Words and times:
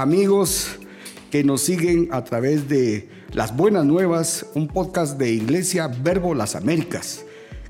Amigos 0.00 0.78
que 1.30 1.44
nos 1.44 1.60
siguen 1.60 2.08
a 2.10 2.24
través 2.24 2.70
de 2.70 3.10
Las 3.34 3.54
Buenas 3.54 3.84
Nuevas, 3.84 4.46
un 4.54 4.66
podcast 4.66 5.18
de 5.18 5.30
Iglesia 5.30 5.88
Verbo 5.88 6.34
Las 6.34 6.56
Américas. 6.56 7.26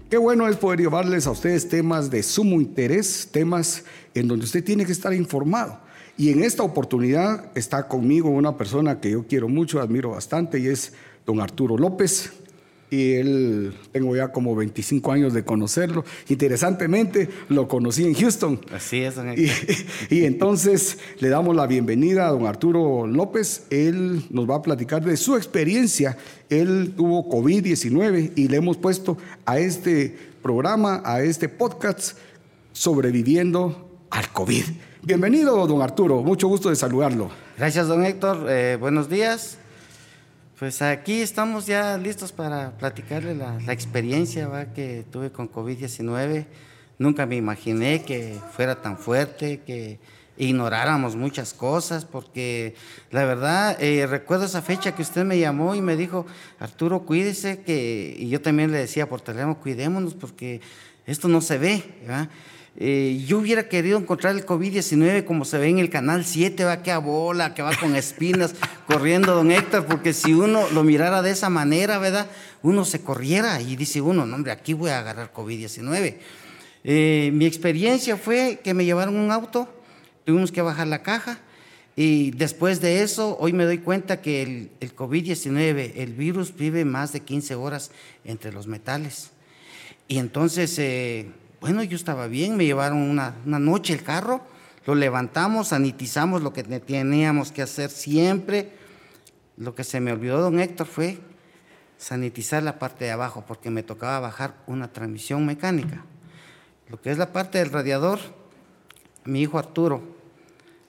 Qué 0.09 0.16
bueno 0.16 0.46
es 0.46 0.55
poder 0.56 0.78
llevarles 0.78 1.27
a 1.27 1.32
ustedes 1.32 1.69
temas 1.69 2.08
de 2.08 2.22
sumo 2.22 2.60
interés, 2.60 3.30
temas 3.32 3.82
en 4.14 4.28
donde 4.28 4.45
usted 4.45 4.62
tiene 4.62 4.86
que 4.86 4.92
estar 4.92 5.12
informado. 5.12 5.80
Y 6.16 6.30
en 6.30 6.45
esta 6.45 6.62
oportunidad 6.62 7.50
está 7.56 7.88
conmigo 7.88 8.30
una 8.30 8.56
persona 8.56 9.00
que 9.00 9.10
yo 9.10 9.27
quiero 9.27 9.48
mucho, 9.48 9.80
admiro 9.80 10.10
bastante, 10.10 10.60
y 10.60 10.69
es 10.69 10.92
don 11.27 11.41
Arturo 11.41 11.77
López 11.77 12.33
y 12.90 13.12
él, 13.12 13.72
tengo 13.92 14.16
ya 14.16 14.32
como 14.32 14.54
25 14.56 15.12
años 15.12 15.32
de 15.32 15.44
conocerlo. 15.44 16.04
Interesantemente, 16.28 17.28
lo 17.48 17.68
conocí 17.68 18.04
en 18.04 18.14
Houston. 18.14 18.60
Así 18.74 19.02
es, 19.02 19.14
don 19.14 19.32
y, 19.32 19.46
y, 20.14 20.24
entonces 20.24 20.98
le 21.20 21.28
damos 21.28 21.54
la 21.54 21.66
bienvenida 21.66 22.26
a 22.26 22.30
don 22.32 22.46
Arturo 22.46 23.06
López. 23.06 23.66
Él 23.70 24.24
nos 24.30 24.50
va 24.50 24.56
a 24.56 24.62
platicar 24.62 25.04
de 25.04 25.16
su 25.16 25.36
experiencia. 25.36 26.16
Él 26.48 26.94
tuvo 26.96 27.28
COVID-19 27.28 28.32
y 28.34 28.48
le 28.48 28.56
hemos 28.56 28.77
puesto 28.77 29.16
a 29.47 29.60
este 29.60 30.16
programa, 30.42 31.00
a 31.04 31.22
este 31.22 31.48
podcast, 31.48 32.19
sobreviviendo 32.72 33.88
al 34.10 34.28
COVID. 34.32 34.64
Bienvenido, 35.02 35.66
don 35.66 35.80
Arturo. 35.80 36.22
Mucho 36.22 36.48
gusto 36.48 36.70
de 36.70 36.77
saludarlo. 36.77 37.30
Gracias, 37.56 37.86
don 37.86 38.04
Héctor. 38.04 38.47
Eh, 38.48 38.77
buenos 38.80 39.08
días. 39.08 39.59
Pues 40.61 40.83
aquí 40.83 41.22
estamos 41.22 41.66
ya 41.66 41.97
listos 41.97 42.33
para 42.33 42.72
platicarle 42.77 43.34
la, 43.34 43.72
experiencia 43.72 44.69
que 44.75 45.06
tuve 45.11 45.33
con 45.33 45.50
COVID-19. 45.50 46.44
Nunca 46.98 47.25
me 47.25 47.36
imaginé 47.36 48.03
que 48.03 48.39
fuera 48.55 48.83
tan 48.83 48.98
fuerte, 48.98 49.61
que 49.61 49.98
ignoráramos 50.36 51.16
muchas 51.16 51.55
cosas, 51.55 52.05
porque 52.05 52.75
la 53.11 53.25
verdad, 53.25 53.83
eh, 53.83 54.06
recuerdo 54.06 54.44
esa 54.44 54.61
fecha 54.61 54.94
que 54.94 55.00
usted 55.00 55.25
me 55.25 55.38
llamó 55.38 55.75
y 55.75 55.81
me 55.81 55.97
dijo, 55.97 56.27
Arturo, 56.58 57.06
cuídese, 57.06 57.62
que, 57.62 58.14
y 58.19 58.28
yo 58.28 58.42
también 58.42 58.70
le 58.70 58.77
decía 58.77 59.08
por 59.08 59.22
teléfono, 59.22 59.58
cuidémonos, 59.58 60.12
porque 60.12 60.61
esto 61.06 61.27
no 61.27 61.41
se 61.41 61.56
ve. 61.56 61.83
¿verdad? 62.03 62.28
Eh, 62.76 63.24
yo 63.26 63.38
hubiera 63.38 63.68
querido 63.68 63.98
encontrar 63.98 64.34
el 64.36 64.46
COVID-19 64.46 65.24
como 65.24 65.44
se 65.44 65.58
ve 65.58 65.68
en 65.68 65.78
el 65.78 65.90
canal 65.90 66.24
7, 66.24 66.64
va 66.64 66.82
que 66.82 66.92
a 66.92 66.98
bola, 66.98 67.52
que 67.52 67.62
va 67.62 67.76
con 67.76 67.96
espinas 67.96 68.54
corriendo, 68.86 69.34
don 69.34 69.50
Héctor, 69.50 69.86
porque 69.86 70.12
si 70.12 70.32
uno 70.32 70.68
lo 70.70 70.84
mirara 70.84 71.20
de 71.20 71.32
esa 71.32 71.50
manera, 71.50 71.98
¿verdad? 71.98 72.30
Uno 72.62 72.84
se 72.84 73.00
corriera 73.00 73.60
y 73.60 73.76
dice 73.76 74.00
uno, 74.00 74.24
no, 74.24 74.36
hombre, 74.36 74.52
aquí 74.52 74.72
voy 74.72 74.91
a 74.91 75.00
agarrar 75.00 75.32
COVID-19. 75.32 76.16
Eh, 76.84 77.30
mi 77.34 77.44
experiencia 77.44 78.16
fue 78.16 78.60
que 78.62 78.72
me 78.72 78.84
llevaron 78.84 79.16
un 79.16 79.32
auto, 79.32 79.68
tuvimos 80.24 80.52
que 80.52 80.62
bajar 80.62 80.86
la 80.86 81.02
caja 81.02 81.41
y 81.96 82.30
después 82.30 82.80
de 82.80 83.02
eso, 83.02 83.36
hoy 83.41 83.52
me 83.52 83.64
doy 83.64 83.78
cuenta 83.78 84.22
que 84.22 84.42
el, 84.42 84.70
el 84.80 84.94
COVID-19, 84.94 85.92
el 85.96 86.14
virus 86.14 86.54
vive 86.56 86.84
más 86.84 87.12
de 87.12 87.20
15 87.20 87.56
horas 87.56 87.91
entre 88.24 88.52
los 88.52 88.68
metales. 88.68 89.32
Y 90.06 90.18
entonces... 90.18 90.78
Eh, 90.78 91.26
bueno, 91.61 91.83
yo 91.83 91.97
estaba 91.97 92.27
bien, 92.27 92.56
me 92.56 92.65
llevaron 92.65 92.98
una, 92.98 93.34
noche 93.44 93.93
el 93.93 94.03
carro, 94.03 94.41
lo 94.87 94.94
levantamos, 94.94 95.69
sanitizamos 95.69 96.43
lo 96.43 96.53
que 96.53 96.62
teníamos 96.62 97.53
que 97.53 97.62
hacer 97.62 97.91
siempre. 97.91 98.72
Lo 99.59 99.75
que 99.75 99.84
se 99.84 100.00
me 100.00 100.10
olvidó, 100.10 100.41
don 100.41 100.59
Héctor, 100.59 100.87
fue 100.87 101.19
sanitizar 101.98 102.62
la 102.62 102.78
parte 102.78 103.04
de 103.04 103.10
abajo, 103.10 103.44
porque 103.47 103.69
me 103.69 103.82
tocaba 103.82 104.21
bajar 104.21 104.54
una 104.66 104.91
transmisión 104.91 105.44
mecánica. 105.44 106.04
Lo 106.88 107.00
que 107.00 107.10
es 107.10 107.19
la 107.19 107.31
parte 107.32 107.59
del 107.59 107.71
radiador, 107.71 108.19
mi 109.27 109.42
hijo 109.42 109.59
Arturo, 109.59 110.03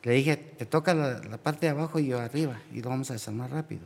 le 0.04 0.14
dije, 0.14 0.38
te 0.38 0.66
toca 0.66 0.94
la, 0.94 1.20
la 1.20 1.38
parte 1.38 1.66
de 1.66 1.72
abajo 1.72 2.00
y 2.00 2.08
yo 2.08 2.20
arriba, 2.20 2.62
y 2.72 2.82
lo 2.82 2.90
vamos 2.90 3.10
a 3.10 3.14
desarmar 3.14 3.52
rápido. 3.52 3.86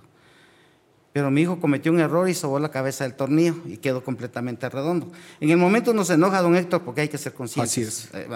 Pero 1.16 1.32
mi 1.32 1.44
hijo 1.44 1.62
cometió 1.62 1.94
un 1.94 2.02
error 2.02 2.28
y 2.28 2.34
sobó 2.34 2.60
la 2.60 2.72
cabeza 2.72 3.06
del 3.06 3.14
tornillo 3.14 3.56
y 3.64 3.78
quedó 3.78 4.04
completamente 4.04 4.68
redondo. 4.68 5.10
En 5.40 5.50
el 5.50 5.56
momento 5.56 5.94
nos 5.94 6.10
enoja 6.10 6.42
don 6.42 6.58
Héctor 6.58 6.82
porque 6.82 7.00
hay 7.00 7.08
que 7.08 7.18
ser 7.18 7.32
conscientes. 7.32 7.72
Así 7.72 7.82
es. 7.84 8.10
Eh, 8.14 8.28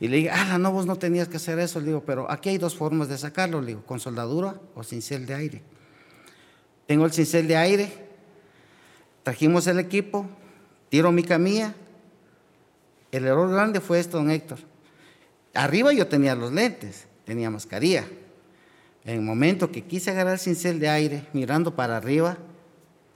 y 0.00 0.08
le 0.08 0.16
dije, 0.16 0.30
ah, 0.30 0.58
no, 0.58 0.72
vos 0.72 0.86
no 0.86 0.96
tenías 0.96 1.28
que 1.28 1.36
hacer 1.36 1.56
eso. 1.60 1.78
Le 1.78 1.86
digo, 1.86 2.02
pero 2.04 2.28
aquí 2.28 2.48
hay 2.48 2.58
dos 2.58 2.74
formas 2.74 3.06
de 3.06 3.16
sacarlo. 3.16 3.60
Le 3.60 3.68
digo, 3.68 3.82
con 3.84 4.00
soldadura 4.00 4.56
o 4.74 4.82
cincel 4.82 5.24
de 5.24 5.34
aire. 5.34 5.62
Tengo 6.88 7.04
el 7.04 7.12
cincel 7.12 7.46
de 7.46 7.56
aire, 7.56 7.92
trajimos 9.22 9.68
el 9.68 9.78
equipo, 9.78 10.26
tiro 10.88 11.12
mi 11.12 11.22
camilla. 11.22 11.76
El 13.12 13.24
error 13.24 13.52
grande 13.52 13.80
fue 13.80 14.00
esto, 14.00 14.16
don 14.16 14.32
Héctor. 14.32 14.58
Arriba 15.54 15.92
yo 15.92 16.08
tenía 16.08 16.34
los 16.34 16.52
lentes, 16.52 17.06
tenía 17.24 17.50
mascarilla. 17.50 18.04
En 19.06 19.14
el 19.14 19.22
momento 19.22 19.70
que 19.70 19.84
quise 19.84 20.10
agarrar 20.10 20.34
el 20.34 20.40
cincel 20.40 20.80
de 20.80 20.88
aire, 20.88 21.28
mirando 21.32 21.76
para 21.76 21.96
arriba, 21.96 22.36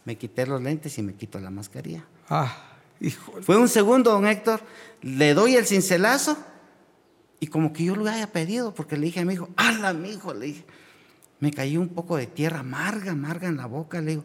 me 0.04 0.16
quité 0.16 0.46
los 0.46 0.62
lentes 0.62 0.96
y 0.98 1.02
me 1.02 1.14
quito 1.14 1.40
la 1.40 1.50
mascarilla. 1.50 2.04
Ah, 2.28 2.56
Fue 3.42 3.56
un 3.56 3.68
segundo, 3.68 4.12
don 4.12 4.24
Héctor. 4.24 4.60
Le 5.02 5.34
doy 5.34 5.56
el 5.56 5.66
cincelazo 5.66 6.38
y 7.40 7.48
como 7.48 7.72
que 7.72 7.82
yo 7.82 7.96
lo 7.96 8.08
había 8.08 8.30
pedido, 8.30 8.72
porque 8.72 8.96
le 8.96 9.06
dije 9.06 9.18
a 9.18 9.24
mi 9.24 9.34
hijo, 9.34 9.48
¡hala, 9.56 9.92
mi 9.92 10.10
hijo! 10.10 10.32
Le 10.32 10.46
dije, 10.46 10.64
me 11.40 11.50
cayó 11.50 11.80
un 11.80 11.88
poco 11.88 12.16
de 12.16 12.28
tierra 12.28 12.60
amarga, 12.60 13.10
amarga 13.10 13.48
en 13.48 13.56
la 13.56 13.66
boca. 13.66 14.00
Le 14.00 14.12
digo, 14.12 14.24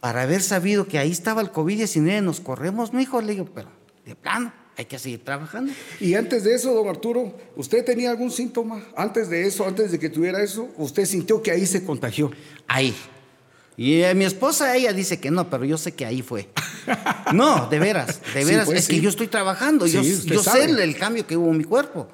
para 0.00 0.22
haber 0.22 0.42
sabido 0.42 0.86
que 0.86 0.98
ahí 0.98 1.10
estaba 1.10 1.40
el 1.40 1.52
COVID-19, 1.52 2.22
nos 2.22 2.40
corremos, 2.40 2.92
mi 2.92 3.04
hijo. 3.04 3.22
Le 3.22 3.32
digo, 3.32 3.46
pero 3.46 3.70
de 4.04 4.14
plano 4.14 4.52
hay 4.76 4.84
que 4.86 4.98
seguir 4.98 5.24
trabajando. 5.24 5.72
Y 6.00 6.14
antes 6.14 6.44
de 6.44 6.54
eso, 6.54 6.74
don 6.74 6.88
Arturo, 6.88 7.36
¿usted 7.56 7.84
tenía 7.84 8.10
algún 8.10 8.30
síntoma? 8.30 8.84
Antes 8.96 9.28
de 9.28 9.46
eso, 9.46 9.66
antes 9.66 9.92
de 9.92 9.98
que 9.98 10.08
tuviera 10.08 10.42
eso, 10.42 10.68
¿usted 10.76 11.04
sintió 11.04 11.42
que 11.42 11.50
ahí 11.50 11.66
se 11.66 11.84
contagió? 11.84 12.30
Ahí. 12.66 12.94
Y 13.76 14.02
eh, 14.02 14.14
mi 14.14 14.24
esposa, 14.24 14.76
ella 14.76 14.92
dice 14.92 15.18
que 15.18 15.30
no, 15.30 15.50
pero 15.50 15.64
yo 15.64 15.78
sé 15.78 15.92
que 15.92 16.06
ahí 16.06 16.22
fue. 16.22 16.48
No, 17.32 17.66
de 17.68 17.78
veras, 17.78 18.20
de 18.34 18.44
veras. 18.44 18.66
Pues, 18.66 18.80
es 18.80 18.88
que 18.88 19.00
yo 19.00 19.08
estoy 19.08 19.26
trabajando, 19.26 19.86
yo, 19.86 20.02
yo 20.02 20.42
sé 20.42 20.64
el 20.64 20.96
cambio 20.96 21.26
que 21.26 21.36
hubo 21.36 21.50
en 21.50 21.56
mi 21.56 21.64
cuerpo. 21.64 22.08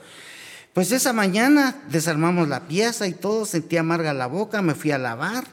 Pues 0.72 0.92
esa 0.92 1.12
mañana 1.12 1.82
desarmamos 1.90 2.48
la 2.48 2.68
pieza 2.68 3.08
y 3.08 3.12
todo, 3.12 3.44
sentí 3.44 3.76
amarga 3.76 4.14
la 4.14 4.28
boca, 4.28 4.62
me 4.62 4.74
fui 4.74 4.92
a 4.92 4.98
lavar. 4.98 5.44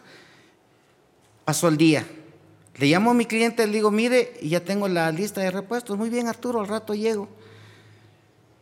Pasó 1.44 1.68
el 1.68 1.78
día. 1.78 2.06
Le 2.78 2.88
llamo 2.88 3.12
a 3.12 3.14
mi 3.14 3.26
cliente, 3.26 3.66
le 3.66 3.74
digo, 3.74 3.90
mire, 3.90 4.34
ya 4.42 4.64
tengo 4.64 4.88
la 4.88 5.12
lista 5.12 5.42
de 5.42 5.50
repuestos. 5.50 5.98
Muy 5.98 6.10
bien, 6.10 6.28
Arturo, 6.28 6.60
al 6.60 6.68
rato 6.68 6.94
llego. 6.94 7.28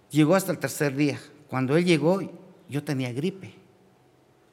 Llegó 0.10 0.36
hasta 0.36 0.52
el 0.52 0.58
tercer 0.58 0.96
día. 0.96 1.20
Cuando 1.50 1.76
él 1.76 1.84
llegó, 1.84 2.22
yo 2.70 2.84
tenía 2.84 3.12
gripe. 3.12 3.54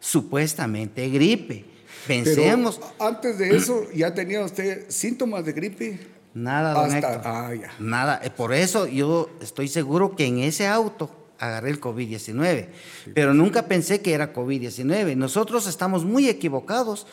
Supuestamente 0.01 1.09
gripe. 1.09 1.65
Pensemos. 2.07 2.81
antes 2.99 3.39
de 3.39 3.57
eso, 3.57 3.87
¿ya 3.95 4.13
tenía 4.13 4.45
usted 4.45 4.91
síntomas 4.91 5.45
de 5.45 5.53
gripe? 5.53 6.01
Nada, 6.35 6.73
don 6.75 6.91
ah, 7.25 7.51
Nada. 7.79 8.21
Eh, 8.25 8.31
por 8.31 8.53
eso 8.53 8.87
yo 8.87 9.31
estoy 9.41 9.69
seguro 9.69 10.17
que 10.17 10.27
en 10.27 10.39
ese 10.39 10.67
auto 10.67 11.11
agarré 11.39 11.71
el 11.71 11.81
COVID-19. 11.81 12.69
Pero 13.15 13.35
nunca 13.35 13.67
pensé 13.67 14.01
que 14.01 14.15
era 14.15 14.33
COVID-19. 14.33 15.17
Nosotros 15.17 15.67
estamos 15.67 16.05
muy 16.05 16.29
equivocados 16.29 17.07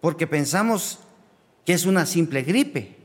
porque 0.00 0.26
pensamos 0.26 1.00
que 1.68 1.74
es 1.74 1.84
una 1.84 2.06
simple 2.06 2.40
gripe. 2.44 2.96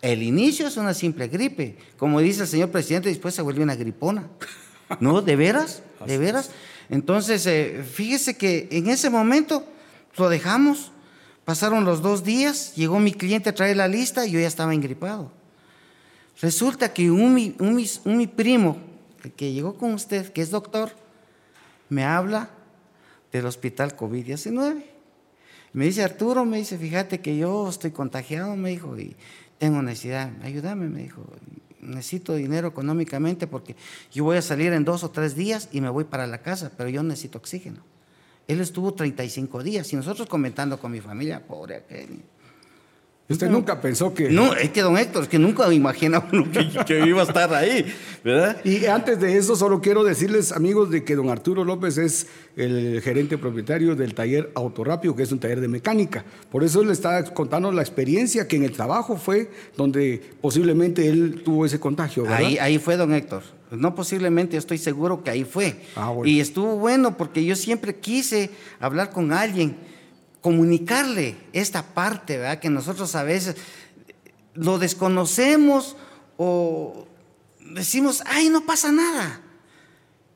El 0.00 0.22
inicio 0.22 0.68
es 0.68 0.76
una 0.76 0.94
simple 0.94 1.26
gripe. 1.26 1.76
Como 1.96 2.20
dice 2.20 2.42
el 2.42 2.46
señor 2.46 2.70
presidente, 2.70 3.08
después 3.08 3.34
se 3.34 3.42
vuelve 3.42 3.64
una 3.64 3.74
gripona. 3.74 4.28
¿No? 5.00 5.22
¿De 5.22 5.34
veras? 5.34 5.82
¿De 6.06 6.18
veras? 6.18 6.52
Entonces, 6.88 7.44
eh, 7.46 7.82
fíjese 7.82 8.36
que 8.36 8.68
en 8.70 8.86
ese 8.86 9.10
momento 9.10 9.66
lo 10.16 10.28
dejamos. 10.28 10.92
Pasaron 11.44 11.84
los 11.84 12.00
dos 12.00 12.22
días, 12.22 12.76
llegó 12.76 13.00
mi 13.00 13.12
cliente 13.12 13.50
a 13.50 13.56
traer 13.56 13.76
la 13.76 13.88
lista 13.88 14.24
y 14.24 14.30
yo 14.30 14.38
ya 14.38 14.46
estaba 14.46 14.72
engripado. 14.72 15.32
Resulta 16.40 16.94
que 16.94 17.10
un, 17.10 17.56
un, 17.58 17.86
un 18.04 18.16
mi 18.16 18.28
primo, 18.28 18.76
que 19.34 19.52
llegó 19.52 19.74
con 19.74 19.94
usted, 19.94 20.32
que 20.32 20.42
es 20.42 20.50
doctor, 20.50 20.92
me 21.88 22.04
habla 22.04 22.50
del 23.32 23.46
hospital 23.46 23.96
COVID-19. 23.96 24.91
Me 25.72 25.86
dice 25.86 26.02
Arturo, 26.02 26.44
me 26.44 26.58
dice, 26.58 26.76
fíjate 26.76 27.20
que 27.20 27.36
yo 27.36 27.68
estoy 27.68 27.92
contagiado, 27.92 28.56
me 28.56 28.70
dijo, 28.70 28.98
y 28.98 29.16
tengo 29.58 29.80
necesidad, 29.82 30.30
ayúdame, 30.42 30.88
me 30.88 31.02
dijo, 31.02 31.24
necesito 31.80 32.34
dinero 32.34 32.68
económicamente 32.68 33.46
porque 33.46 33.76
yo 34.12 34.24
voy 34.24 34.36
a 34.36 34.42
salir 34.42 34.72
en 34.72 34.84
dos 34.84 35.02
o 35.02 35.10
tres 35.10 35.34
días 35.34 35.68
y 35.72 35.80
me 35.80 35.88
voy 35.88 36.04
para 36.04 36.26
la 36.26 36.42
casa, 36.42 36.72
pero 36.76 36.90
yo 36.90 37.02
necesito 37.02 37.38
oxígeno. 37.38 37.82
Él 38.48 38.60
estuvo 38.60 38.92
35 38.92 39.62
días 39.62 39.92
y 39.92 39.96
nosotros 39.96 40.28
comentando 40.28 40.78
con 40.78 40.92
mi 40.92 41.00
familia, 41.00 41.46
pobre 41.46 41.76
aquel. 41.76 42.22
Usted 43.32 43.50
nunca 43.50 43.80
pensó 43.80 44.14
que... 44.14 44.30
No, 44.30 44.54
es 44.54 44.70
que 44.70 44.82
don 44.82 44.96
Héctor, 44.96 45.24
es 45.24 45.28
que 45.28 45.38
nunca 45.38 45.72
imaginaba 45.72 46.28
que, 46.52 46.84
que, 46.84 47.06
iba 47.06 47.22
a 47.22 47.24
estar 47.24 47.52
ahí, 47.54 47.84
¿verdad? 48.24 48.64
Y 48.64 48.86
antes 48.86 49.20
de 49.20 49.36
eso, 49.36 49.56
solo 49.56 49.80
quiero 49.80 50.04
decirles, 50.04 50.52
amigos, 50.52 50.90
de 50.90 51.04
que 51.04 51.16
don 51.16 51.30
Arturo 51.30 51.64
López 51.64 51.98
es 51.98 52.26
el 52.56 53.00
gerente 53.02 53.38
propietario 53.38 53.96
del 53.96 54.14
taller 54.14 54.50
Autorápido, 54.54 55.16
que 55.16 55.22
es 55.22 55.32
un 55.32 55.38
taller 55.38 55.60
de 55.60 55.68
mecánica. 55.68 56.24
Por 56.50 56.64
eso 56.64 56.84
le 56.84 56.92
está 56.92 57.24
contando 57.32 57.72
la 57.72 57.82
experiencia 57.82 58.46
que 58.46 58.56
en 58.56 58.64
el 58.64 58.72
trabajo 58.72 59.16
fue 59.16 59.50
donde 59.76 60.22
posiblemente 60.40 61.08
él 61.08 61.42
tuvo 61.44 61.66
ese 61.66 61.80
contagio, 61.80 62.24
¿verdad? 62.24 62.38
Ahí, 62.38 62.58
ahí 62.58 62.78
fue, 62.78 62.96
don 62.96 63.12
Héctor. 63.14 63.42
No 63.70 63.94
posiblemente, 63.94 64.58
estoy 64.58 64.76
seguro 64.76 65.24
que 65.24 65.30
ahí 65.30 65.44
fue. 65.44 65.76
Ah, 65.96 66.10
bueno. 66.10 66.30
Y 66.30 66.40
estuvo 66.40 66.76
bueno 66.76 67.16
porque 67.16 67.42
yo 67.44 67.56
siempre 67.56 67.96
quise 67.96 68.50
hablar 68.80 69.10
con 69.10 69.32
alguien 69.32 69.76
comunicarle 70.42 71.36
esta 71.54 71.94
parte, 71.94 72.36
¿verdad? 72.36 72.58
Que 72.58 72.68
nosotros 72.68 73.14
a 73.14 73.22
veces 73.22 73.56
lo 74.54 74.78
desconocemos 74.78 75.96
o 76.36 77.06
decimos, 77.70 78.22
ay, 78.26 78.50
no 78.50 78.66
pasa 78.66 78.92
nada. 78.92 79.40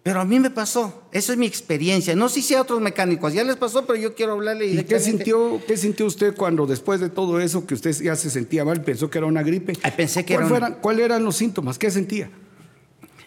Pero 0.05 0.21
a 0.21 0.25
mí 0.25 0.39
me 0.39 0.51
pasó, 0.51 1.03
eso 1.11 1.33
es 1.33 1.39
mi 1.39 1.47
experiencia. 1.47 2.15
No 2.15 2.29
sé 2.29 2.41
si 2.41 2.55
a 2.55 2.63
otros 2.63 2.81
mecánicos 2.81 3.33
ya 3.33 3.43
les 3.43 3.57
pasó, 3.57 3.85
pero 3.85 3.99
yo 3.99 4.15
quiero 4.15 4.35
hablarle. 4.35 4.67
¿Y 4.69 4.85
qué 4.85 5.01
sintió, 5.01 5.61
qué 5.67 5.77
sintió 5.77 6.07
usted 6.07 6.37
cuando 6.37 6.65
después 6.65 7.01
de 7.01 7.11
todo 7.11 7.41
eso 7.41 7.67
que 7.67 7.75
usted 7.75 7.91
ya 8.01 8.15
se 8.15 8.31
sentía 8.31 8.65
mal, 8.65 8.83
pensó 8.83 9.11
que 9.11 9.19
era 9.19 9.27
una 9.27 9.43
gripe? 9.43 9.73
pensé 9.97 10.25
que 10.25 10.35
era 10.35 10.47
una... 10.47 10.77
¿Cuáles 10.77 11.07
eran 11.07 11.25
los 11.25 11.35
síntomas? 11.35 11.77
¿Qué 11.77 11.91
sentía? 11.91 12.31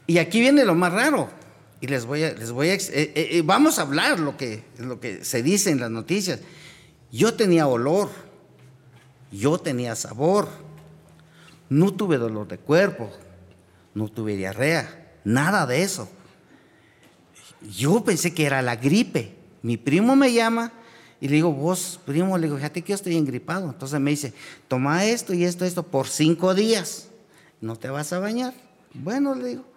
Y 0.08 0.20
aquí 0.20 0.40
viene 0.40 0.64
lo 0.64 0.74
más 0.74 0.94
raro. 0.94 1.30
Y 1.82 1.88
les 1.88 2.06
voy 2.06 2.24
a, 2.24 2.32
les 2.32 2.52
voy 2.52 2.70
a, 2.70 2.74
eh, 2.76 2.82
eh, 2.94 3.12
eh, 3.16 3.42
vamos 3.44 3.78
a 3.78 3.82
hablar 3.82 4.20
lo 4.20 4.38
que, 4.38 4.64
lo 4.78 5.02
que 5.02 5.26
se 5.26 5.44
dice 5.44 5.72
en 5.72 5.82
las 5.82 5.92
noticias. 5.92 6.40
Yo 7.12 7.34
tenía 7.34 7.68
olor, 7.68 8.10
yo 9.32 9.58
tenía 9.58 9.96
sabor, 9.96 10.48
no 11.70 11.94
tuve 11.94 12.18
dolor 12.18 12.48
de 12.48 12.58
cuerpo, 12.58 13.10
no 13.94 14.08
tuve 14.10 14.36
diarrea, 14.36 15.14
nada 15.24 15.66
de 15.66 15.84
eso. 15.84 16.10
Yo 17.62 18.04
pensé 18.04 18.34
que 18.34 18.46
era 18.46 18.62
la 18.62 18.76
gripe. 18.76 19.36
Mi 19.62 19.78
primo 19.78 20.16
me 20.16 20.32
llama 20.32 20.72
y 21.20 21.28
le 21.28 21.36
digo, 21.36 21.52
vos, 21.52 22.00
primo, 22.06 22.38
le 22.38 22.48
digo, 22.48 22.58
fíjate 22.58 22.82
que 22.82 22.90
yo 22.90 22.96
estoy 22.96 23.18
engripado. 23.18 23.70
Entonces 23.70 24.00
me 24.00 24.12
dice, 24.12 24.34
toma 24.68 25.06
esto 25.06 25.34
y 25.34 25.44
esto, 25.44 25.66
esto 25.66 25.84
por 25.84 26.08
cinco 26.08 26.54
días. 26.54 27.10
¿No 27.60 27.76
te 27.76 27.90
vas 27.90 28.14
a 28.14 28.20
bañar? 28.20 28.54
Bueno, 28.94 29.36
le 29.36 29.50
digo. 29.50 29.69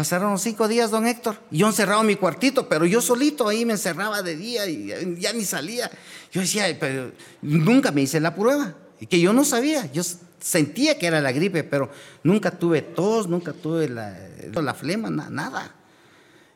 Pasaron 0.00 0.38
cinco 0.38 0.66
días, 0.66 0.90
don 0.90 1.06
Héctor, 1.06 1.36
yo 1.50 1.66
encerrado 1.66 2.00
en 2.00 2.06
mi 2.06 2.16
cuartito, 2.16 2.70
pero 2.70 2.86
yo 2.86 3.02
solito 3.02 3.46
ahí 3.46 3.66
me 3.66 3.74
encerraba 3.74 4.22
de 4.22 4.34
día 4.34 4.64
y 4.64 4.88
ya 5.18 5.34
ni 5.34 5.44
salía. 5.44 5.90
Yo 6.32 6.40
decía, 6.40 6.74
pero 6.80 7.12
nunca 7.42 7.92
me 7.92 8.00
hice 8.00 8.18
la 8.18 8.34
prueba, 8.34 8.74
y 8.98 9.04
que 9.04 9.20
yo 9.20 9.34
no 9.34 9.44
sabía, 9.44 9.92
yo 9.92 10.02
sentía 10.38 10.98
que 10.98 11.06
era 11.06 11.20
la 11.20 11.32
gripe, 11.32 11.64
pero 11.64 11.90
nunca 12.22 12.50
tuve 12.50 12.80
tos, 12.80 13.28
nunca 13.28 13.52
tuve 13.52 13.90
la, 13.90 14.16
la 14.50 14.72
flema, 14.72 15.10
nada. 15.10 15.74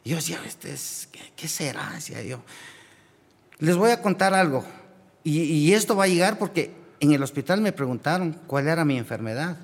Yo 0.07 0.17
decía, 0.17 0.41
este 0.47 0.73
es, 0.73 1.11
¿qué, 1.37 1.47
será? 1.47 1.93
Decía 1.95 2.23
yo. 2.23 2.43
Les 3.59 3.77
voy 3.77 3.91
a 3.91 4.01
contar 4.01 4.33
algo, 4.33 4.65
y 5.23 5.71
esto 5.75 5.95
va 5.95 6.05
a 6.05 6.09
llegar 6.09 6.39
porque 6.39 6.73
en 6.99 7.13
el 7.13 7.23
hospital 7.23 7.61
me 7.61 7.73
preguntaron 7.73 8.41
cuál 8.47 8.69
era 8.69 8.87
mi 8.87 8.97
enfermedad. 8.97 9.59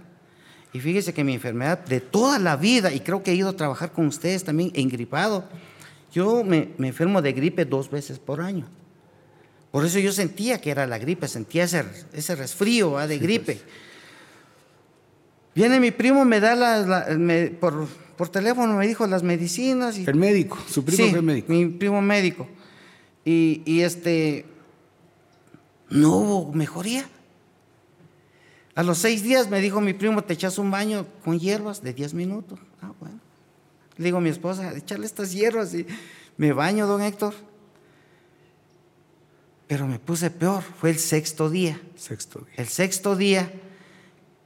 Y 0.72 0.80
fíjese 0.80 1.12
que 1.12 1.24
mi 1.24 1.34
enfermedad 1.34 1.78
de 1.84 2.00
toda 2.00 2.38
la 2.38 2.56
vida, 2.56 2.92
y 2.92 3.00
creo 3.00 3.22
que 3.22 3.32
he 3.32 3.34
ido 3.34 3.48
a 3.48 3.56
trabajar 3.56 3.92
con 3.92 4.06
ustedes 4.06 4.44
también 4.44 4.70
engripado, 4.74 5.44
yo 6.12 6.44
me, 6.44 6.70
enfermo 6.78 7.22
de 7.22 7.32
gripe 7.32 7.64
dos 7.64 7.90
veces 7.90 8.18
por 8.18 8.40
año. 8.40 8.68
Por 9.70 9.84
eso 9.84 9.98
yo 9.98 10.12
sentía 10.12 10.60
que 10.60 10.70
era 10.70 10.86
la 10.86 10.98
gripe, 10.98 11.28
sentía 11.28 11.64
ese, 11.64 11.84
ese 12.12 12.34
resfrío 12.34 12.98
de 12.98 13.18
gripe. 13.18 13.60
Viene 15.54 15.80
mi 15.80 15.90
primo, 15.90 16.24
me 16.24 16.40
da 16.40 16.54
la, 16.54 17.06
por, 17.60 17.86
por, 18.16 18.28
teléfono, 18.28 18.76
me 18.76 18.86
dijo 18.86 19.06
las 19.06 19.22
medicinas. 19.22 19.98
Y, 19.98 20.04
el 20.04 20.14
médico, 20.16 20.58
su 20.68 20.84
primo 20.84 21.04
sí, 21.04 21.14
el 21.14 21.22
médico. 21.22 21.52
Mi 21.52 21.66
primo 21.66 22.00
médico. 22.00 22.48
Y, 23.24 23.62
y 23.64 23.80
este, 23.80 24.44
no 25.88 26.16
hubo 26.16 26.52
mejoría. 26.52 27.08
A 28.80 28.82
los 28.82 28.96
seis 28.96 29.22
días 29.22 29.50
me 29.50 29.60
dijo 29.60 29.82
mi 29.82 29.92
primo, 29.92 30.24
te 30.24 30.32
echas 30.32 30.56
un 30.56 30.70
baño 30.70 31.06
con 31.22 31.38
hierbas 31.38 31.82
de 31.82 31.92
diez 31.92 32.14
minutos. 32.14 32.58
Ah, 32.80 32.92
bueno. 32.98 33.20
Le 33.98 34.06
digo 34.06 34.16
a 34.16 34.20
mi 34.22 34.30
esposa, 34.30 34.74
echarle 34.74 35.04
estas 35.04 35.32
hierbas 35.32 35.74
y 35.74 35.86
me 36.38 36.54
baño, 36.54 36.86
don 36.86 37.02
Héctor. 37.02 37.34
Pero 39.66 39.86
me 39.86 39.98
puse 39.98 40.30
peor, 40.30 40.62
fue 40.62 40.88
el 40.88 40.98
sexto 40.98 41.50
día. 41.50 41.78
Sexto 41.94 42.38
día. 42.38 42.54
El 42.56 42.68
sexto 42.68 43.16
día, 43.16 43.52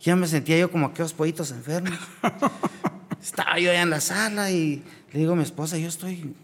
ya 0.01 0.17
me 0.17 0.27
sentía 0.27 0.59
yo 0.59 0.69
como 0.69 0.87
aquellos 0.87 1.13
pollitos 1.13 1.53
enfermos. 1.53 1.97
Estaba 3.23 3.61
yo 3.61 3.71
allá 3.71 3.83
en 3.83 3.91
la 3.91 4.01
sala 4.01 4.51
y 4.51 4.83
le 5.13 5.19
digo 5.21 5.35
a 5.35 5.37
mi 5.37 5.45
esposa, 5.45 5.79
yo 5.79 5.87
estoy, 5.87 6.35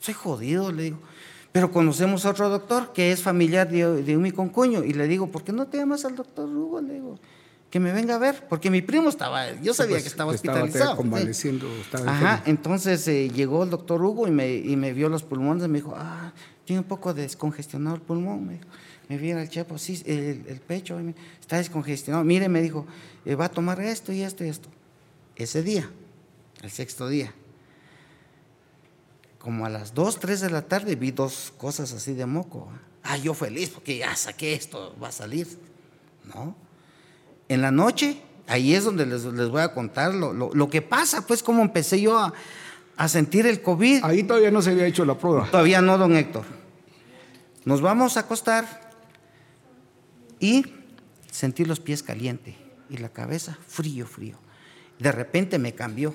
estoy 0.00 0.14
jodido, 0.14 0.72
le 0.72 0.82
digo. 0.82 0.98
Pero 1.52 1.72
conocemos 1.72 2.24
a 2.26 2.30
otro 2.30 2.48
doctor 2.48 2.92
que 2.92 3.10
es 3.10 3.22
familiar 3.22 3.68
de, 3.68 4.02
de 4.02 4.16
mi 4.16 4.30
concuño 4.30 4.84
y 4.84 4.92
le 4.92 5.08
digo, 5.08 5.30
¿por 5.30 5.42
qué 5.42 5.52
no 5.52 5.66
te 5.66 5.78
llamas 5.78 6.04
al 6.04 6.14
doctor 6.14 6.48
Hugo? 6.48 6.80
Le 6.80 6.94
digo, 6.94 7.18
que 7.70 7.78
me 7.78 7.92
venga 7.92 8.16
a 8.16 8.18
ver, 8.18 8.46
porque 8.48 8.68
mi 8.68 8.82
primo 8.82 9.08
estaba, 9.08 9.52
yo 9.60 9.72
sabía 9.72 9.94
pues, 9.94 10.02
que 10.02 10.08
estaba 10.08 10.32
hospitalizado. 10.32 10.66
Estaba 10.66 10.96
convaleciendo. 10.96 11.68
Estaba 11.80 12.10
Ajá, 12.10 12.42
entonces 12.46 13.06
eh, 13.06 13.30
llegó 13.30 13.62
el 13.62 13.70
doctor 13.70 14.02
Hugo 14.02 14.26
y 14.26 14.32
me, 14.32 14.52
y 14.54 14.74
me 14.76 14.92
vio 14.92 15.08
los 15.08 15.22
pulmones 15.22 15.64
y 15.64 15.68
me 15.68 15.78
dijo, 15.78 15.94
ah, 15.96 16.32
tiene 16.64 16.80
un 16.80 16.86
poco 16.86 17.14
descongestionado 17.14 17.94
el 17.94 18.02
pulmón. 18.02 18.44
Me, 18.44 18.52
dijo, 18.54 18.66
me 19.08 19.18
vi 19.18 19.30
el 19.30 19.48
chepo, 19.48 19.78
sí, 19.78 20.02
el, 20.04 20.44
el 20.48 20.60
pecho 20.60 20.98
está 21.40 21.58
descongestionado. 21.58 22.24
Mire, 22.24 22.48
me 22.48 22.60
dijo, 22.60 22.86
eh, 23.24 23.36
va 23.36 23.44
a 23.44 23.50
tomar 23.50 23.80
esto 23.80 24.12
y 24.12 24.22
esto 24.22 24.44
y 24.44 24.48
esto. 24.48 24.68
Ese 25.36 25.62
día, 25.62 25.88
el 26.62 26.70
sexto 26.72 27.08
día, 27.08 27.32
como 29.40 29.64
a 29.64 29.70
las 29.70 29.94
2, 29.94 30.20
3 30.20 30.40
de 30.42 30.50
la 30.50 30.62
tarde 30.62 30.94
vi 30.94 31.10
dos 31.10 31.52
cosas 31.56 31.92
así 31.92 32.12
de 32.12 32.26
moco. 32.26 32.68
Ah, 33.02 33.16
yo 33.16 33.32
feliz 33.32 33.70
porque 33.70 33.96
ya 33.96 34.14
saqué 34.14 34.52
esto, 34.52 34.94
va 35.02 35.08
a 35.08 35.12
salir. 35.12 35.48
No. 36.32 36.54
En 37.48 37.62
la 37.62 37.70
noche, 37.70 38.20
ahí 38.46 38.74
es 38.74 38.84
donde 38.84 39.06
les, 39.06 39.24
voy 39.24 39.62
a 39.62 39.72
contar 39.72 40.14
lo, 40.14 40.32
lo, 40.32 40.70
que 40.70 40.82
pasa, 40.82 41.26
pues 41.26 41.42
cómo 41.42 41.62
empecé 41.62 42.00
yo 42.00 42.18
a, 42.18 42.34
a, 42.96 43.08
sentir 43.08 43.46
el 43.46 43.62
COVID. 43.62 44.04
Ahí 44.04 44.22
todavía 44.24 44.50
no 44.50 44.60
se 44.60 44.70
había 44.70 44.86
hecho 44.86 45.06
la 45.06 45.16
prueba. 45.16 45.48
Todavía 45.50 45.80
no, 45.80 45.96
don 45.96 46.14
Héctor. 46.14 46.44
Nos 47.64 47.80
vamos 47.80 48.18
a 48.18 48.20
acostar 48.20 48.92
y 50.38 50.66
sentí 51.30 51.64
los 51.64 51.80
pies 51.80 52.02
calientes 52.02 52.56
y 52.90 52.98
la 52.98 53.08
cabeza 53.08 53.56
frío, 53.66 54.06
frío. 54.06 54.36
De 54.98 55.12
repente 55.12 55.58
me 55.58 55.74
cambió 55.74 56.14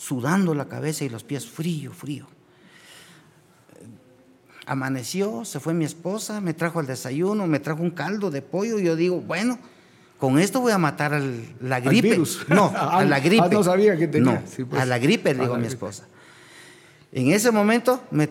sudando 0.00 0.54
la 0.54 0.66
cabeza 0.66 1.04
y 1.04 1.10
los 1.10 1.24
pies 1.24 1.46
frío, 1.46 1.92
frío. 1.92 2.26
Amaneció, 4.64 5.44
se 5.44 5.60
fue 5.60 5.74
mi 5.74 5.84
esposa, 5.84 6.40
me 6.40 6.54
trajo 6.54 6.80
el 6.80 6.86
desayuno, 6.86 7.46
me 7.46 7.60
trajo 7.60 7.82
un 7.82 7.90
caldo 7.90 8.30
de 8.30 8.40
pollo 8.40 8.78
y 8.78 8.84
yo 8.84 8.96
digo, 8.96 9.20
bueno, 9.20 9.58
con 10.16 10.38
esto 10.38 10.62
voy 10.62 10.72
a 10.72 10.78
matar 10.78 11.12
al, 11.12 11.44
la 11.60 11.80
gripe. 11.80 12.18
No, 12.48 12.72
a 12.74 13.04
la 13.04 13.20
gripe. 13.20 13.44
Ah, 13.44 13.48
no 13.52 13.62
sabía 13.62 13.94
que 13.98 14.08
tenía. 14.08 14.42
No, 14.58 14.66
pues. 14.68 14.80
a 14.80 14.86
la 14.86 14.98
gripe, 14.98 15.34
le 15.34 15.42
digo 15.42 15.54
a, 15.54 15.58
mi 15.58 15.66
esposa. 15.66 16.06
En 17.12 17.30
ese 17.30 17.50
momento 17.50 18.02
me 18.10 18.30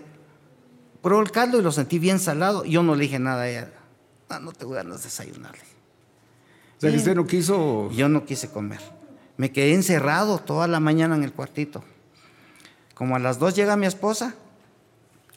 probó 1.04 1.22
el 1.22 1.30
caldo 1.30 1.60
y 1.60 1.62
lo 1.62 1.72
sentí 1.72 2.00
bien 2.00 2.18
salado. 2.18 2.66
Yo 2.66 2.82
no 2.82 2.96
le 2.96 3.04
dije 3.04 3.20
nada 3.20 3.44
a 3.44 3.50
ella. 3.50 3.72
No, 4.28 4.40
no 4.40 4.52
te 4.54 4.66
voy 4.66 4.80
a 4.80 4.84
dar 4.84 4.98
desayunarle. 4.98 5.62
O 6.78 6.82
sea, 6.82 6.90
que 6.90 6.98
usted 6.98 7.14
no 7.14 7.28
quiso... 7.28 7.92
Yo 7.92 8.10
no 8.10 8.26
quise 8.26 8.50
comer. 8.50 8.80
Me 9.40 9.54
quedé 9.54 9.74
encerrado 9.74 10.40
toda 10.40 10.68
la 10.68 10.82
mañana 10.82 11.16
en 11.16 11.24
el 11.24 11.32
cuartito. 11.32 11.82
Como 12.94 13.16
a 13.16 13.20
las 13.20 13.40
dos 13.40 13.56
llega 13.56 13.78
mi 13.78 13.86
esposa 13.86 14.36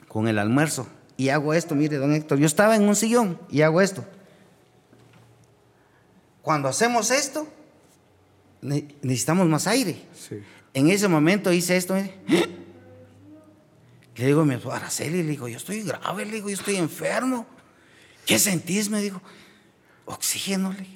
con 0.09 0.27
el 0.27 0.41
almuerzo 0.41 0.89
y 1.17 1.29
hago 1.29 1.55
esto, 1.55 1.77
mire, 1.77 1.99
don 1.99 2.13
Héctor, 2.13 2.41
yo 2.41 2.47
estaba 2.47 2.75
en 2.75 2.83
un 2.83 2.97
sillón 2.97 3.39
y 3.49 3.63
hago 3.63 3.81
esto. 3.81 4.05
Cuando 6.43 6.67
hacemos 6.69 7.13
esto, 7.13 7.47
necesitamos 8.61 9.47
más 9.47 9.69
aire. 9.69 10.03
En 10.75 10.91
ese 10.91 11.07
momento 11.07 11.53
hice 11.53 11.77
esto, 11.77 11.95
mire. 11.95 12.19
Le 14.17 14.27
digo 14.27 14.41
a 14.41 14.45
mi 14.45 14.55
esposa, 14.55 14.79
Araceli, 14.79 15.23
le 15.23 15.29
digo, 15.29 15.47
yo 15.47 15.59
estoy 15.59 15.85
grave, 15.85 16.25
le 16.25 16.33
digo, 16.33 16.49
yo 16.49 16.57
estoy 16.57 16.75
enfermo. 16.75 17.47
¿Qué 18.27 18.41
sentís? 18.41 18.91
Me 18.91 19.01
dijo, 19.01 19.23
oxígeno, 20.07 20.73
le 20.73 20.89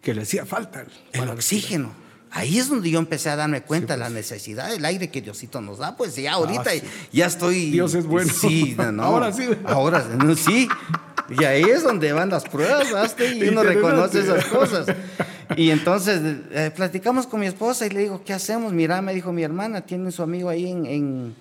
Que 0.00 0.14
le 0.14 0.22
hacía 0.22 0.46
falta. 0.46 0.86
El 1.12 1.28
oxígeno. 1.30 2.03
Ahí 2.36 2.58
es 2.58 2.68
donde 2.68 2.90
yo 2.90 2.98
empecé 2.98 3.30
a 3.30 3.36
darme 3.36 3.62
cuenta 3.62 3.92
de 3.92 4.00
la 4.00 4.06
pues. 4.06 4.14
necesidad 4.14 4.68
del 4.68 4.84
aire 4.84 5.08
que 5.08 5.22
Diosito 5.22 5.60
nos 5.60 5.78
da. 5.78 5.96
Pues 5.96 6.16
ya 6.16 6.32
ahorita 6.32 6.68
ah, 6.68 6.86
ya 7.12 7.26
estoy. 7.26 7.70
Dios 7.70 7.94
es 7.94 8.06
bueno. 8.06 8.32
Sí, 8.32 8.76
no, 8.92 9.02
ahora 9.04 9.32
sí. 9.32 9.48
Ahora 9.64 10.04
sí. 10.36 10.68
Y 11.30 11.44
ahí 11.44 11.62
es 11.62 11.84
donde 11.84 12.12
van 12.12 12.30
las 12.30 12.42
pruebas, 12.42 12.90
¿basta? 12.90 13.24
y 13.24 13.40
uno 13.48 13.62
reconoce 13.62 14.20
esas 14.20 14.44
cosas. 14.46 14.86
Y 15.56 15.70
entonces 15.70 16.20
eh, 16.52 16.72
platicamos 16.74 17.26
con 17.26 17.38
mi 17.38 17.46
esposa 17.46 17.86
y 17.86 17.90
le 17.90 18.00
digo, 18.00 18.22
¿qué 18.24 18.32
hacemos? 18.32 18.72
Mira, 18.72 19.02
me 19.02 19.14
dijo 19.14 19.30
mi 19.30 19.42
hermana, 19.42 19.82
tiene 19.82 20.10
su 20.10 20.22
amigo 20.22 20.48
ahí 20.48 20.68
en, 20.68 20.86
en, 20.86 21.34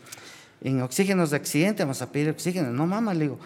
en 0.62 0.82
oxígenos 0.82 1.32
de 1.32 1.38
accidente, 1.38 1.84
vamos 1.84 2.02
a 2.02 2.12
pedir 2.12 2.30
oxígeno. 2.30 2.70
No, 2.72 2.86
mamá, 2.86 3.14
le 3.14 3.22
digo, 3.22 3.40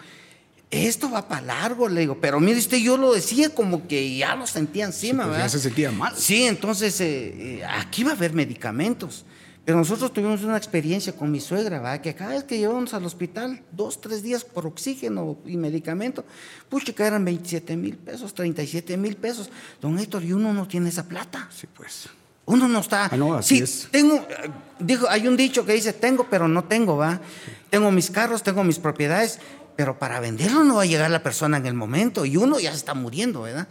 esto 0.70 1.10
va 1.10 1.26
para 1.26 1.40
largo, 1.40 1.88
le 1.88 2.00
digo, 2.00 2.18
pero 2.20 2.40
mire 2.40 2.58
usted, 2.58 2.78
yo 2.78 2.96
lo 2.96 3.14
decía 3.14 3.50
como 3.50 3.88
que 3.88 4.16
ya 4.16 4.34
lo 4.36 4.46
sentía 4.46 4.84
encima, 4.84 5.24
pues, 5.24 5.30
¿verdad? 5.32 5.46
ya 5.46 5.48
se 5.48 5.60
sentía 5.60 5.90
mal. 5.90 6.14
Sí, 6.16 6.44
entonces 6.44 7.00
eh, 7.00 7.58
eh, 7.60 7.64
aquí 7.64 8.04
va 8.04 8.10
a 8.10 8.14
haber 8.14 8.32
medicamentos. 8.34 9.24
Pero 9.64 9.76
nosotros 9.76 10.14
tuvimos 10.14 10.42
una 10.44 10.56
experiencia 10.56 11.14
con 11.14 11.30
mi 11.30 11.40
suegra, 11.40 11.78
¿verdad? 11.78 12.00
que 12.00 12.14
cada 12.14 12.30
vez 12.30 12.44
que 12.44 12.56
llevamos 12.56 12.94
al 12.94 13.04
hospital, 13.04 13.60
dos, 13.70 14.00
tres 14.00 14.22
días 14.22 14.42
por 14.42 14.66
oxígeno 14.66 15.36
y 15.44 15.58
medicamento, 15.58 16.24
pucha, 16.70 16.94
que 16.94 17.02
eran 17.02 17.22
27 17.22 17.76
mil 17.76 17.98
pesos, 17.98 18.32
37 18.32 18.96
mil 18.96 19.16
pesos. 19.16 19.50
Don 19.82 19.98
Héctor, 19.98 20.24
y 20.24 20.32
uno 20.32 20.54
no 20.54 20.66
tiene 20.66 20.88
esa 20.88 21.06
plata. 21.06 21.50
Sí, 21.54 21.66
pues. 21.76 22.08
Uno 22.46 22.66
no 22.66 22.78
está. 22.78 23.10
Ah, 23.12 23.16
no, 23.18 23.34
así 23.34 23.58
sí, 23.58 23.62
es. 23.62 23.88
tengo, 23.90 24.14
eh, 24.16 24.48
dijo, 24.78 25.06
hay 25.06 25.28
un 25.28 25.36
dicho 25.36 25.66
que 25.66 25.74
dice, 25.74 25.92
tengo, 25.92 26.26
pero 26.30 26.48
no 26.48 26.64
tengo, 26.64 26.96
¿va? 26.96 27.20
Tengo 27.68 27.90
mis 27.90 28.10
carros, 28.10 28.42
tengo 28.42 28.64
mis 28.64 28.78
propiedades, 28.78 29.38
pero 29.78 29.96
para 29.96 30.18
venderlo 30.18 30.64
no 30.64 30.74
va 30.74 30.82
a 30.82 30.86
llegar 30.86 31.08
la 31.08 31.22
persona 31.22 31.56
en 31.56 31.64
el 31.64 31.74
momento 31.74 32.24
y 32.24 32.36
uno 32.36 32.58
ya 32.58 32.72
se 32.72 32.78
está 32.78 32.94
muriendo, 32.94 33.42
¿verdad? 33.42 33.68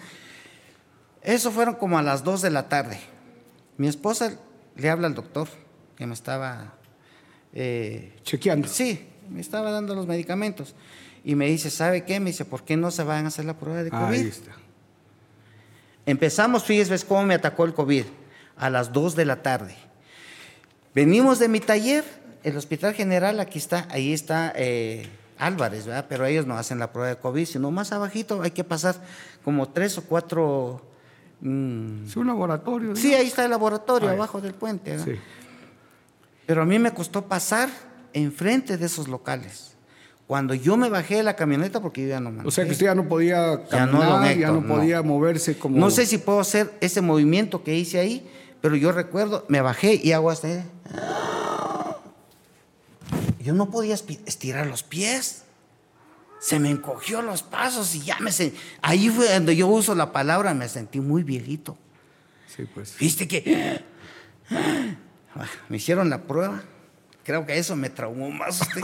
Eso 1.22 1.52
fueron 1.52 1.76
como 1.76 1.98
a 1.98 2.02
las 2.02 2.24
2 2.24 2.44
de 2.44 2.50
la 2.50 2.70
tarde. 2.70 2.98
Mi 3.76 3.90
esposa 3.90 4.40
le 4.78 4.90
habla 4.90 5.08
al 5.08 5.16
doctor 5.16 5.50
que 5.98 6.08
me 6.08 6.14
estaba... 6.14 6.76
eh, 7.52 8.16
Chequeando. 8.24 8.70
sí, 8.70 9.06
me 9.30 9.42
estaba 9.42 9.70
dando 9.70 9.96
los 9.96 10.08
medicamentos. 10.08 10.76
Y 11.26 11.36
me 11.36 11.48
dice, 11.48 11.70
¿sabe 11.70 12.06
qué? 12.06 12.22
Me 12.22 12.30
dice, 12.30 12.46
¿por 12.46 12.64
qué 12.64 12.78
no 12.78 12.90
se 12.90 13.04
van 13.04 13.26
a 13.26 13.28
hacer 13.28 13.44
la 13.44 13.60
prueba 13.60 13.84
de 13.84 13.92
COVID? 13.92 14.02
Ahí 14.08 14.28
está. 14.30 14.54
Empezamos, 16.06 16.64
fíjese 16.64 16.92
ves 16.92 17.04
cómo 17.04 17.24
me 17.24 17.34
atacó 17.34 17.66
el 17.66 17.74
COVID, 17.74 18.06
a 18.56 18.70
las 18.70 18.94
2 18.94 19.14
de 19.18 19.26
la 19.26 19.42
tarde. 19.42 19.76
Venimos 20.96 21.38
de 21.38 21.50
mi 21.50 21.60
taller, 21.60 22.06
el 22.44 22.56
Hospital 22.56 22.94
General, 22.94 23.42
aquí 23.42 23.60
está, 23.60 23.90
ahí 23.92 24.14
está 24.14 24.54
eh, 24.56 25.06
Álvarez, 25.40 25.86
¿verdad? 25.86 26.06
Pero 26.10 26.26
ellos 26.26 26.46
no 26.46 26.58
hacen 26.58 26.80
la 26.80 26.92
prueba 26.92 27.10
de 27.10 27.18
COVID, 27.18 27.46
sino 27.46 27.72
más 27.72 27.92
abajito 27.92 28.42
hay 28.42 28.52
que 28.52 28.64
pasar 28.64 28.96
como 29.44 29.70
tres 29.70 29.98
o 29.98 30.04
cuatro... 30.04 30.82
mm, 31.42 32.06
Es 32.08 32.16
un 32.18 32.28
laboratorio. 32.28 32.96
sí, 32.96 33.14
ahí 33.14 33.28
está 33.28 33.44
el 33.46 33.52
laboratorio, 33.52 34.10
Ahí. 34.10 34.16
abajo 34.16 34.42
del 34.42 34.54
puente. 34.54 34.92
¿verdad? 34.92 35.06
Sí. 35.06 35.16
Pero 36.46 36.62
a 36.62 36.66
mí 36.66 36.80
me 36.80 36.94
costó 36.94 37.24
pasar 37.26 37.70
enfrente 38.14 38.78
de 38.78 38.86
esos 38.86 39.08
locales. 39.08 39.74
Cuando 40.28 40.54
yo 40.54 40.76
me 40.76 40.90
bajé 40.90 41.16
de 41.18 41.24
la 41.24 41.36
camioneta, 41.38 41.80
porque 41.82 42.02
yo 42.04 42.10
ya 42.10 42.20
no 42.20 42.30
O 42.46 42.52
sea 42.52 42.64
que 42.64 42.70
manejé. 42.70 42.72
usted 42.72 42.86
ya 42.88 42.96
no 42.96 43.08
podía 43.08 43.64
Ya 43.72 43.86
no, 43.86 44.00
caminar, 44.00 44.38
ya 44.38 44.48
no 44.52 44.62
no. 44.62 44.68
podía 44.76 45.02
moverse 45.02 45.58
como. 45.58 45.78
No 45.78 45.90
sé 45.90 46.06
si 46.06 46.18
puedo 46.18 46.40
hacer 46.42 46.74
ese 46.82 47.00
movimiento 47.02 47.64
que 47.64 47.76
hice 47.76 48.00
ahí, 48.00 48.30
pero 48.60 48.76
yo 48.76 48.92
recuerdo, 48.92 49.46
me 49.48 49.62
bajé 49.62 49.94
y 50.04 50.12
hago 50.12 50.30
hasta... 50.30 50.48
ahí. 50.48 50.64
Yo 53.48 53.54
no 53.54 53.72
podía 53.72 53.94
estirar 53.94 54.68
los 54.68 54.84
pies. 54.84 55.44
Se 56.38 56.60
me 56.60 56.70
encogió 56.70 57.22
los 57.22 57.44
pasos 57.44 57.96
y 57.96 58.02
ya 58.02 58.20
me 58.20 58.34
sentí... 58.34 58.58
Ahí 58.82 59.08
fue 59.08 59.34
donde 59.34 59.56
yo 59.56 59.68
uso 59.68 59.96
la 59.96 60.12
palabra, 60.12 60.54
me 60.54 60.68
sentí 60.68 61.00
muy 61.00 61.24
viejito. 61.24 61.78
Sí, 62.54 62.68
pues. 62.74 62.98
Viste 63.00 63.26
que... 63.26 63.86
Me 65.70 65.78
hicieron 65.78 66.10
la 66.10 66.24
prueba. 66.24 66.62
Creo 67.24 67.46
que 67.46 67.58
eso 67.58 67.78
me 67.78 67.90
traumó 67.90 68.30
más 68.32 68.60
usted. 68.60 68.82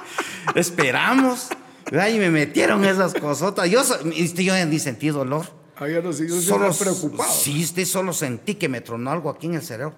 Esperamos. 0.56 1.48
Y 1.90 2.18
me 2.18 2.30
metieron 2.30 2.84
esas 2.84 3.14
cosotas. 3.14 3.70
Yo, 3.70 3.82
yo 4.04 4.66
ni 4.66 4.78
sentí 4.78 5.08
dolor. 5.08 5.46
Ah, 5.76 5.88
ya 5.88 6.02
no 6.02 6.12
sé, 6.12 6.28
yo 6.28 6.38
Solo 6.38 6.70
preocupado. 6.74 7.32
Sí, 7.32 7.64
solo 7.86 8.12
sentí 8.12 8.56
que 8.56 8.68
me 8.68 8.82
tronó 8.82 9.10
algo 9.10 9.30
aquí 9.30 9.46
en 9.46 9.54
el 9.54 9.62
cerebro. 9.62 9.94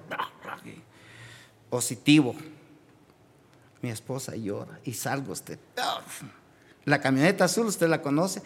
Positivo. 1.68 2.36
Mi 3.84 3.90
esposa 3.90 4.34
llora 4.34 4.80
y 4.82 4.94
salgo 4.94 5.34
usted. 5.34 5.58
La 6.86 7.02
camioneta 7.02 7.44
azul, 7.44 7.66
usted 7.66 7.86
la 7.86 8.00
conoce. 8.00 8.40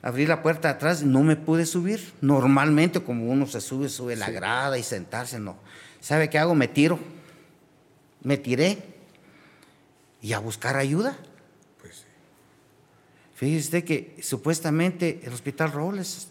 Abrí 0.00 0.26
la 0.26 0.40
puerta 0.42 0.68
de 0.68 0.74
atrás, 0.76 1.02
no 1.02 1.22
me 1.22 1.36
pude 1.36 1.66
subir. 1.66 2.14
Normalmente, 2.22 3.02
como 3.02 3.30
uno 3.30 3.46
se 3.46 3.60
sube, 3.60 3.90
sube 3.90 4.16
la 4.16 4.30
grada 4.30 4.78
y 4.78 4.82
sentarse, 4.82 5.38
no. 5.38 5.58
¿Sabe 6.00 6.30
qué 6.30 6.38
hago? 6.38 6.54
Me 6.54 6.66
tiro. 6.66 6.98
Me 8.22 8.38
tiré. 8.38 8.82
Y 10.22 10.32
a 10.32 10.38
buscar 10.38 10.78
ayuda. 10.78 11.14
Pues 11.82 11.96
sí. 11.96 12.04
Fíjese 13.34 13.64
usted 13.66 13.84
que 13.84 14.16
supuestamente 14.22 15.20
el 15.24 15.34
Hospital 15.34 15.72
Robles, 15.72 16.28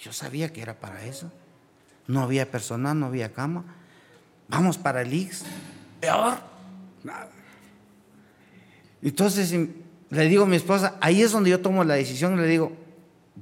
yo 0.00 0.14
sabía 0.14 0.50
que 0.50 0.62
era 0.62 0.80
para 0.80 1.04
eso. 1.04 1.30
No 2.06 2.22
había 2.22 2.50
personal, 2.50 2.98
no 2.98 3.04
había 3.04 3.34
cama. 3.34 3.66
Vamos 4.48 4.78
para 4.78 5.02
el 5.02 5.12
IX. 5.12 5.42
Peor. 6.00 6.38
Nada. 7.04 7.35
Entonces 9.02 9.54
le 10.10 10.28
digo 10.28 10.44
a 10.44 10.46
mi 10.46 10.56
esposa, 10.56 10.96
ahí 11.00 11.22
es 11.22 11.32
donde 11.32 11.50
yo 11.50 11.60
tomo 11.60 11.84
la 11.84 11.94
decisión, 11.94 12.40
le 12.40 12.46
digo, 12.46 12.72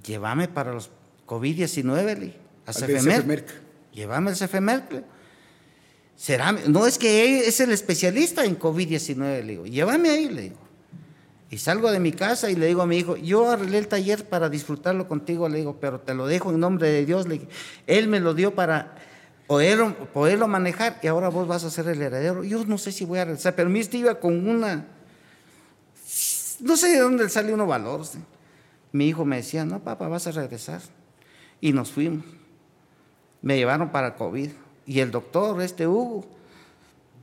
llévame 0.04 0.48
para 0.48 0.72
los 0.72 0.90
COVID-19, 1.26 2.04
le 2.04 2.14
dije, 2.14 2.38
a. 2.66 2.72
CFMERC. 2.72 3.48
Llévame 3.92 4.30
al 4.30 4.36
CFMER. 4.36 4.84
le 4.90 4.96
digo. 4.96 5.14
Será, 6.16 6.52
no 6.52 6.86
es 6.86 6.96
que 6.98 7.24
él 7.24 7.44
es 7.44 7.60
el 7.60 7.72
especialista 7.72 8.44
en 8.44 8.58
COVID-19, 8.58 9.42
le 9.42 9.52
digo, 9.52 9.66
llévame 9.66 10.10
ahí, 10.10 10.28
le 10.28 10.42
digo. 10.42 10.64
Y 11.50 11.58
salgo 11.58 11.90
de 11.92 12.00
mi 12.00 12.12
casa 12.12 12.50
y 12.50 12.56
le 12.56 12.66
digo 12.66 12.82
a 12.82 12.86
mi 12.86 12.98
hijo, 12.98 13.16
yo 13.16 13.50
arreglé 13.50 13.78
el 13.78 13.88
taller 13.88 14.24
para 14.24 14.48
disfrutarlo 14.48 15.06
contigo, 15.06 15.48
le 15.48 15.58
digo, 15.58 15.78
pero 15.80 16.00
te 16.00 16.14
lo 16.14 16.26
dejo 16.26 16.50
en 16.50 16.60
nombre 16.60 16.88
de 16.88 17.04
Dios, 17.04 17.28
le 17.28 17.34
dije. 17.34 17.48
Él 17.86 18.08
me 18.08 18.20
lo 18.20 18.34
dio 18.34 18.54
para 18.54 18.96
poderlo, 19.46 19.94
poderlo 20.12 20.48
manejar 20.48 20.98
y 21.02 21.06
ahora 21.06 21.28
vos 21.28 21.46
vas 21.46 21.64
a 21.64 21.70
ser 21.70 21.88
el 21.88 22.00
heredero. 22.00 22.44
Yo 22.44 22.64
no 22.64 22.78
sé 22.78 22.92
si 22.92 23.04
voy 23.04 23.18
a 23.18 23.24
regresar, 23.24 23.54
pero 23.54 23.68
mi 23.68 23.84
tío 23.84 24.00
iba 24.00 24.18
con 24.18 24.48
una, 24.48 24.86
no 26.64 26.78
sé 26.78 26.88
de 26.88 26.98
dónde 26.98 27.28
sale 27.28 27.52
uno 27.52 27.66
valor. 27.66 28.06
Mi 28.92 29.08
hijo 29.08 29.26
me 29.26 29.36
decía, 29.36 29.66
no, 29.66 29.80
papá, 29.80 30.08
vas 30.08 30.26
a 30.26 30.32
regresar. 30.32 30.80
Y 31.60 31.74
nos 31.74 31.90
fuimos. 31.90 32.24
Me 33.42 33.56
llevaron 33.56 33.90
para 33.90 34.16
COVID. 34.16 34.50
Y 34.86 35.00
el 35.00 35.10
doctor, 35.10 35.60
este 35.60 35.86
Hugo, 35.86 36.26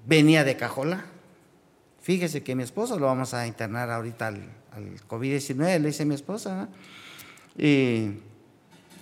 venía 0.06 0.44
de 0.44 0.58
Cajola. 0.58 1.06
Fíjese 2.02 2.44
que 2.44 2.54
mi 2.54 2.62
esposo 2.62 3.00
lo 3.00 3.08
vamos 3.08 3.34
a 3.34 3.48
internar 3.48 3.90
ahorita 3.90 4.28
al, 4.28 4.44
al 4.72 5.08
COVID-19, 5.08 5.80
le 5.80 5.88
dice 5.88 6.06
mi 6.06 6.14
esposa. 6.14 6.56
¿no? 6.56 6.70
Y, 7.58 8.20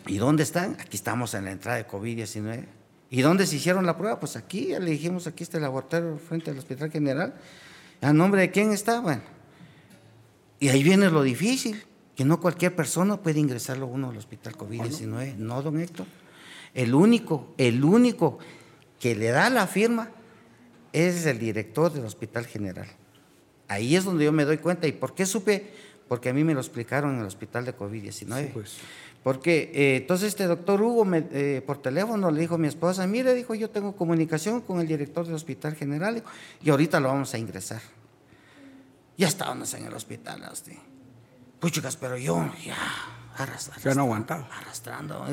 ¿Y 0.08 0.18
dónde 0.18 0.44
están? 0.44 0.78
Aquí 0.80 0.96
estamos 0.96 1.34
en 1.34 1.46
la 1.46 1.52
entrada 1.52 1.78
de 1.78 1.88
COVID-19. 1.88 2.66
¿Y 3.10 3.22
dónde 3.22 3.46
se 3.46 3.58
hicieron 3.58 3.86
la 3.86 3.98
prueba? 3.98 4.22
Pues 4.22 4.38
aquí, 4.38 4.68
le 4.68 4.92
dijimos, 4.92 5.28
aquí 5.28 5.44
está 5.44 5.58
el 5.58 5.64
laboratorio 5.64 6.18
frente 6.18 6.52
al 6.52 6.58
Hospital 6.58 6.92
General. 6.92 7.34
¿A 8.00 8.14
nombre 8.14 8.40
de 8.40 8.52
quién 8.52 8.72
está? 8.72 9.02
Y 10.60 10.70
ahí 10.70 10.84
viene 10.84 11.10
lo 11.10 11.24
difícil, 11.24 11.84
que 12.16 12.26
no 12.26 12.40
cualquier 12.40 12.76
persona 12.76 13.18
puede 13.18 13.40
ingresarlo 13.40 13.88
uno 13.88 14.10
al 14.10 14.18
hospital 14.18 14.56
COVID-19. 14.58 15.36
No, 15.38 15.62
don 15.62 15.80
Héctor. 15.80 16.06
El 16.74 16.94
único, 16.94 17.54
el 17.58 17.84
único 17.84 18.40
que 19.00 19.16
le 19.16 19.30
da 19.30 19.50
la 19.50 19.68
firma 19.68 20.10
es 20.92 21.26
el 21.26 21.40
director 21.40 21.92
del 21.94 22.06
hospital 22.06 22.46
general. 22.46 22.88
Ahí 23.68 23.96
es 23.96 24.04
donde 24.04 24.26
yo 24.26 24.32
me 24.32 24.46
doy 24.46 24.58
cuenta. 24.58 24.88
¿Y 24.88 24.92
por 24.92 25.14
qué 25.16 25.26
supe? 25.26 25.72
Porque 26.08 26.30
a 26.30 26.34
mí 26.34 26.44
me 26.44 26.54
lo 26.54 26.60
explicaron 26.60 27.14
en 27.16 27.20
el 27.22 27.26
hospital 27.28 27.66
de 27.66 27.76
COVID-19. 27.78 28.12
Sí, 28.46 28.50
pues. 28.54 28.78
Porque 29.24 29.72
eh, 29.74 29.98
entonces 29.98 30.30
este 30.30 30.46
doctor 30.46 30.82
Hugo 30.82 31.06
me- 31.06 31.28
eh, 31.32 31.62
por 31.66 31.82
teléfono 31.82 32.32
le 32.32 32.42
dijo 32.42 32.56
a 32.56 32.58
mi 32.58 32.68
esposa, 32.68 33.06
mire, 33.06 33.34
dijo, 33.34 33.54
yo 33.54 33.70
tengo 33.70 33.96
comunicación 33.96 34.62
con 34.62 34.80
el 34.80 34.88
director 34.88 35.26
del 35.26 35.36
hospital 35.36 35.76
general 35.76 36.24
y 36.64 36.70
ahorita 36.70 37.00
lo 37.00 37.10
vamos 37.10 37.34
a 37.34 37.38
ingresar. 37.38 37.82
Ya 39.20 39.28
estábamos 39.28 39.74
en 39.74 39.86
el 39.86 39.94
hospital, 39.94 40.42
hostia. 40.50 40.78
Pues 41.60 41.74
chicas, 41.74 41.98
pero 41.98 42.18
yo 42.18 42.52
ya 42.66 42.78
arras- 43.38 43.70
Ya 43.84 43.94
no 43.94 44.04
aguantaba. 44.04 44.48
arrastrando. 44.62 45.26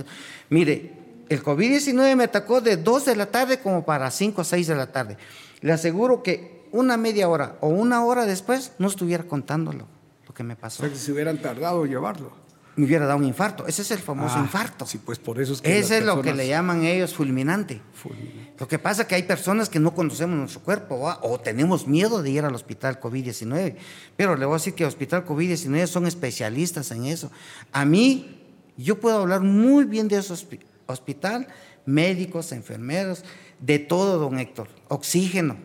Mire, 0.51 1.23
el 1.29 1.41
COVID-19 1.43 2.17
me 2.17 2.25
atacó 2.25 2.61
de 2.61 2.77
2 2.79 3.05
de 3.05 3.15
la 3.15 3.27
tarde 3.31 3.61
como 3.61 3.85
para 3.85 4.11
5 4.11 4.41
o 4.41 4.45
6 4.45 4.67
de 4.67 4.75
la 4.75 4.91
tarde. 4.91 5.17
Le 5.61 5.73
aseguro 5.73 6.23
que 6.25 6.69
una 6.73 6.97
media 6.97 7.29
hora 7.29 7.59
o 7.61 7.69
una 7.69 8.05
hora 8.05 8.27
después 8.27 8.73
no 8.81 8.89
estuviera 8.89 9.23
contándolo, 9.23 9.87
lo 10.27 10.35
que 10.35 10.43
me 10.43 10.55
O 10.55 10.59
pasó. 10.59 10.83
sea 10.83 10.91
que 10.93 10.99
si 10.99 11.13
hubieran 11.13 11.39
tardado 11.41 11.85
en 11.85 11.91
llevarlo. 11.93 12.33
Me 12.77 12.85
hubiera 12.85 13.07
dado 13.07 13.19
un 13.19 13.25
infarto. 13.25 13.67
Ese 13.67 13.83
es 13.83 13.91
el 13.91 13.99
famoso 14.01 14.35
Ah, 14.37 14.41
infarto. 14.43 14.85
Sí, 14.87 14.99
pues 14.99 15.19
por 15.19 15.41
eso 15.41 15.55
es 15.55 15.63
que. 15.63 15.79
Ese 15.79 15.99
es 15.99 16.05
lo 16.05 16.21
que 16.21 16.35
le 16.35 16.47
llaman 16.47 16.85
ellos 16.85 17.15
fulminante. 17.15 17.81
Fulminante. 17.95 18.53
Lo 18.59 18.69
que 18.69 18.79
pasa 18.79 19.03
es 19.03 19.09
que 19.09 19.15
hay 19.15 19.23
personas 19.23 19.69
que 19.71 19.81
no 19.81 19.95
conocemos 19.95 20.37
nuestro 20.39 20.61
cuerpo 20.63 21.01
¿va? 21.01 21.19
o 21.23 21.41
tenemos 21.41 21.87
miedo 21.87 22.23
de 22.23 22.31
ir 22.31 22.45
al 22.45 22.55
hospital 22.55 23.01
COVID-19. 23.01 23.77
Pero 24.17 24.37
le 24.37 24.45
voy 24.47 24.55
a 24.55 24.59
decir 24.59 24.75
que 24.75 24.85
el 24.85 24.89
hospital 24.89 25.25
COVID-19 25.25 25.87
son 25.87 26.07
especialistas 26.07 26.91
en 26.91 27.07
eso. 27.07 27.31
A 27.73 27.85
mí, 27.87 28.43
yo 28.77 29.01
puedo 29.01 29.19
hablar 29.23 29.41
muy 29.41 29.85
bien 29.85 30.09
de 30.09 30.19
ese 30.19 30.35
hospi- 30.35 30.61
hospital, 30.87 31.49
médicos, 31.87 32.53
enfermeros, 32.53 33.25
de 33.61 33.79
todo, 33.79 34.19
don 34.19 34.39
Héctor. 34.39 34.69
Oxígeno. 34.89 35.57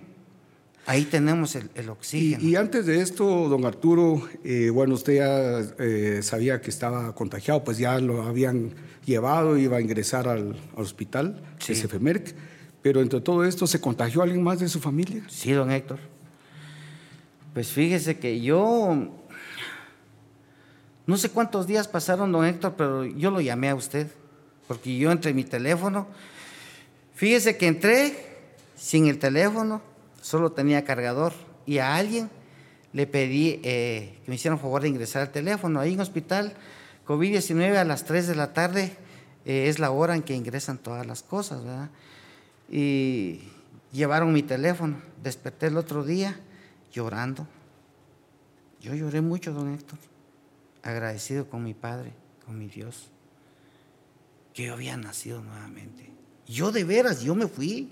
Ahí 0.88 1.06
tenemos 1.06 1.56
el, 1.56 1.90
oxígeno. 1.90 2.44
y 2.44 2.56
antes 2.56 2.86
de 2.88 3.02
esto, 3.02 3.48
don 3.48 3.66
Arturo, 3.66 4.28
eh, 4.44 4.72
bueno, 4.72 4.96
usted 4.96 5.16
ya 5.18 5.60
eh, 5.80 6.22
sabía 6.24 6.60
que 6.60 6.70
estaba 6.72 7.14
contagiado, 7.14 7.64
pues 7.64 7.78
ya 7.78 8.00
lo 8.00 8.24
habían 8.24 8.74
llevado, 9.06 9.58
iba 9.58 9.78
a 9.78 9.82
ingresar 9.82 10.28
al, 10.28 10.56
al 10.76 10.84
hospital, 10.84 11.42
Sí. 11.60 11.76
SFMERC, 11.76 12.34
pero 12.82 13.02
entre 13.02 13.22
todo 13.22 13.46
esto, 13.46 13.68
¿se 13.68 13.80
contagió 13.80 14.24
alguien 14.24 14.42
más 14.42 14.60
de 14.60 14.68
su 14.68 14.80
familia? 14.80 15.24
Sí, 15.30 15.52
don 15.52 15.70
Héctor. 15.72 16.00
Pues 17.54 17.68
fíjese 17.72 18.18
que 18.18 18.42
yo 18.42 19.10
No 21.06 21.18
sé 21.18 21.30
cuántos 21.30 21.68
días 21.68 21.88
pasaron, 21.88 22.32
don 22.32 22.46
Héctor, 22.46 22.74
pero 22.78 23.06
yo 23.06 23.30
lo 23.32 23.42
llamé 23.42 23.70
a 23.70 23.76
usted, 23.76 24.08
porque 24.68 24.98
yo 24.98 25.12
entre 25.12 25.34
mi 25.34 25.44
teléfono, 25.44 26.08
fíjese 27.14 27.58
que 27.58 27.68
entré 27.68 28.16
sin 28.76 29.08
el 29.08 29.20
teléfono, 29.20 29.82
solo 30.22 30.52
tenía 30.52 30.86
cargador, 30.86 31.34
y 31.66 31.80
a 31.80 31.96
alguien 31.96 32.30
le 32.94 33.08
pedí 33.08 33.60
eh, 33.64 34.20
que 34.24 34.30
me 34.30 34.36
hicieran 34.36 34.60
favor 34.60 34.82
de 34.82 34.90
ingresar 34.90 35.22
al 35.22 35.32
teléfono. 35.32 35.80
Ahí 35.80 35.94
en 35.94 36.00
hospital 36.00 36.54
COVID-19 37.06 37.78
a 37.78 37.84
las 37.84 38.06
3 38.06 38.28
de 38.28 38.36
la 38.36 38.54
tarde 38.54 38.96
eh, 39.46 39.68
es 39.68 39.80
la 39.80 39.92
hora 39.92 40.16
en 40.16 40.24
que 40.24 40.36
ingresan 40.36 40.78
todas 40.78 41.06
las 41.06 41.24
cosas, 41.24 41.64
¿verdad? 41.64 41.90
Y 42.70 43.42
llevaron 43.92 44.34
mi 44.34 44.44
teléfono. 44.44 45.02
Desperté 45.24 45.68
el 45.68 45.78
otro 45.78 46.04
día 46.04 46.40
llorando. 46.92 47.48
Yo 48.82 48.94
lloré 48.96 49.22
mucho, 49.22 49.54
don 49.54 49.74
Héctor, 49.74 50.00
agradecido 50.82 51.48
con 51.48 51.64
mi 51.64 51.74
Padre, 51.74 52.14
con 52.46 52.58
mi 52.58 52.68
Dios, 52.68 53.10
que 54.54 54.66
yo 54.66 54.74
había 54.74 54.98
nacido 54.98 55.42
nuevamente. 55.42 56.10
Yo 56.48 56.72
de 56.72 56.84
veras, 56.84 57.22
yo 57.22 57.36
me 57.36 57.48
fui. 57.48 57.90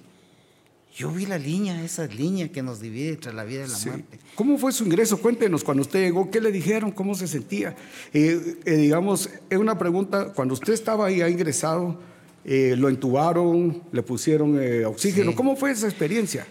Yo 0.95 1.11
vi 1.11 1.25
la 1.25 1.37
línea, 1.37 1.81
esa 1.83 2.07
línea 2.07 2.51
que 2.51 2.61
nos 2.61 2.81
divide 2.81 3.09
entre 3.09 3.31
la 3.31 3.43
vida 3.43 3.65
y 3.65 3.69
la 3.69 3.77
muerte. 3.77 4.19
¿Cómo 4.35 4.57
fue 4.57 4.71
su 4.71 4.83
ingreso? 4.85 5.21
Cuéntenos, 5.21 5.63
cuando 5.63 5.81
usted 5.81 6.01
llegó, 6.01 6.29
¿qué 6.29 6.41
le 6.41 6.51
dijeron? 6.51 6.91
¿Cómo 6.91 7.15
se 7.15 7.27
sentía? 7.27 7.75
Eh, 8.13 8.57
eh, 8.65 8.75
digamos, 8.75 9.29
es 9.49 9.57
una 9.57 9.77
pregunta, 9.77 10.33
cuando 10.33 10.55
usted 10.55 10.73
estaba 10.73 11.05
ahí 11.05 11.21
ha 11.21 11.29
ingresado, 11.29 11.99
eh, 12.43 12.75
lo 12.77 12.89
entubaron, 12.89 13.83
le 13.91 14.01
pusieron 14.01 14.59
oxígeno, 14.85 15.35
¿cómo 15.35 15.55
fue 15.55 15.71
esa 15.71 15.87
experiencia? 15.87 16.47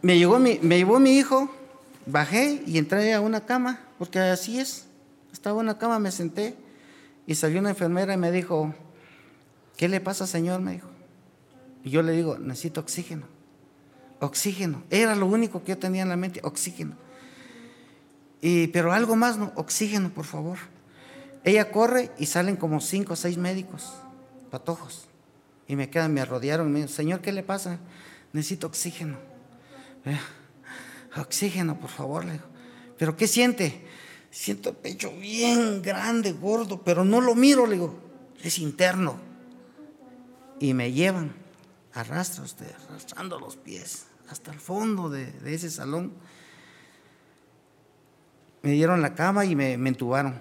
Me, 0.00 0.18
llegó 0.18 0.38
mi, 0.38 0.58
me 0.62 0.78
llevó 0.78 0.98
mi 0.98 1.18
hijo, 1.18 1.50
bajé 2.06 2.62
y 2.66 2.78
entré 2.78 3.12
a 3.12 3.20
una 3.20 3.44
cama, 3.44 3.80
porque 3.98 4.18
así 4.18 4.58
es. 4.58 4.86
Estaba 5.32 5.60
en 5.60 5.66
una 5.66 5.78
cama, 5.78 5.98
me 5.98 6.10
senté 6.10 6.56
y 7.26 7.34
salió 7.34 7.60
una 7.60 7.70
enfermera 7.70 8.14
y 8.14 8.16
me 8.16 8.32
dijo, 8.32 8.74
¿qué 9.76 9.88
le 9.88 10.00
pasa, 10.00 10.26
señor? 10.26 10.60
Me 10.60 10.72
dijo. 10.72 10.88
Y 11.84 11.90
yo 11.90 12.02
le 12.02 12.12
digo, 12.12 12.38
necesito 12.38 12.80
oxígeno. 12.80 13.35
Oxígeno. 14.20 14.82
Era 14.90 15.14
lo 15.14 15.26
único 15.26 15.62
que 15.62 15.70
yo 15.70 15.78
tenía 15.78 16.02
en 16.02 16.08
la 16.08 16.16
mente, 16.16 16.40
oxígeno. 16.42 16.96
Y, 18.40 18.68
pero 18.68 18.92
algo 18.92 19.16
más, 19.16 19.36
no, 19.36 19.52
oxígeno, 19.56 20.10
por 20.10 20.24
favor. 20.24 20.58
Ella 21.44 21.70
corre 21.70 22.10
y 22.18 22.26
salen 22.26 22.56
como 22.56 22.80
cinco 22.80 23.12
o 23.12 23.16
seis 23.16 23.36
médicos, 23.36 23.92
patojos. 24.50 25.08
Y 25.68 25.76
me 25.76 25.90
quedan, 25.90 26.12
me 26.14 26.24
rodearon 26.24 26.68
y 26.68 26.70
me 26.70 26.80
dicen, 26.80 26.94
Señor, 26.94 27.20
¿qué 27.20 27.32
le 27.32 27.42
pasa? 27.42 27.78
Necesito 28.32 28.66
oxígeno. 28.66 29.18
Oxígeno, 31.16 31.78
por 31.78 31.90
favor, 31.90 32.24
le 32.24 32.32
digo. 32.32 32.44
¿Pero 32.98 33.16
qué 33.16 33.26
siente? 33.26 33.86
Siento 34.30 34.70
el 34.70 34.76
pecho 34.76 35.12
bien 35.12 35.82
grande, 35.82 36.32
gordo, 36.32 36.82
pero 36.82 37.04
no 37.04 37.20
lo 37.20 37.34
miro, 37.34 37.66
le 37.66 37.74
digo, 37.74 37.94
es 38.42 38.58
interno. 38.58 39.18
Y 40.60 40.74
me 40.74 40.92
llevan 40.92 41.32
arrastra 41.96 42.44
usted, 42.44 42.70
arrastrando 42.88 43.40
los 43.40 43.56
pies 43.56 44.06
hasta 44.28 44.52
el 44.52 44.60
fondo 44.60 45.08
de, 45.08 45.32
ese 45.46 45.70
salón. 45.70 46.12
Me 48.62 48.72
dieron 48.72 49.00
la 49.00 49.14
cama 49.14 49.44
y 49.44 49.54
me, 49.54 49.74
entubaron. 49.74 50.40